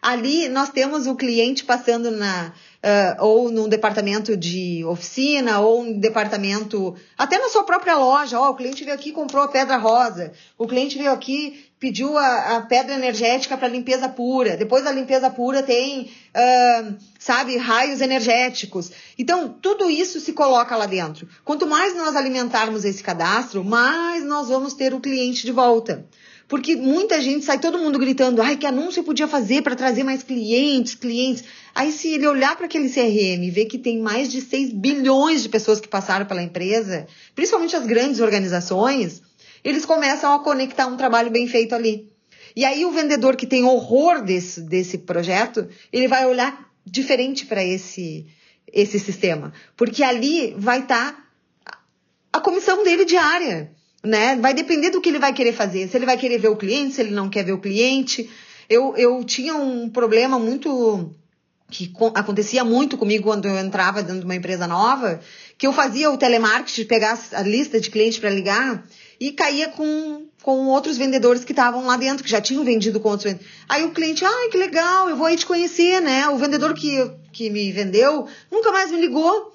Ali 0.03 0.49
nós 0.49 0.69
temos 0.69 1.07
o 1.07 1.15
cliente 1.15 1.65
passando 1.65 2.11
na 2.11 2.53
uh, 2.83 3.25
ou 3.25 3.53
num 3.53 3.69
departamento 3.69 4.37
de 4.37 4.85
oficina 4.85 5.61
ou 5.61 5.83
um 5.83 6.01
departamento 6.01 6.97
até 7.17 7.39
na 7.39 7.49
sua 7.51 7.63
própria 7.63 7.97
loja. 7.97 8.41
Ó, 8.41 8.49
oh, 8.49 8.51
o 8.51 8.57
cliente 8.57 8.83
veio 8.83 8.97
aqui 8.97 9.13
comprou 9.13 9.45
a 9.45 9.49
pedra 9.49 9.77
rosa. 9.77 10.33
O 10.59 10.67
cliente 10.67 10.99
veio 10.99 11.13
aqui 11.13 11.71
pediu 11.79 12.19
a, 12.19 12.57
a 12.57 12.63
pedra 12.63 12.95
energética 12.95 13.57
para 13.57 13.69
limpeza 13.69 14.09
pura. 14.09 14.57
Depois 14.57 14.83
da 14.83 14.91
limpeza 14.91 15.31
pura 15.31 15.63
tem, 15.63 16.11
uh, 16.35 16.97
sabe, 17.17 17.57
raios 17.57 18.01
energéticos. 18.01 18.91
Então, 19.17 19.49
tudo 19.63 19.89
isso 19.89 20.19
se 20.19 20.33
coloca 20.33 20.75
lá 20.77 20.87
dentro. 20.87 21.29
Quanto 21.45 21.65
mais 21.65 21.95
nós 21.95 22.17
alimentarmos 22.17 22.85
esse 22.85 23.05
cadastro, 23.05 23.63
mais 23.63 24.25
nós 24.25 24.49
vamos 24.49 24.75
ter 24.75 24.95
o 24.95 25.01
cliente 25.01 25.47
de 25.47 25.53
volta. 25.53 26.05
Porque 26.49 26.77
muita 26.77 27.21
gente 27.21 27.45
sai 27.45 27.59
todo 27.59 27.79
mundo 27.79 27.99
gritando, 27.99 28.41
ai, 28.41 28.57
que 28.57 28.67
anúncio 28.67 29.01
eu 29.01 29.05
podia 29.05 29.27
fazer 29.27 29.63
para 29.63 29.75
trazer 29.75 30.05
mais 30.05 30.23
clientes, 30.23 30.95
clientes. 30.95 31.43
Aí 31.75 31.91
se 31.91 32.09
ele 32.09 32.27
olhar 32.27 32.55
para 32.57 32.67
aquele 32.67 32.89
CRM 32.89 33.43
e 33.43 33.51
ver 33.51 33.65
que 33.65 33.79
tem 33.79 33.99
mais 33.99 34.31
de 34.31 34.41
6 34.41 34.73
bilhões 34.73 35.43
de 35.43 35.49
pessoas 35.49 35.81
que 35.81 35.89
passaram 35.89 36.25
pela 36.25 36.43
empresa, 36.43 37.07
principalmente 37.35 37.75
as 37.75 37.85
grandes 37.85 38.21
organizações, 38.21 39.23
eles 39.65 39.85
começam 39.85 40.33
a 40.33 40.39
conectar 40.39 40.87
um 40.87 40.97
trabalho 40.97 41.31
bem 41.31 41.49
feito 41.49 41.75
ali. 41.75 42.09
E 42.55 42.65
aí 42.65 42.85
o 42.85 42.93
vendedor 42.93 43.35
que 43.35 43.47
tem 43.47 43.65
horror 43.65 44.23
desse, 44.23 44.61
desse 44.61 44.99
projeto, 44.99 45.69
ele 45.93 46.07
vai 46.07 46.27
olhar 46.27 46.71
diferente 46.87 47.45
para 47.45 47.65
esse, 47.65 48.25
esse 48.73 49.01
sistema. 49.01 49.53
Porque 49.77 50.05
ali 50.05 50.55
vai 50.57 50.79
estar 50.79 51.13
tá 51.13 51.83
a 52.33 52.41
comissão 52.41 52.85
dele 52.85 53.05
diária 53.05 53.76
né? 54.07 54.37
Vai 54.37 54.55
depender 54.55 54.91
do 54.91 55.01
que 55.01 55.09
ele 55.09 55.19
vai 55.19 55.33
querer 55.33 55.53
fazer. 55.53 55.89
Se 55.89 55.97
ele 55.97 56.07
vai 56.07 56.17
querer 56.17 56.39
ver 56.39 56.49
o 56.49 56.57
cliente, 56.57 56.95
se 56.95 57.01
ele 57.01 57.11
não 57.11 57.29
quer 57.29 57.45
ver 57.45 57.53
o 57.53 57.61
cliente. 57.61 58.31
Eu, 58.69 58.97
eu 58.97 59.25
tinha 59.25 59.55
um 59.55 59.89
problema 59.89 60.39
muito 60.39 61.15
que 61.69 61.93
acontecia 62.15 62.65
muito 62.65 62.97
comigo 62.97 63.25
quando 63.25 63.47
eu 63.47 63.59
entrava 63.59 64.03
dentro 64.03 64.21
de 64.21 64.25
uma 64.25 64.37
empresa 64.37 64.69
nova, 64.69 65.21
que 65.59 65.67
eu 65.67 65.73
fazia 65.73 66.11
o 66.11 66.17
telemarketing, 66.17 66.85
pegar 66.85 67.19
a 67.33 67.43
lista 67.43 67.81
de 67.81 67.91
clientes 67.91 68.19
para 68.19 68.31
ligar 68.31 68.87
e 69.19 69.33
caía 69.33 69.69
com, 69.69 70.27
com 70.43 70.67
outros 70.69 70.97
vendedores 70.97 71.45
que 71.45 71.53
estavam 71.53 71.87
lá 71.87 71.97
dentro, 71.97 72.23
que 72.23 72.31
já 72.31 72.41
tinham 72.41 72.65
vendido 72.65 73.01
com 73.01 73.09
outros 73.09 73.25
vendedores. 73.33 73.53
Aí 73.69 73.85
o 73.85 73.91
cliente, 73.91 74.25
ai, 74.25 74.49
que 74.49 74.59
legal, 74.59 75.11
eu 75.11 75.17
vou 75.17 75.27
aí 75.27 75.37
te 75.37 75.47
conhecer, 75.47 76.01
né? 76.01 76.29
O 76.29 76.37
vendedor 76.37 76.73
que, 76.75 77.11
que 77.33 77.51
me 77.51 77.73
vendeu 77.73 78.29
nunca 78.51 78.71
mais 78.71 78.91
me 78.93 79.01
ligou. 79.01 79.53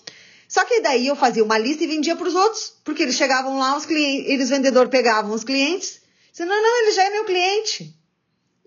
Só 0.51 0.65
que 0.65 0.81
daí 0.81 1.07
eu 1.07 1.15
fazia 1.15 1.45
uma 1.45 1.57
lista 1.57 1.85
e 1.85 1.87
vendia 1.87 2.13
para 2.13 2.27
os 2.27 2.35
outros, 2.35 2.73
porque 2.83 3.03
eles 3.03 3.15
chegavam 3.15 3.57
lá, 3.57 3.77
os 3.77 3.85
clientes, 3.85 4.29
eles 4.29 4.49
vendedor 4.49 4.89
pegavam 4.89 5.33
os 5.33 5.45
clientes, 5.45 6.01
diziam, 6.29 6.49
não, 6.49 6.61
não, 6.61 6.81
ele 6.81 6.91
já 6.91 7.03
é 7.03 7.09
meu 7.09 7.23
cliente. 7.23 7.95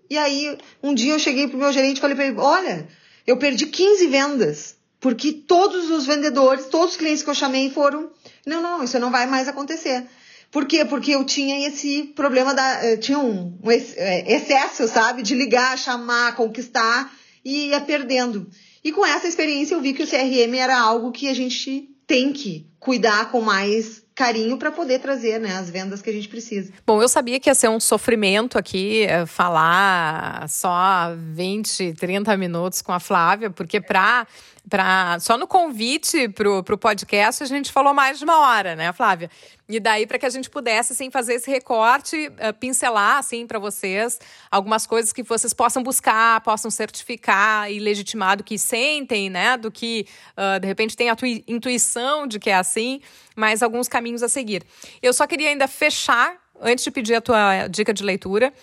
E 0.09 0.17
aí, 0.17 0.57
um 0.81 0.95
dia 0.95 1.13
eu 1.13 1.19
cheguei 1.19 1.47
pro 1.47 1.59
meu 1.59 1.71
gerente 1.71 1.97
e 1.97 2.01
falei 2.01 2.15
para 2.15 2.25
ele, 2.25 2.39
olha, 2.39 2.87
eu 3.27 3.37
perdi 3.37 3.67
15 3.67 4.07
vendas, 4.07 4.75
porque 4.99 5.31
todos 5.31 5.91
os 5.91 6.07
vendedores, 6.07 6.65
todos 6.65 6.93
os 6.93 6.97
clientes 6.97 7.21
que 7.21 7.29
eu 7.29 7.35
chamei 7.35 7.69
foram, 7.69 8.09
não, 8.47 8.63
não, 8.63 8.83
isso 8.83 8.97
não 8.97 9.11
vai 9.11 9.27
mais 9.27 9.47
acontecer. 9.47 10.07
Por 10.49 10.65
quê? 10.65 10.85
Porque 10.85 11.11
eu 11.11 11.23
tinha 11.23 11.67
esse 11.67 12.01
problema 12.15 12.55
da, 12.55 12.83
eh, 12.83 12.97
tinha 12.97 13.19
um, 13.19 13.59
um 13.63 13.69
eh, 13.69 14.33
excesso, 14.33 14.87
sabe, 14.87 15.21
de 15.21 15.35
ligar, 15.35 15.77
chamar, 15.77 16.35
conquistar 16.35 17.13
e 17.43 17.67
ia 17.67 17.79
perdendo. 17.79 18.49
E 18.85 18.91
com 18.91 19.03
essa 19.03 19.27
experiência 19.27 19.73
eu 19.73 19.81
vi 19.81 19.93
que 19.93 20.03
o 20.03 20.07
CRM 20.07 20.53
era 20.55 20.79
algo 20.79 21.11
que 21.11 21.27
a 21.27 21.33
gente 21.33 21.89
tem 22.05 22.31
que 22.31 22.67
cuidar 22.79 23.31
com 23.31 23.41
mais 23.41 24.03
carinho 24.13 24.57
para 24.57 24.71
poder 24.71 24.99
trazer 24.99 25.39
né, 25.39 25.57
as 25.57 25.71
vendas 25.71 26.03
que 26.03 26.09
a 26.11 26.13
gente 26.13 26.27
precisa. 26.27 26.71
Bom, 26.85 27.01
eu 27.01 27.09
sabia 27.09 27.39
que 27.39 27.49
ia 27.49 27.55
ser 27.55 27.67
um 27.67 27.79
sofrimento 27.79 28.59
aqui 28.59 29.01
eh, 29.01 29.25
falar 29.25 30.47
só 30.47 31.15
20, 31.17 31.93
30 31.93 32.37
minutos 32.37 32.83
com 32.83 32.91
a 32.91 32.99
Flávia, 32.99 33.49
porque 33.49 33.81
para 33.81 34.27
para 34.69 35.19
só 35.19 35.37
no 35.37 35.47
convite 35.47 36.29
pro, 36.29 36.63
pro 36.63 36.77
podcast 36.77 37.43
a 37.43 37.45
gente 37.45 37.71
falou 37.71 37.93
mais 37.93 38.17
de 38.17 38.23
uma 38.23 38.39
hora, 38.39 38.75
né, 38.75 38.91
Flávia? 38.93 39.29
E 39.67 39.79
daí 39.79 40.05
para 40.05 40.17
que 40.17 40.25
a 40.25 40.29
gente 40.29 40.49
pudesse 40.49 40.93
assim 40.93 41.09
fazer 41.09 41.35
esse 41.35 41.49
recorte, 41.49 42.27
uh, 42.27 42.53
pincelar 42.59 43.17
assim 43.17 43.45
para 43.45 43.59
vocês 43.59 44.19
algumas 44.49 44.85
coisas 44.85 45.11
que 45.13 45.23
vocês 45.23 45.53
possam 45.53 45.83
buscar, 45.83 46.41
possam 46.41 46.69
certificar 46.71 47.71
e 47.71 47.79
legitimar 47.79 48.37
do 48.37 48.43
que 48.43 48.57
sentem, 48.57 49.29
né, 49.29 49.57
do 49.57 49.71
que 49.71 50.07
uh, 50.37 50.59
de 50.59 50.67
repente 50.67 50.95
tem 50.95 51.09
a 51.09 51.15
intuição 51.47 52.27
de 52.27 52.39
que 52.39 52.49
é 52.49 52.55
assim, 52.55 53.01
mas 53.35 53.61
alguns 53.61 53.87
caminhos 53.87 54.23
a 54.23 54.29
seguir. 54.29 54.63
Eu 55.01 55.13
só 55.13 55.27
queria 55.27 55.49
ainda 55.49 55.67
fechar 55.67 56.35
antes 56.61 56.83
de 56.83 56.91
pedir 56.91 57.15
a 57.15 57.21
tua 57.21 57.67
dica 57.67 57.93
de 57.93 58.03
leitura 58.03 58.53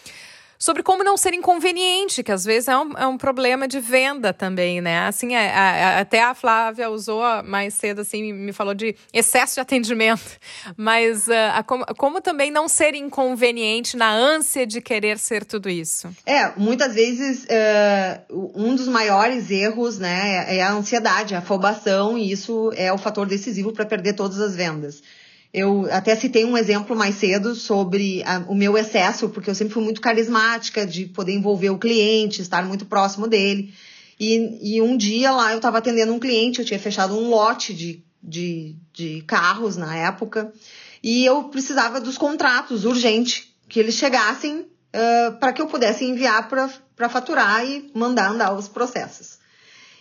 sobre 0.63 0.85
como 0.85 1.03
não 1.03 1.17
ser 1.17 1.35
inconveniente, 1.35 2.23
que 2.23 2.31
às 2.31 2.45
vezes 2.45 2.69
é 2.69 2.79
um, 2.79 2.93
é 2.97 3.05
um 3.05 3.19
problema 3.19 3.67
de 3.67 3.81
venda 3.81 4.33
também, 4.33 4.81
né? 4.81 5.09
Assim, 5.09 5.35
é, 5.35 5.47
é, 5.47 5.99
até 5.99 6.23
a 6.23 6.35
Flávia 6.35 6.89
usou 6.89 7.21
mais 7.43 7.75
cedo, 7.75 8.03
assim, 8.03 8.33
me 8.33 8.53
falou 8.53 8.73
de 8.73 8.95
excesso 9.13 9.55
de 9.55 9.61
atendimento, 9.61 10.23
mas 10.79 11.27
uh, 11.27 11.33
a, 11.53 11.65
como, 11.65 11.85
como 11.99 12.21
também 12.21 12.49
não 12.53 12.69
ser 12.69 12.95
inconveniente 12.95 13.97
na 13.97 14.13
ânsia 14.13 14.65
de 14.65 14.81
querer 14.81 15.19
ser 15.19 15.45
tudo 15.45 15.69
isso? 15.69 16.09
É, 16.25 16.53
muitas 16.57 16.95
vezes 16.95 17.43
uh, 17.43 18.53
um 18.55 18.77
dos 18.77 18.87
maiores 18.87 19.51
erros, 19.51 19.99
né, 19.99 20.57
é 20.57 20.63
a 20.63 20.71
ansiedade, 20.71 21.35
a 21.35 21.39
afobação, 21.39 22.17
e 22.17 22.31
isso 22.31 22.71
é 22.77 22.93
o 22.93 22.99
fator 22.99 23.27
decisivo 23.27 23.73
para 23.73 23.85
perder 23.85 24.13
todas 24.13 24.39
as 24.39 24.55
vendas. 24.55 25.03
Eu 25.53 25.87
até 25.91 26.17
citei 26.17 26.47
um 26.47 26.57
exemplo 26.57 26.97
mais 26.97 27.17
cedo 27.17 27.55
sobre 27.55 28.23
a, 28.25 28.39
o 28.49 28.55
meu 28.55 28.77
excesso, 28.79 29.29
porque 29.29 29.51
eu 29.51 29.55
sempre 29.55 29.75
fui 29.75 29.83
muito 29.83 30.01
carismática 30.01 30.87
de 30.87 31.05
poder 31.07 31.35
envolver 31.35 31.69
o 31.69 31.79
cliente, 31.79 32.41
estar 32.41 32.65
muito 32.65 32.87
próximo 32.87 33.29
dele. 33.29 33.75
E, 34.19 34.77
e 34.77 34.81
um 34.81 34.97
dia 34.97 35.31
lá 35.31 35.51
eu 35.51 35.57
estava 35.57 35.79
atendendo 35.79 36.13
um 36.15 36.19
cliente, 36.19 36.61
eu 36.61 36.65
tinha 36.65 36.79
fechado 36.79 37.15
um 37.15 37.29
lote 37.29 37.75
de, 37.75 38.03
de, 38.23 38.77
de 38.95 39.23
carros 39.27 39.77
na 39.77 39.95
época, 39.95 40.53
e 41.03 41.25
eu 41.25 41.45
precisava 41.45 42.01
dos 42.01 42.17
contratos 42.17 42.85
urgente, 42.85 43.55
que 43.69 43.79
eles 43.79 43.97
chegassem 43.97 44.61
uh, 44.61 45.39
para 45.39 45.53
que 45.53 45.61
eu 45.61 45.67
pudesse 45.67 46.05
enviar 46.05 46.49
para 46.49 47.09
faturar 47.11 47.67
e 47.67 47.91
mandar 47.95 48.31
andar 48.31 48.55
os 48.55 48.69
processos. 48.69 49.39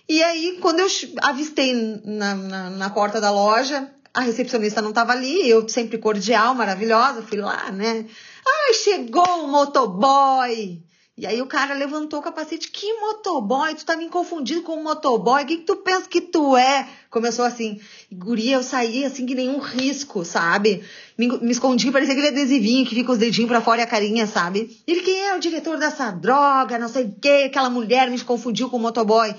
E 0.08 0.22
aí, 0.22 0.60
quando 0.62 0.80
eu 0.80 0.88
avistei 1.22 1.74
na, 2.06 2.36
na, 2.36 2.70
na 2.70 2.90
porta 2.90 3.20
da 3.20 3.32
loja, 3.32 3.90
a 4.14 4.22
recepcionista 4.22 4.82
não 4.82 4.90
estava 4.90 5.14
ali, 5.14 5.50
eu 5.50 5.68
sempre 5.70 5.98
cordial, 5.98 6.54
maravilhosa, 6.54 7.22
fui 7.22 7.38
lá, 7.38 7.72
né? 7.72 8.06
Ai, 8.46 8.74
chegou 8.74 9.46
o 9.46 9.48
motoboy! 9.48 10.82
E 11.18 11.28
aí 11.28 11.42
o 11.42 11.46
cara 11.46 11.76
levantou 11.76 12.20
o 12.20 12.24
capacete, 12.24 12.72
que 12.72 12.94
motoboy? 13.00 13.76
Tu 13.76 13.86
tá 13.86 13.96
me 13.96 14.10
confundindo 14.10 14.64
com 14.64 14.78
um 14.78 14.84
motoboy? 14.84 15.44
O 15.44 15.46
que, 15.46 15.58
que 15.58 15.66
tu 15.66 15.76
pensa 15.76 16.10
que 16.10 16.20
tu 16.20 16.58
é? 16.58 16.88
Começou 17.10 17.46
assim, 17.46 17.80
guria, 18.12 18.56
eu 18.56 18.64
saí 18.64 19.06
assim 19.06 19.26
que 19.26 19.36
nenhum 19.36 19.60
risco, 19.60 20.26
sabe? 20.26 20.84
Me, 21.18 21.28
me 21.40 21.52
escondi, 21.52 21.92
parecia 21.92 22.14
aquele 22.14 22.30
adesivinho 22.30 22.86
que 22.88 22.96
fica 22.96 23.12
os 23.12 23.20
dedinhos 23.20 23.50
pra 23.50 23.62
fora 23.62 23.82
e 23.82 23.84
a 23.84 23.88
carinha, 23.88 24.26
sabe? 24.26 24.82
Ele, 24.88 25.02
quem 25.02 25.28
é 25.28 25.36
o 25.36 25.40
diretor 25.40 25.78
dessa 25.78 26.10
droga, 26.10 26.80
não 26.80 26.90
sei 26.90 27.04
o 27.04 27.12
que, 27.12 27.44
aquela 27.44 27.70
mulher 27.70 28.10
me 28.10 28.20
confundiu 28.22 28.70
com 28.70 28.78
o 28.78 28.80
motoboy. 28.80 29.36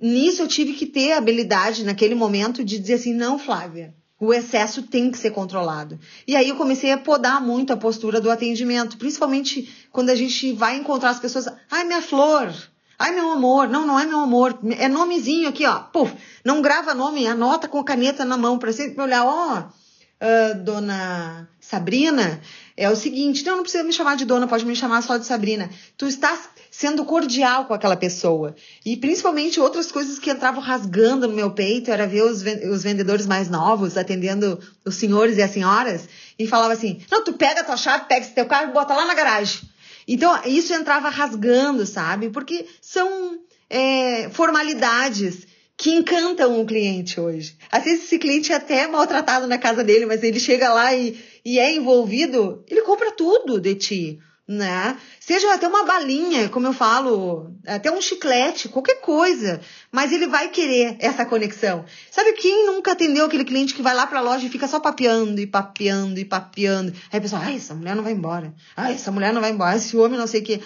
Nisso 0.00 0.42
eu 0.42 0.48
tive 0.48 0.72
que 0.72 0.86
ter 0.86 1.12
a 1.12 1.18
habilidade, 1.18 1.84
naquele 1.84 2.16
momento, 2.16 2.64
de 2.64 2.80
dizer 2.80 2.94
assim, 2.94 3.14
não, 3.14 3.38
Flávia, 3.38 3.94
o 4.22 4.32
excesso 4.32 4.84
tem 4.84 5.10
que 5.10 5.18
ser 5.18 5.32
controlado. 5.32 5.98
E 6.28 6.36
aí 6.36 6.48
eu 6.48 6.54
comecei 6.54 6.92
a 6.92 6.96
podar 6.96 7.40
muito 7.42 7.72
a 7.72 7.76
postura 7.76 8.20
do 8.20 8.30
atendimento, 8.30 8.96
principalmente 8.96 9.68
quando 9.90 10.10
a 10.10 10.14
gente 10.14 10.52
vai 10.52 10.76
encontrar 10.76 11.10
as 11.10 11.18
pessoas, 11.18 11.48
ai 11.68 11.82
minha 11.82 12.00
flor, 12.00 12.54
ai 12.96 13.10
meu 13.10 13.32
amor, 13.32 13.68
não, 13.68 13.84
não 13.84 13.98
é 13.98 14.06
meu 14.06 14.20
amor, 14.20 14.56
é 14.78 14.86
nomezinho 14.86 15.48
aqui, 15.48 15.66
ó, 15.66 15.80
puf, 15.80 16.14
não 16.44 16.62
grava 16.62 16.94
nome, 16.94 17.26
anota 17.26 17.66
com 17.66 17.82
caneta 17.82 18.24
na 18.24 18.36
mão 18.36 18.60
para 18.60 18.72
sempre 18.72 19.02
olhar, 19.02 19.24
ó, 19.26 19.58
uh, 19.58 20.62
dona 20.62 21.48
Sabrina, 21.58 22.40
é 22.76 22.88
o 22.88 22.94
seguinte, 22.94 23.44
não, 23.44 23.56
não 23.56 23.62
precisa 23.64 23.82
me 23.82 23.92
chamar 23.92 24.16
de 24.16 24.24
dona, 24.24 24.46
pode 24.46 24.64
me 24.64 24.76
chamar 24.76 25.02
só 25.02 25.16
de 25.16 25.26
Sabrina. 25.26 25.68
Tu 25.96 26.06
estás 26.06 26.48
sendo 26.72 27.04
cordial 27.04 27.66
com 27.66 27.74
aquela 27.74 27.96
pessoa. 27.96 28.56
E 28.84 28.96
principalmente 28.96 29.60
outras 29.60 29.92
coisas 29.92 30.18
que 30.18 30.30
entravam 30.30 30.62
rasgando 30.62 31.28
no 31.28 31.34
meu 31.34 31.50
peito 31.50 31.90
era 31.90 32.06
ver 32.06 32.22
os, 32.22 32.42
vendedores 32.42 33.26
mais 33.26 33.50
novos 33.50 33.98
atendendo 33.98 34.58
os 34.82 34.94
senhores 34.94 35.36
e 35.36 35.42
as 35.42 35.50
senhoras 35.50 36.08
e 36.38 36.46
falava 36.46 36.72
assim: 36.72 37.02
não, 37.10 37.22
tu 37.22 37.34
pega 37.34 37.60
a 37.60 37.64
tua 37.64 37.76
chave, 37.76 38.06
pega 38.08 38.22
esse 38.22 38.34
teu 38.34 38.46
carro 38.46 38.70
e 38.70 38.72
bota 38.72 38.94
lá 38.94 39.04
na 39.04 39.12
garagem. 39.12 39.60
Então, 40.08 40.36
isso 40.46 40.72
entrava 40.72 41.10
rasgando, 41.10 41.84
sabe? 41.84 42.30
Porque 42.30 42.66
são 42.80 43.38
é, 43.68 44.30
formalidades 44.30 45.46
que 45.76 45.90
encantam 45.90 46.58
o 46.58 46.64
cliente 46.64 47.20
hoje. 47.20 47.54
Às 47.70 47.84
vezes 47.84 48.04
esse 48.04 48.18
cliente 48.18 48.50
é 48.50 48.56
até 48.56 48.86
maltratado 48.86 49.46
na 49.46 49.58
casa 49.58 49.84
dele, 49.84 50.06
mas 50.06 50.22
ele 50.22 50.40
chega 50.40 50.72
lá 50.72 50.94
e, 50.94 51.22
e 51.44 51.58
é 51.58 51.74
envolvido, 51.74 52.64
ele 52.68 52.82
compra 52.82 53.12
tudo 53.12 53.60
de 53.60 53.74
ti 53.74 54.18
né? 54.52 54.96
Seja 55.18 55.52
até 55.54 55.66
uma 55.66 55.84
balinha, 55.84 56.48
como 56.48 56.66
eu 56.66 56.72
falo, 56.72 57.54
até 57.66 57.90
um 57.90 58.00
chiclete, 58.00 58.68
qualquer 58.68 59.00
coisa, 59.00 59.60
mas 59.90 60.12
ele 60.12 60.26
vai 60.26 60.48
querer 60.48 60.96
essa 60.98 61.24
conexão. 61.24 61.84
Sabe 62.10 62.32
quem 62.34 62.66
nunca 62.66 62.92
atendeu 62.92 63.24
aquele 63.24 63.44
cliente 63.44 63.74
que 63.74 63.82
vai 63.82 63.94
lá 63.94 64.06
para 64.06 64.18
a 64.18 64.22
loja 64.22 64.46
e 64.46 64.50
fica 64.50 64.68
só 64.68 64.78
papeando 64.78 65.40
e 65.40 65.46
papeando 65.46 66.20
e 66.20 66.24
papeando? 66.24 66.92
Aí 67.10 67.18
a 67.18 67.20
pessoa, 67.20 67.42
ai, 67.42 67.56
essa 67.56 67.74
mulher 67.74 67.96
não 67.96 68.02
vai 68.02 68.12
embora. 68.12 68.54
Ai, 68.76 68.94
essa 68.94 69.10
mulher 69.10 69.32
não 69.32 69.40
vai 69.40 69.50
embora. 69.50 69.76
Esse 69.76 69.96
homem 69.96 70.18
não 70.18 70.26
sei 70.26 70.40
o 70.40 70.44
quê. 70.44 70.60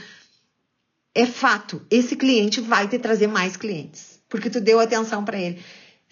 É 1.15 1.25
fato, 1.25 1.81
esse 1.91 2.17
cliente 2.17 2.61
vai 2.61 2.89
te 2.89 2.99
trazer 2.99 3.27
mais 3.27 3.57
clientes, 3.57 4.21
porque 4.29 4.51
tu 4.51 4.61
deu 4.61 4.79
atenção 4.79 5.25
para 5.25 5.39
ele. 5.39 5.63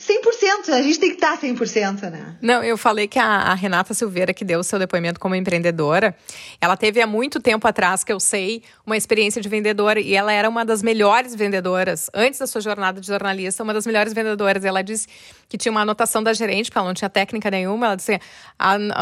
100%, 0.07 0.69
a 0.69 0.83
gente 0.83 1.01
tem 1.01 1.09
que 1.09 1.17
estar 1.17 1.39
100%, 1.41 2.11
né? 2.11 2.37
Não, 2.41 2.63
eu 2.63 2.77
falei 2.77 3.09
que 3.09 3.19
a, 3.19 3.25
a, 3.25 3.55
Renata 3.55 3.95
Silveira, 3.95 4.35
que 4.35 4.45
deu 4.45 4.61
o 4.61 4.65
seu 4.65 4.79
depoimento 4.79 5.19
como 5.19 5.35
empreendedora, 5.35 6.15
ela 6.61 6.77
teve 6.77 7.01
há 7.01 7.07
muito 7.07 7.41
tempo 7.41 7.67
atrás, 7.67 8.05
que 8.05 8.13
eu 8.13 8.21
sei, 8.21 8.63
uma 8.87 8.97
experiência 8.97 9.41
de 9.41 9.49
vendedora 9.49 9.99
e 9.99 10.15
ela 10.15 10.31
era 10.31 10.49
uma 10.49 10.63
das 10.63 10.83
melhores 10.83 11.35
vendedoras, 11.35 12.11
antes 12.13 12.39
da 12.39 12.47
sua 12.47 12.61
jornada 12.61 13.01
de 13.01 13.07
jornalista, 13.07 13.63
uma 13.63 13.73
das 13.73 13.87
melhores 13.87 14.13
vendedoras. 14.13 14.63
Ela 14.65 14.83
disse 14.83 15.09
que 15.49 15.57
tinha 15.57 15.73
uma 15.73 15.81
anotação 15.81 16.23
da 16.23 16.35
gerente, 16.35 16.67
porque 16.67 16.79
ela 16.79 16.89
não 16.89 16.95
tinha 16.95 17.09
técnica 17.09 17.51
nenhuma, 17.51 17.87
ela 17.87 17.97
disse 17.97 18.21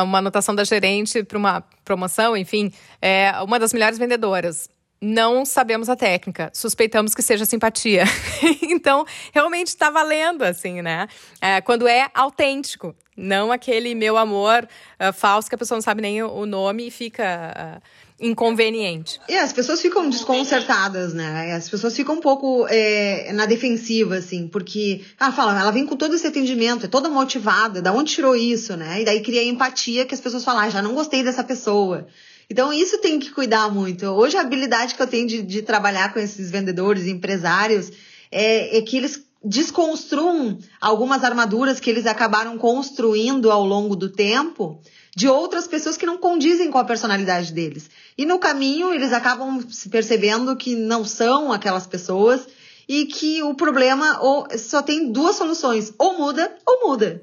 uma 0.04 0.18
anotação 0.18 0.54
da 0.54 0.62
gerente 0.62 1.24
para 1.24 1.36
uma 1.36 1.64
promoção, 1.84 2.36
enfim, 2.36 2.72
é 3.00 3.32
uma 3.42 3.58
das 3.58 3.72
melhores 3.72 3.98
vendedoras 3.98 4.68
não 5.02 5.44
sabemos 5.44 5.88
a 5.88 5.96
técnica, 5.96 6.48
suspeitamos 6.54 7.12
que 7.12 7.22
seja 7.22 7.44
simpatia. 7.44 8.04
então, 8.62 9.04
realmente 9.32 9.66
está 9.66 9.90
valendo, 9.90 10.42
assim, 10.42 10.80
né? 10.80 11.08
É, 11.40 11.60
quando 11.60 11.88
é 11.88 12.08
autêntico, 12.14 12.94
não 13.16 13.50
aquele 13.50 13.96
meu 13.96 14.16
amor 14.16 14.62
uh, 14.64 15.12
falso 15.12 15.48
que 15.48 15.56
a 15.56 15.58
pessoa 15.58 15.76
não 15.76 15.82
sabe 15.82 16.00
nem 16.00 16.22
o 16.22 16.46
nome 16.46 16.86
e 16.86 16.90
fica. 16.90 17.80
Uh, 17.80 18.12
inconveniente. 18.22 19.20
E 19.28 19.36
as 19.36 19.52
pessoas 19.52 19.82
ficam 19.82 20.08
desconcertadas, 20.08 21.12
né? 21.12 21.54
As 21.54 21.68
pessoas 21.68 21.96
ficam 21.96 22.14
um 22.14 22.20
pouco 22.20 22.68
é, 22.68 23.32
na 23.32 23.46
defensiva, 23.46 24.14
assim, 24.14 24.46
porque 24.46 25.04
ela 25.18 25.32
fala, 25.32 25.58
ela 25.58 25.72
vem 25.72 25.84
com 25.84 25.96
todo 25.96 26.14
esse 26.14 26.24
atendimento, 26.28 26.86
é 26.86 26.88
toda 26.88 27.08
motivada, 27.08 27.82
da 27.82 27.92
onde 27.92 28.14
tirou 28.14 28.36
isso, 28.36 28.76
né? 28.76 29.02
E 29.02 29.04
daí 29.04 29.20
cria 29.22 29.42
empatia 29.42 30.06
que 30.06 30.14
as 30.14 30.20
pessoas 30.20 30.44
falam, 30.44 30.62
ah, 30.62 30.70
já 30.70 30.80
não 30.80 30.94
gostei 30.94 31.24
dessa 31.24 31.42
pessoa. 31.42 32.06
Então, 32.50 32.72
isso 32.72 32.98
tem 32.98 33.18
que 33.18 33.30
cuidar 33.30 33.70
muito. 33.70 34.06
Hoje, 34.06 34.36
a 34.36 34.40
habilidade 34.40 34.94
que 34.94 35.02
eu 35.02 35.06
tenho 35.06 35.26
de, 35.26 35.42
de 35.42 35.62
trabalhar 35.62 36.12
com 36.12 36.18
esses 36.18 36.50
vendedores, 36.50 37.06
empresários, 37.06 37.90
é, 38.30 38.78
é 38.78 38.82
que 38.82 38.96
eles 38.96 39.22
desconstruam 39.44 40.58
algumas 40.80 41.24
armaduras 41.24 41.80
que 41.80 41.90
eles 41.90 42.06
acabaram 42.06 42.56
construindo 42.56 43.50
ao 43.50 43.64
longo 43.64 43.96
do 43.96 44.08
tempo 44.08 44.80
de 45.14 45.28
outras 45.28 45.66
pessoas 45.66 45.96
que 45.96 46.06
não 46.06 46.16
condizem 46.16 46.70
com 46.70 46.78
a 46.78 46.84
personalidade 46.84 47.52
deles. 47.52 47.90
E 48.16 48.24
no 48.24 48.38
caminho 48.38 48.94
eles 48.94 49.12
acabam 49.12 49.60
se 49.68 49.88
percebendo 49.88 50.56
que 50.56 50.74
não 50.74 51.04
são 51.04 51.52
aquelas 51.52 51.86
pessoas 51.86 52.46
e 52.88 53.06
que 53.06 53.42
o 53.42 53.54
problema 53.54 54.20
só 54.58 54.82
tem 54.82 55.10
duas 55.12 55.36
soluções, 55.36 55.92
ou 55.98 56.18
muda 56.18 56.54
ou 56.66 56.88
muda. 56.88 57.22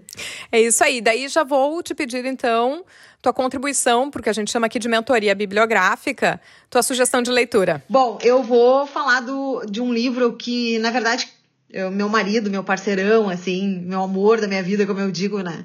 É 0.52 0.62
isso 0.62 0.84
aí. 0.84 1.02
Daí 1.02 1.28
já 1.28 1.44
vou 1.44 1.82
te 1.84 1.94
pedir 1.94 2.26
então 2.26 2.84
tua 3.22 3.34
contribuição, 3.34 4.10
porque 4.10 4.30
a 4.30 4.34
gente 4.34 4.52
chama 4.52 4.68
aqui 4.68 4.80
de 4.80 4.88
mentoria 4.88 5.36
bibliográfica, 5.36 6.40
tua 6.70 6.82
sugestão 6.82 7.22
de 7.22 7.30
leitura. 7.30 7.84
Bom, 7.90 8.18
eu 8.22 8.42
vou 8.42 8.86
falar 8.88 9.22
do, 9.22 9.66
de 9.70 9.82
um 9.82 9.94
livro 9.94 10.34
que, 10.34 10.80
na 10.80 10.92
verdade, 10.92 11.28
é 11.72 11.90
meu 11.90 12.10
marido, 12.10 12.50
meu 12.50 12.64
parceirão, 12.64 13.30
assim, 13.30 13.82
meu 13.86 14.02
amor 14.02 14.40
da 14.42 14.48
minha 14.48 14.64
vida, 14.64 14.88
como 14.88 15.00
eu 15.00 15.12
digo, 15.12 15.40
né? 15.42 15.64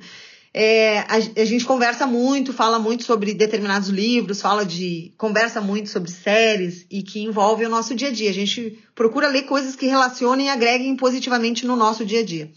É, 0.57 1.01
a, 1.01 1.17
a, 1.17 1.45
gente 1.45 1.65
conversa 1.65 2.07
muito, 2.07 2.53
fala 2.53 2.79
muito 2.79 3.03
sobre 3.03 3.35
determinados 3.35 3.89
livros, 3.89 4.41
fala 4.41 4.65
de. 4.65 5.13
conversa 5.19 5.61
muito 5.61 5.89
sobre 5.89 6.13
séries 6.13 6.87
e 6.89 7.03
que 7.03 7.21
envolve 7.25 7.67
o 7.67 7.69
nosso 7.69 7.93
dia 7.93 8.09
a 8.09 8.13
dia. 8.13 8.31
A 8.31 8.35
gente 8.35 8.79
procura 8.95 9.27
ler 9.27 9.43
coisas 9.43 9.75
que 9.75 9.87
relacionem 9.87 10.47
e 10.47 10.51
agreguem 10.51 10.95
positivamente 10.95 11.67
no 11.67 11.75
nosso 11.75 12.05
dia 12.05 12.21
a 12.21 12.25
dia. 12.25 12.49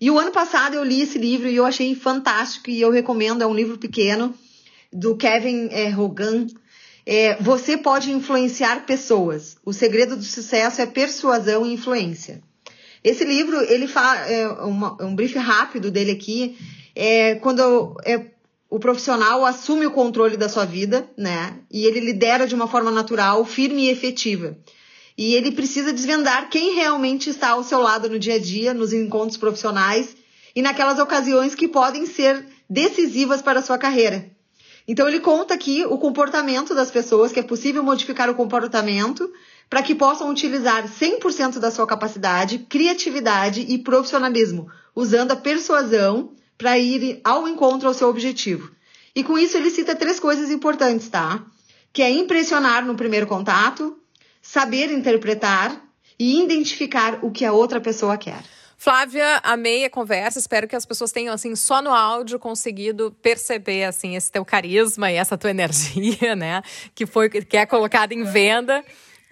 E 0.00 0.10
o 0.10 0.18
ano 0.18 0.32
passado 0.32 0.74
eu 0.74 0.82
li 0.82 1.00
esse 1.02 1.16
livro 1.16 1.48
e 1.48 1.54
eu 1.54 1.64
achei 1.64 1.94
fantástico 1.94 2.70
e 2.70 2.80
eu 2.80 2.90
recomendo, 2.90 3.42
é 3.42 3.46
um 3.46 3.54
livro 3.54 3.78
pequeno, 3.78 4.34
do 4.94 5.16
Kevin 5.16 5.68
é, 5.72 5.94
Hogan. 5.94 6.46
É, 7.04 7.36
você 7.42 7.76
pode 7.76 8.10
influenciar 8.12 8.86
pessoas. 8.86 9.56
O 9.64 9.72
segredo 9.72 10.16
do 10.16 10.22
sucesso 10.22 10.80
é 10.80 10.86
persuasão 10.86 11.66
e 11.66 11.74
influência. 11.74 12.40
Esse 13.02 13.24
livro, 13.24 13.60
ele 13.60 13.86
fala, 13.86 14.26
é, 14.26 14.48
um 15.02 15.14
brief 15.14 15.36
rápido 15.36 15.90
dele 15.90 16.12
aqui, 16.12 16.56
é 16.96 17.34
quando 17.34 17.94
é, 18.06 18.30
o 18.70 18.78
profissional 18.78 19.44
assume 19.44 19.84
o 19.84 19.90
controle 19.90 20.38
da 20.38 20.48
sua 20.48 20.64
vida, 20.64 21.08
né? 21.16 21.58
E 21.70 21.84
ele 21.84 22.00
lidera 22.00 22.46
de 22.46 22.54
uma 22.54 22.66
forma 22.66 22.90
natural, 22.90 23.44
firme 23.44 23.84
e 23.84 23.90
efetiva. 23.90 24.56
E 25.16 25.34
ele 25.34 25.52
precisa 25.52 25.92
desvendar 25.92 26.48
quem 26.48 26.74
realmente 26.74 27.28
está 27.28 27.50
ao 27.50 27.62
seu 27.62 27.80
lado 27.80 28.08
no 28.08 28.18
dia 28.18 28.34
a 28.34 28.38
dia, 28.38 28.72
nos 28.72 28.92
encontros 28.92 29.36
profissionais 29.36 30.16
e 30.56 30.62
naquelas 30.62 30.98
ocasiões 30.98 31.54
que 31.54 31.68
podem 31.68 32.06
ser 32.06 32.44
decisivas 32.68 33.42
para 33.42 33.60
a 33.60 33.62
sua 33.62 33.78
carreira. 33.78 34.33
Então 34.86 35.08
ele 35.08 35.20
conta 35.20 35.54
aqui 35.54 35.84
o 35.84 35.96
comportamento 35.96 36.74
das 36.74 36.90
pessoas, 36.90 37.32
que 37.32 37.40
é 37.40 37.42
possível 37.42 37.82
modificar 37.82 38.28
o 38.28 38.34
comportamento 38.34 39.32
para 39.70 39.82
que 39.82 39.94
possam 39.94 40.30
utilizar 40.30 40.86
100% 40.86 41.58
da 41.58 41.70
sua 41.70 41.86
capacidade, 41.86 42.58
criatividade 42.68 43.62
e 43.62 43.78
profissionalismo, 43.78 44.70
usando 44.94 45.32
a 45.32 45.36
persuasão 45.36 46.32
para 46.58 46.78
ir 46.78 47.20
ao 47.24 47.48
encontro 47.48 47.88
ao 47.88 47.94
seu 47.94 48.08
objetivo. 48.08 48.70
E 49.14 49.24
com 49.24 49.38
isso 49.38 49.56
ele 49.56 49.70
cita 49.70 49.94
três 49.94 50.20
coisas 50.20 50.50
importantes, 50.50 51.08
tá? 51.08 51.44
Que 51.92 52.02
é 52.02 52.10
impressionar 52.10 52.84
no 52.84 52.94
primeiro 52.94 53.26
contato, 53.26 53.96
saber 54.42 54.92
interpretar 54.92 55.82
e 56.18 56.42
identificar 56.42 57.20
o 57.22 57.30
que 57.30 57.44
a 57.44 57.52
outra 57.52 57.80
pessoa 57.80 58.16
quer. 58.16 58.42
Flávia, 58.84 59.40
amei 59.42 59.86
a 59.86 59.88
conversa. 59.88 60.38
Espero 60.38 60.68
que 60.68 60.76
as 60.76 60.84
pessoas 60.84 61.10
tenham, 61.10 61.32
assim, 61.32 61.56
só 61.56 61.80
no 61.80 61.88
áudio 61.88 62.38
conseguido 62.38 63.16
perceber, 63.22 63.84
assim, 63.84 64.14
esse 64.14 64.30
teu 64.30 64.44
carisma 64.44 65.10
e 65.10 65.14
essa 65.14 65.38
tua 65.38 65.48
energia, 65.48 66.36
né? 66.36 66.60
Que 66.94 67.06
foi 67.06 67.30
que 67.30 67.56
é 67.56 67.64
colocada 67.64 68.12
em 68.12 68.24
venda 68.24 68.84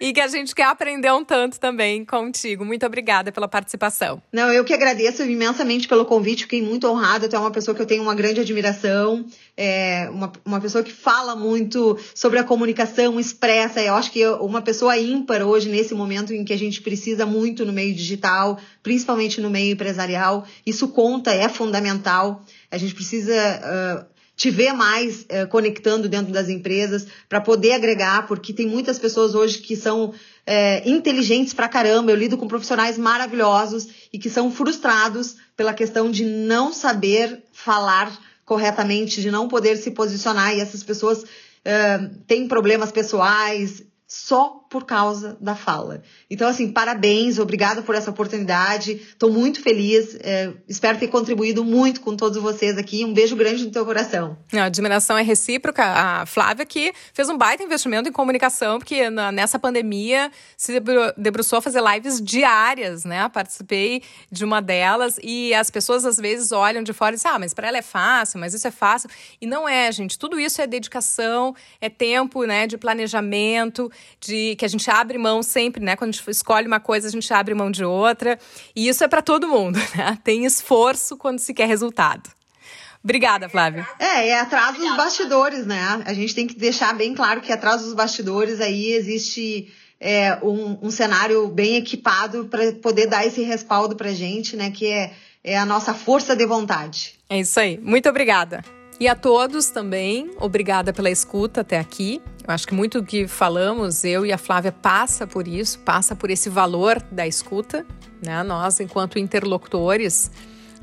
e 0.03 0.11
que 0.11 0.19
a 0.19 0.27
gente 0.27 0.53
quer 0.53 0.65
aprender 0.65 1.09
um 1.13 1.23
tanto 1.23 1.57
também 1.57 2.03
contigo. 2.03 2.65
Muito 2.65 2.85
obrigada 2.85 3.31
pela 3.31 3.47
participação. 3.47 4.21
Não, 4.33 4.51
eu 4.51 4.65
que 4.65 4.73
agradeço 4.73 5.23
imensamente 5.23 5.87
pelo 5.87 6.03
convite, 6.03 6.43
fiquei 6.43 6.61
muito 6.61 6.85
honrada. 6.89 7.29
Tu 7.29 7.37
é 7.37 7.39
uma 7.39 7.51
pessoa 7.51 7.73
que 7.73 7.81
eu 7.81 7.85
tenho 7.85 8.03
uma 8.03 8.13
grande 8.13 8.41
admiração, 8.41 9.25
é 9.55 10.09
uma, 10.11 10.29
uma 10.43 10.59
pessoa 10.59 10.83
que 10.83 10.91
fala 10.91 11.37
muito 11.37 11.97
sobre 12.13 12.37
a 12.37 12.43
comunicação 12.43 13.17
expressa. 13.17 13.81
Eu 13.81 13.95
acho 13.95 14.11
que 14.11 14.27
uma 14.27 14.61
pessoa 14.61 14.97
ímpar 14.97 15.41
hoje, 15.41 15.69
nesse 15.69 15.95
momento 15.95 16.33
em 16.33 16.43
que 16.43 16.51
a 16.51 16.57
gente 16.57 16.81
precisa 16.81 17.25
muito 17.25 17.65
no 17.65 17.71
meio 17.71 17.95
digital, 17.95 18.59
principalmente 18.81 19.39
no 19.39 19.49
meio 19.49 19.71
empresarial. 19.71 20.45
Isso 20.65 20.89
conta, 20.89 21.33
é 21.33 21.47
fundamental. 21.47 22.43
A 22.69 22.77
gente 22.77 22.93
precisa. 22.93 23.31
Uh, 23.31 24.12
te 24.43 24.51
ver 24.51 24.73
mais 24.73 25.25
é, 25.29 25.45
conectando 25.45 26.09
dentro 26.09 26.33
das 26.33 26.49
empresas 26.49 27.07
para 27.29 27.39
poder 27.39 27.71
agregar, 27.71 28.27
porque 28.27 28.51
tem 28.51 28.67
muitas 28.67 28.99
pessoas 28.99 29.35
hoje 29.35 29.59
que 29.59 29.73
são 29.73 30.13
é, 30.45 30.83
inteligentes 30.85 31.53
pra 31.53 31.69
caramba. 31.69 32.11
Eu 32.11 32.17
lido 32.17 32.37
com 32.37 32.45
profissionais 32.45 32.97
maravilhosos 32.97 33.87
e 34.11 34.19
que 34.19 34.29
são 34.29 34.51
frustrados 34.51 35.37
pela 35.55 35.73
questão 35.73 36.11
de 36.11 36.25
não 36.25 36.73
saber 36.73 37.41
falar 37.53 38.11
corretamente, 38.43 39.21
de 39.21 39.31
não 39.31 39.47
poder 39.47 39.77
se 39.77 39.91
posicionar. 39.91 40.53
E 40.53 40.59
essas 40.59 40.83
pessoas 40.83 41.23
é, 41.63 41.99
têm 42.27 42.45
problemas 42.45 42.91
pessoais, 42.91 43.81
só 44.05 44.62
por 44.73 44.85
causa 44.85 45.37
da 45.39 45.55
fala. 45.55 46.01
Então, 46.31 46.49
assim, 46.49 46.71
parabéns, 46.71 47.37
obrigada 47.37 47.83
por 47.83 47.93
essa 47.93 48.09
oportunidade. 48.09 48.93
Estou 48.93 49.31
muito 49.31 49.61
feliz. 49.61 50.17
É, 50.19 50.51
espero 50.67 50.97
ter 50.97 51.09
contribuído 51.09 51.63
muito 51.63 52.01
com 52.01 52.15
todos 52.15 52.41
vocês 52.41 52.75
aqui. 52.75 53.05
Um 53.05 53.13
beijo 53.13 53.35
grande 53.35 53.63
no 53.63 53.69
teu 53.69 53.85
coração. 53.85 54.35
A 54.51 54.63
admiração 54.63 55.15
é 55.15 55.21
recíproca. 55.21 55.83
A 55.83 56.25
Flávia 56.25 56.65
que 56.65 56.91
fez 57.13 57.29
um 57.29 57.37
baita 57.37 57.61
investimento 57.61 58.09
em 58.09 58.11
comunicação, 58.11 58.79
porque 58.79 59.11
na, 59.11 59.31
nessa 59.31 59.59
pandemia 59.59 60.31
se 60.57 60.81
debruçou 61.15 61.59
a 61.59 61.61
fazer 61.61 61.83
lives 61.93 62.19
diárias, 62.19 63.05
né? 63.05 63.29
Participei 63.29 64.01
de 64.31 64.43
uma 64.43 64.59
delas 64.59 65.19
e 65.21 65.53
as 65.53 65.69
pessoas 65.69 66.03
às 66.03 66.17
vezes 66.17 66.51
olham 66.51 66.81
de 66.81 66.93
fora 66.93 67.11
e 67.11 67.17
dizem, 67.17 67.29
ah, 67.29 67.37
mas 67.37 67.53
para 67.53 67.67
ela 67.67 67.77
é 67.77 67.83
fácil, 67.83 68.39
mas 68.39 68.55
isso 68.55 68.67
é 68.67 68.71
fácil. 68.71 69.07
E 69.39 69.45
não 69.45 69.69
é, 69.69 69.91
gente. 69.91 70.17
Tudo 70.17 70.39
isso 70.39 70.59
é 70.59 70.65
dedicação, 70.65 71.55
é 71.79 71.89
tempo, 71.89 72.43
né, 72.45 72.65
de 72.65 72.75
planejamento 72.75 73.91
de 74.19 74.55
que 74.63 74.65
a 74.65 74.69
gente 74.69 74.89
abre 74.89 75.17
mão 75.17 75.43
sempre, 75.43 75.83
né? 75.83 75.97
Quando 75.97 76.09
a 76.09 76.11
gente 76.13 76.31
escolhe 76.31 76.65
uma 76.65 76.79
coisa, 76.79 77.09
a 77.09 77.11
gente 77.11 77.31
abre 77.33 77.53
mão 77.53 77.69
de 77.69 77.83
outra. 77.83 78.39
E 78.73 78.87
isso 78.87 79.03
é 79.03 79.09
para 79.09 79.21
todo 79.21 79.45
mundo, 79.45 79.77
né? 79.93 80.17
Tem 80.23 80.45
esforço 80.45 81.17
quando 81.17 81.39
se 81.39 81.53
quer 81.53 81.67
resultado. 81.67 82.29
Obrigada, 83.03 83.49
Flávia. 83.49 83.85
É, 83.99 84.29
é 84.29 84.39
atrás 84.39 84.77
dos 84.77 84.95
bastidores, 84.95 85.65
né? 85.65 86.01
A 86.05 86.13
gente 86.13 86.33
tem 86.33 86.47
que 86.47 86.55
deixar 86.55 86.93
bem 86.93 87.13
claro 87.13 87.41
que 87.41 87.51
atrás 87.51 87.81
dos 87.81 87.93
bastidores 87.93 88.61
aí 88.61 88.93
existe 88.93 89.69
é, 89.99 90.39
um, 90.41 90.79
um 90.81 90.89
cenário 90.89 91.45
bem 91.49 91.75
equipado 91.75 92.45
para 92.45 92.71
poder 92.75 93.07
dar 93.07 93.27
esse 93.27 93.41
respaldo 93.41 93.97
pra 93.97 94.13
gente, 94.13 94.55
né? 94.55 94.71
Que 94.71 94.87
é, 94.87 95.13
é 95.43 95.57
a 95.57 95.65
nossa 95.65 95.93
força 95.93 96.37
de 96.37 96.45
vontade. 96.45 97.15
É 97.29 97.37
isso 97.37 97.59
aí. 97.59 97.77
Muito 97.79 98.07
obrigada. 98.07 98.63
E 98.97 99.09
a 99.09 99.15
todos 99.15 99.69
também, 99.69 100.31
obrigada 100.39 100.93
pela 100.93 101.09
escuta 101.09 101.59
até 101.59 101.77
aqui. 101.77 102.21
Eu 102.45 102.53
acho 102.53 102.67
que 102.67 102.73
muito 102.73 102.99
do 102.99 103.07
que 103.07 103.25
falamos, 103.25 104.03
eu 104.03 104.25
e 104.25 104.31
a 104.31 104.37
Flávia, 104.37 104.71
passa 104.71 105.25
por 105.25 105.47
isso, 105.47 105.79
passa 105.79 106.13
por 106.13 106.29
esse 106.29 106.49
valor 106.49 107.01
da 107.09 107.25
escuta. 107.25 107.85
Né? 108.21 108.43
Nós, 108.43 108.81
enquanto 108.81 109.17
interlocutores, 109.17 110.29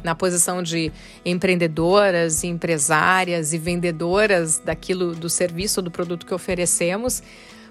na 0.03 0.15
posição 0.15 0.63
de 0.63 0.91
empreendedoras, 1.23 2.45
empresárias 2.45 3.53
e 3.53 3.59
vendedoras 3.59 4.59
daquilo 4.59 5.15
do 5.15 5.29
serviço 5.29 5.81
ou 5.81 5.85
do 5.85 5.91
produto 5.91 6.25
que 6.25 6.33
oferecemos, 6.33 7.23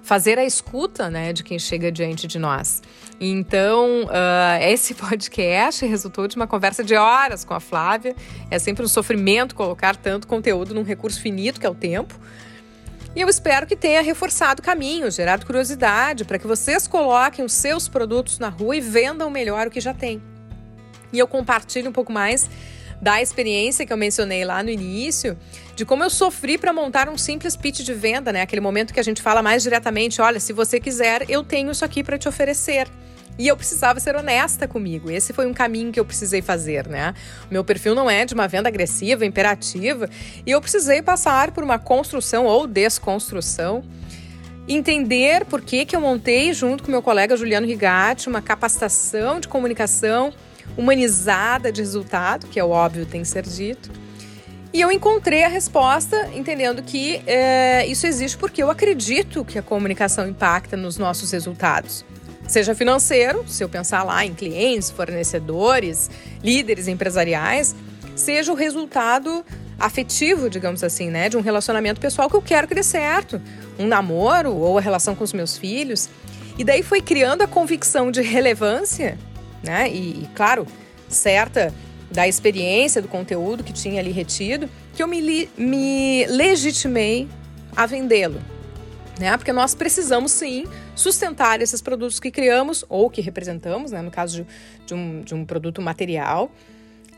fazer 0.03 0.37
a 0.37 0.45
escuta 0.45 1.09
né, 1.09 1.33
de 1.33 1.43
quem 1.43 1.57
chega 1.57 1.91
diante 1.91 2.27
de 2.27 2.39
nós. 2.39 2.81
Então, 3.19 4.03
uh, 4.03 4.61
esse 4.61 4.93
podcast 4.93 5.85
resultou 5.85 6.27
de 6.27 6.35
uma 6.35 6.47
conversa 6.47 6.83
de 6.83 6.95
horas 6.95 7.43
com 7.43 7.55
a 7.55 7.59
Flávia. 7.59 8.15
É 8.51 8.59
sempre 8.59 8.85
um 8.85 8.87
sofrimento 8.87 9.55
colocar 9.55 9.95
tanto 9.95 10.27
conteúdo 10.27 10.73
num 10.73 10.83
recurso 10.83 11.19
finito 11.19 11.59
que 11.59 11.65
é 11.65 11.69
o 11.69 11.75
tempo. 11.75 12.19
E 13.15 13.21
eu 13.21 13.27
espero 13.27 13.65
que 13.65 13.75
tenha 13.75 14.01
reforçado 14.01 14.61
o 14.61 14.63
caminho, 14.63 15.09
gerado 15.09 15.45
curiosidade, 15.45 16.25
para 16.25 16.37
que 16.37 16.45
vocês 16.45 16.87
coloquem 16.87 17.43
os 17.43 17.53
seus 17.53 17.87
produtos 17.87 18.37
na 18.37 18.49
rua 18.49 18.75
e 18.75 18.81
vendam 18.81 19.29
melhor 19.29 19.67
o 19.67 19.71
que 19.71 19.81
já 19.81 19.93
tem. 19.93 20.21
E 21.11 21.17
eu 21.17 21.27
compartilho 21.27 21.89
um 21.89 21.93
pouco 21.93 22.11
mais 22.11 22.49
da 23.01 23.21
experiência 23.21 23.85
que 23.85 23.93
eu 23.93 23.97
mencionei 23.97 24.45
lá 24.45 24.61
no 24.61 24.69
início, 24.69 25.37
de 25.75 25.85
como 25.85 26.03
eu 26.03 26.09
sofri 26.09 26.57
para 26.57 26.73
montar 26.73 27.09
um 27.09 27.17
simples 27.17 27.55
pitch 27.55 27.79
de 27.79 27.93
venda, 27.93 28.31
né? 28.31 28.41
Aquele 28.41 28.61
momento 28.61 28.93
que 28.93 28.99
a 28.99 29.03
gente 29.03 29.21
fala 29.21 29.41
mais 29.41 29.63
diretamente, 29.63 30.21
olha, 30.21 30.39
se 30.39 30.53
você 30.53 30.79
quiser, 30.79 31.25
eu 31.29 31.43
tenho 31.43 31.71
isso 31.71 31.83
aqui 31.83 32.03
para 32.03 32.17
te 32.17 32.27
oferecer. 32.27 32.87
E 33.39 33.47
eu 33.47 33.55
precisava 33.55 34.01
ser 34.01 34.17
honesta 34.17 34.67
comigo. 34.67 35.09
Esse 35.09 35.31
foi 35.31 35.47
um 35.47 35.53
caminho 35.53 35.93
que 35.93 35.99
eu 35.99 36.03
precisei 36.03 36.41
fazer, 36.41 36.87
né? 36.87 37.15
Meu 37.49 37.63
perfil 37.63 37.95
não 37.95 38.09
é 38.09 38.25
de 38.25 38.33
uma 38.33 38.49
venda 38.49 38.67
agressiva, 38.67 39.25
imperativa, 39.25 40.09
e 40.45 40.51
eu 40.51 40.59
precisei 40.59 41.01
passar 41.01 41.51
por 41.51 41.63
uma 41.63 41.79
construção 41.79 42.45
ou 42.45 42.67
desconstrução 42.67 43.81
entender 44.67 45.45
por 45.45 45.61
que, 45.61 45.85
que 45.85 45.95
eu 45.95 46.01
montei, 46.01 46.53
junto 46.53 46.83
com 46.83 46.91
meu 46.91 47.01
colega 47.01 47.35
Juliano 47.35 47.65
Rigatti, 47.65 48.27
uma 48.27 48.41
capacitação 48.41 49.39
de 49.39 49.47
comunicação 49.47 50.31
humanizada 50.77 51.71
de 51.71 51.81
resultado, 51.81 52.45
que 52.47 52.59
é 52.59 52.63
óbvio 52.63 53.05
tem 53.05 53.21
que 53.21 53.27
ser 53.27 53.43
dito. 53.43 53.89
E 54.71 54.79
eu 54.81 54.91
encontrei 54.91 55.43
a 55.43 55.47
resposta 55.47 56.29
entendendo 56.35 56.83
que 56.83 57.23
é, 57.25 57.87
isso 57.87 58.05
existe 58.05 58.37
porque 58.37 58.61
eu 58.61 58.69
acredito 58.69 59.43
que 59.43 59.57
a 59.57 59.63
comunicação 59.63 60.27
impacta 60.27 60.77
nos 60.77 60.97
nossos 60.97 61.31
resultados. 61.31 62.05
Seja 62.49 62.73
financeiro, 62.73 63.45
se 63.47 63.63
eu 63.63 63.69
pensar 63.69 64.01
lá 64.01 64.25
em 64.25 64.33
clientes, 64.33 64.89
fornecedores, 64.89 66.09
líderes 66.43 66.87
empresariais, 66.87 67.75
seja 68.15 68.51
o 68.51 68.55
resultado 68.55 69.45
afetivo, 69.77 70.49
digamos 70.49 70.83
assim, 70.83 71.11
né, 71.11 71.29
de 71.29 71.37
um 71.37 71.41
relacionamento 71.41 72.01
pessoal 72.01 72.27
que 72.27 72.35
eu 72.35 72.41
quero 72.41 72.67
que 72.67 72.73
dê 72.73 72.81
certo, 72.81 73.39
um 73.77 73.85
namoro 73.85 74.51
ou 74.51 74.79
a 74.79 74.81
relação 74.81 75.13
com 75.13 75.23
os 75.23 75.31
meus 75.31 75.59
filhos. 75.59 76.09
E 76.57 76.63
daí 76.63 76.81
foi 76.81 77.03
criando 77.03 77.43
a 77.43 77.47
convicção 77.47 78.09
de 78.09 78.23
relevância, 78.23 79.15
né, 79.63 79.87
e, 79.87 80.23
e 80.23 80.29
claro, 80.33 80.65
certa 81.07 81.71
da 82.09 82.27
experiência, 82.27 82.99
do 82.99 83.07
conteúdo 83.07 83.63
que 83.63 83.71
tinha 83.71 83.99
ali 83.99 84.11
retido, 84.11 84.67
que 84.95 85.03
eu 85.03 85.07
me, 85.07 85.47
me 85.55 86.25
legitimei 86.25 87.27
a 87.75 87.85
vendê-lo 87.85 88.41
né? 89.19 89.35
Porque 89.37 89.51
nós 89.51 89.75
precisamos 89.75 90.31
sim 90.31 90.63
sustentar 90.99 91.61
esses 91.61 91.81
produtos 91.81 92.19
que 92.19 92.29
criamos 92.29 92.83
ou 92.89 93.09
que 93.09 93.21
representamos, 93.21 93.91
né? 93.91 94.01
No 94.01 94.11
caso 94.11 94.43
de, 94.43 94.47
de, 94.85 94.93
um, 94.93 95.21
de 95.21 95.33
um 95.33 95.45
produto 95.45 95.81
material. 95.81 96.51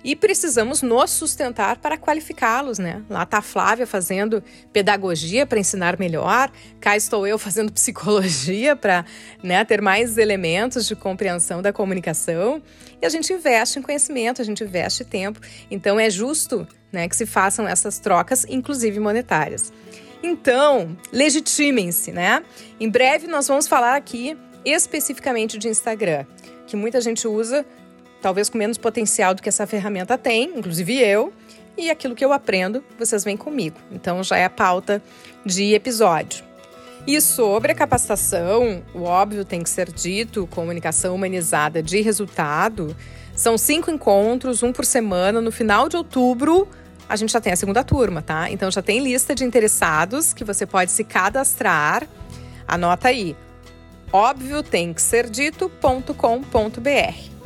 E 0.03 0.15
precisamos 0.15 0.81
nos 0.81 1.11
sustentar 1.11 1.77
para 1.77 1.95
qualificá-los, 1.95 2.79
né? 2.79 3.03
Lá 3.07 3.21
está 3.21 3.37
a 3.37 3.41
Flávia 3.41 3.85
fazendo 3.85 4.43
pedagogia 4.73 5.45
para 5.45 5.59
ensinar 5.59 5.99
melhor, 5.99 6.51
cá 6.79 6.97
estou 6.97 7.27
eu 7.27 7.37
fazendo 7.37 7.71
psicologia 7.73 8.75
para 8.75 9.05
né, 9.43 9.63
ter 9.63 9.79
mais 9.79 10.17
elementos 10.17 10.87
de 10.87 10.95
compreensão 10.95 11.61
da 11.61 11.71
comunicação. 11.71 12.63
E 12.99 13.05
a 13.05 13.09
gente 13.09 13.31
investe 13.31 13.77
em 13.77 13.81
conhecimento, 13.81 14.41
a 14.41 14.45
gente 14.45 14.63
investe 14.63 15.05
tempo. 15.05 15.39
Então 15.69 15.99
é 15.99 16.09
justo 16.09 16.67
né, 16.91 17.07
que 17.07 17.15
se 17.15 17.27
façam 17.27 17.67
essas 17.67 17.99
trocas, 17.99 18.43
inclusive 18.49 18.99
monetárias. 18.99 19.71
Então, 20.23 20.95
legitimem-se, 21.11 22.11
né? 22.11 22.43
Em 22.79 22.89
breve 22.89 23.27
nós 23.27 23.47
vamos 23.47 23.67
falar 23.67 23.95
aqui 23.95 24.37
especificamente 24.63 25.57
de 25.57 25.67
Instagram, 25.67 26.25
que 26.67 26.75
muita 26.75 27.01
gente 27.01 27.27
usa, 27.27 27.65
talvez 28.21 28.49
com 28.49 28.57
menos 28.57 28.77
potencial 28.77 29.33
do 29.33 29.41
que 29.41 29.49
essa 29.49 29.65
ferramenta 29.65 30.17
tem, 30.17 30.51
inclusive 30.55 30.99
eu, 30.99 31.33
e 31.77 31.89
aquilo 31.89 32.15
que 32.15 32.23
eu 32.23 32.31
aprendo, 32.31 32.83
vocês 32.99 33.23
vêm 33.23 33.35
comigo. 33.35 33.77
Então 33.91 34.23
já 34.23 34.37
é 34.37 34.45
a 34.45 34.49
pauta 34.49 35.01
de 35.45 35.73
episódio. 35.73 36.43
E 37.07 37.19
sobre 37.19 37.71
a 37.71 37.75
capacitação, 37.75 38.83
o 38.93 39.03
óbvio 39.03 39.43
tem 39.43 39.63
que 39.63 39.69
ser 39.69 39.91
dito, 39.91 40.47
comunicação 40.51 41.15
humanizada 41.15 41.81
de 41.81 41.99
resultado. 42.01 42.95
São 43.35 43.57
cinco 43.57 43.89
encontros, 43.89 44.61
um 44.61 44.71
por 44.71 44.85
semana, 44.85 45.41
no 45.41 45.51
final 45.51 45.89
de 45.89 45.97
outubro 45.97 46.67
a 47.07 47.15
gente 47.15 47.31
já 47.31 47.41
tem 47.41 47.53
a 47.53 47.55
segunda 47.55 47.83
turma, 47.83 48.21
tá? 48.21 48.49
Então 48.49 48.71
já 48.71 48.81
tem 48.81 48.99
lista 48.99 49.35
de 49.35 49.43
interessados 49.43 50.33
que 50.33 50.43
você 50.43 50.65
pode 50.65 50.91
se 50.91 51.03
cadastrar. 51.03 52.07
Anota 52.67 53.09
aí. 53.09 53.35
Óbvio 54.13 54.61
tem 54.61 54.93
que 54.93 55.01
ser 55.01 55.29
dito.com.br. 55.29 56.11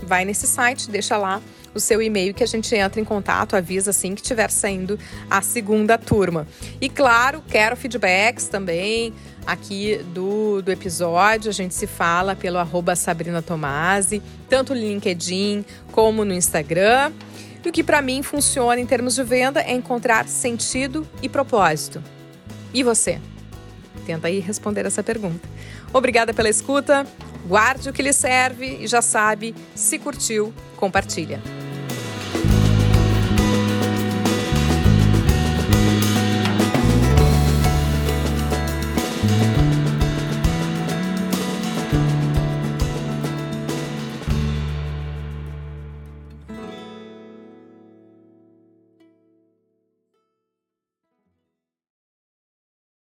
Vai 0.03 0.26
nesse 0.26 0.47
site, 0.47 0.89
deixa 0.89 1.18
lá 1.18 1.41
o 1.76 1.80
seu 1.80 2.01
e-mail 2.01 2.34
que 2.34 2.43
a 2.43 2.47
gente 2.47 2.74
entra 2.74 3.01
em 3.01 3.03
contato, 3.03 3.56
avisa 3.56 3.89
assim 3.91 4.16
que 4.16 4.22
estiver 4.22 4.49
saindo 4.49 4.97
a 5.30 5.41
segunda 5.41 5.97
turma. 5.97 6.47
E 6.80 6.88
claro, 6.88 7.43
quero 7.47 7.76
feedbacks 7.76 8.47
também 8.47 9.14
aqui 9.45 10.01
do, 10.14 10.62
do 10.62 10.72
episódio. 10.72 11.49
A 11.49 11.53
gente 11.53 11.74
se 11.74 11.86
fala 11.86 12.36
pelo 12.36 12.58
arroba 12.58 12.95
Sabrina 12.95 13.41
Tomasi, 13.41 14.22
tanto 14.49 14.74
no 14.74 14.80
LinkedIn 14.80 15.66
como 15.91 16.24
no 16.24 16.34
Instagram. 16.34 17.12
E 17.66 17.70
o 17.70 17.72
que 17.72 17.84
para 17.84 17.99
mim 17.99 18.22
funciona 18.22 18.80
em 18.80 18.86
termos 18.86 19.16
de 19.16 19.24
venda 19.24 19.59
é 19.59 19.74
encontrar 19.74 20.28
sentido 20.28 21.07
e 21.20 21.28
propósito. 21.28 22.01
E 22.72 22.84
você? 22.84 23.20
Tenta 24.05 24.28
aí 24.28 24.39
responder 24.39 24.86
essa 24.86 25.01
pergunta. 25.01 25.49
Obrigada 25.91 26.32
pela 26.32 26.47
escuta, 26.47 27.07
guarde 27.47 27.89
o 27.89 27.93
que 27.93 28.03
lhe 28.03 28.13
serve 28.13 28.78
e 28.82 28.88
já 28.88 29.01
sabe, 29.01 29.55
se 29.74 29.97
curtiu, 29.97 30.53
compartilha. 30.78 31.41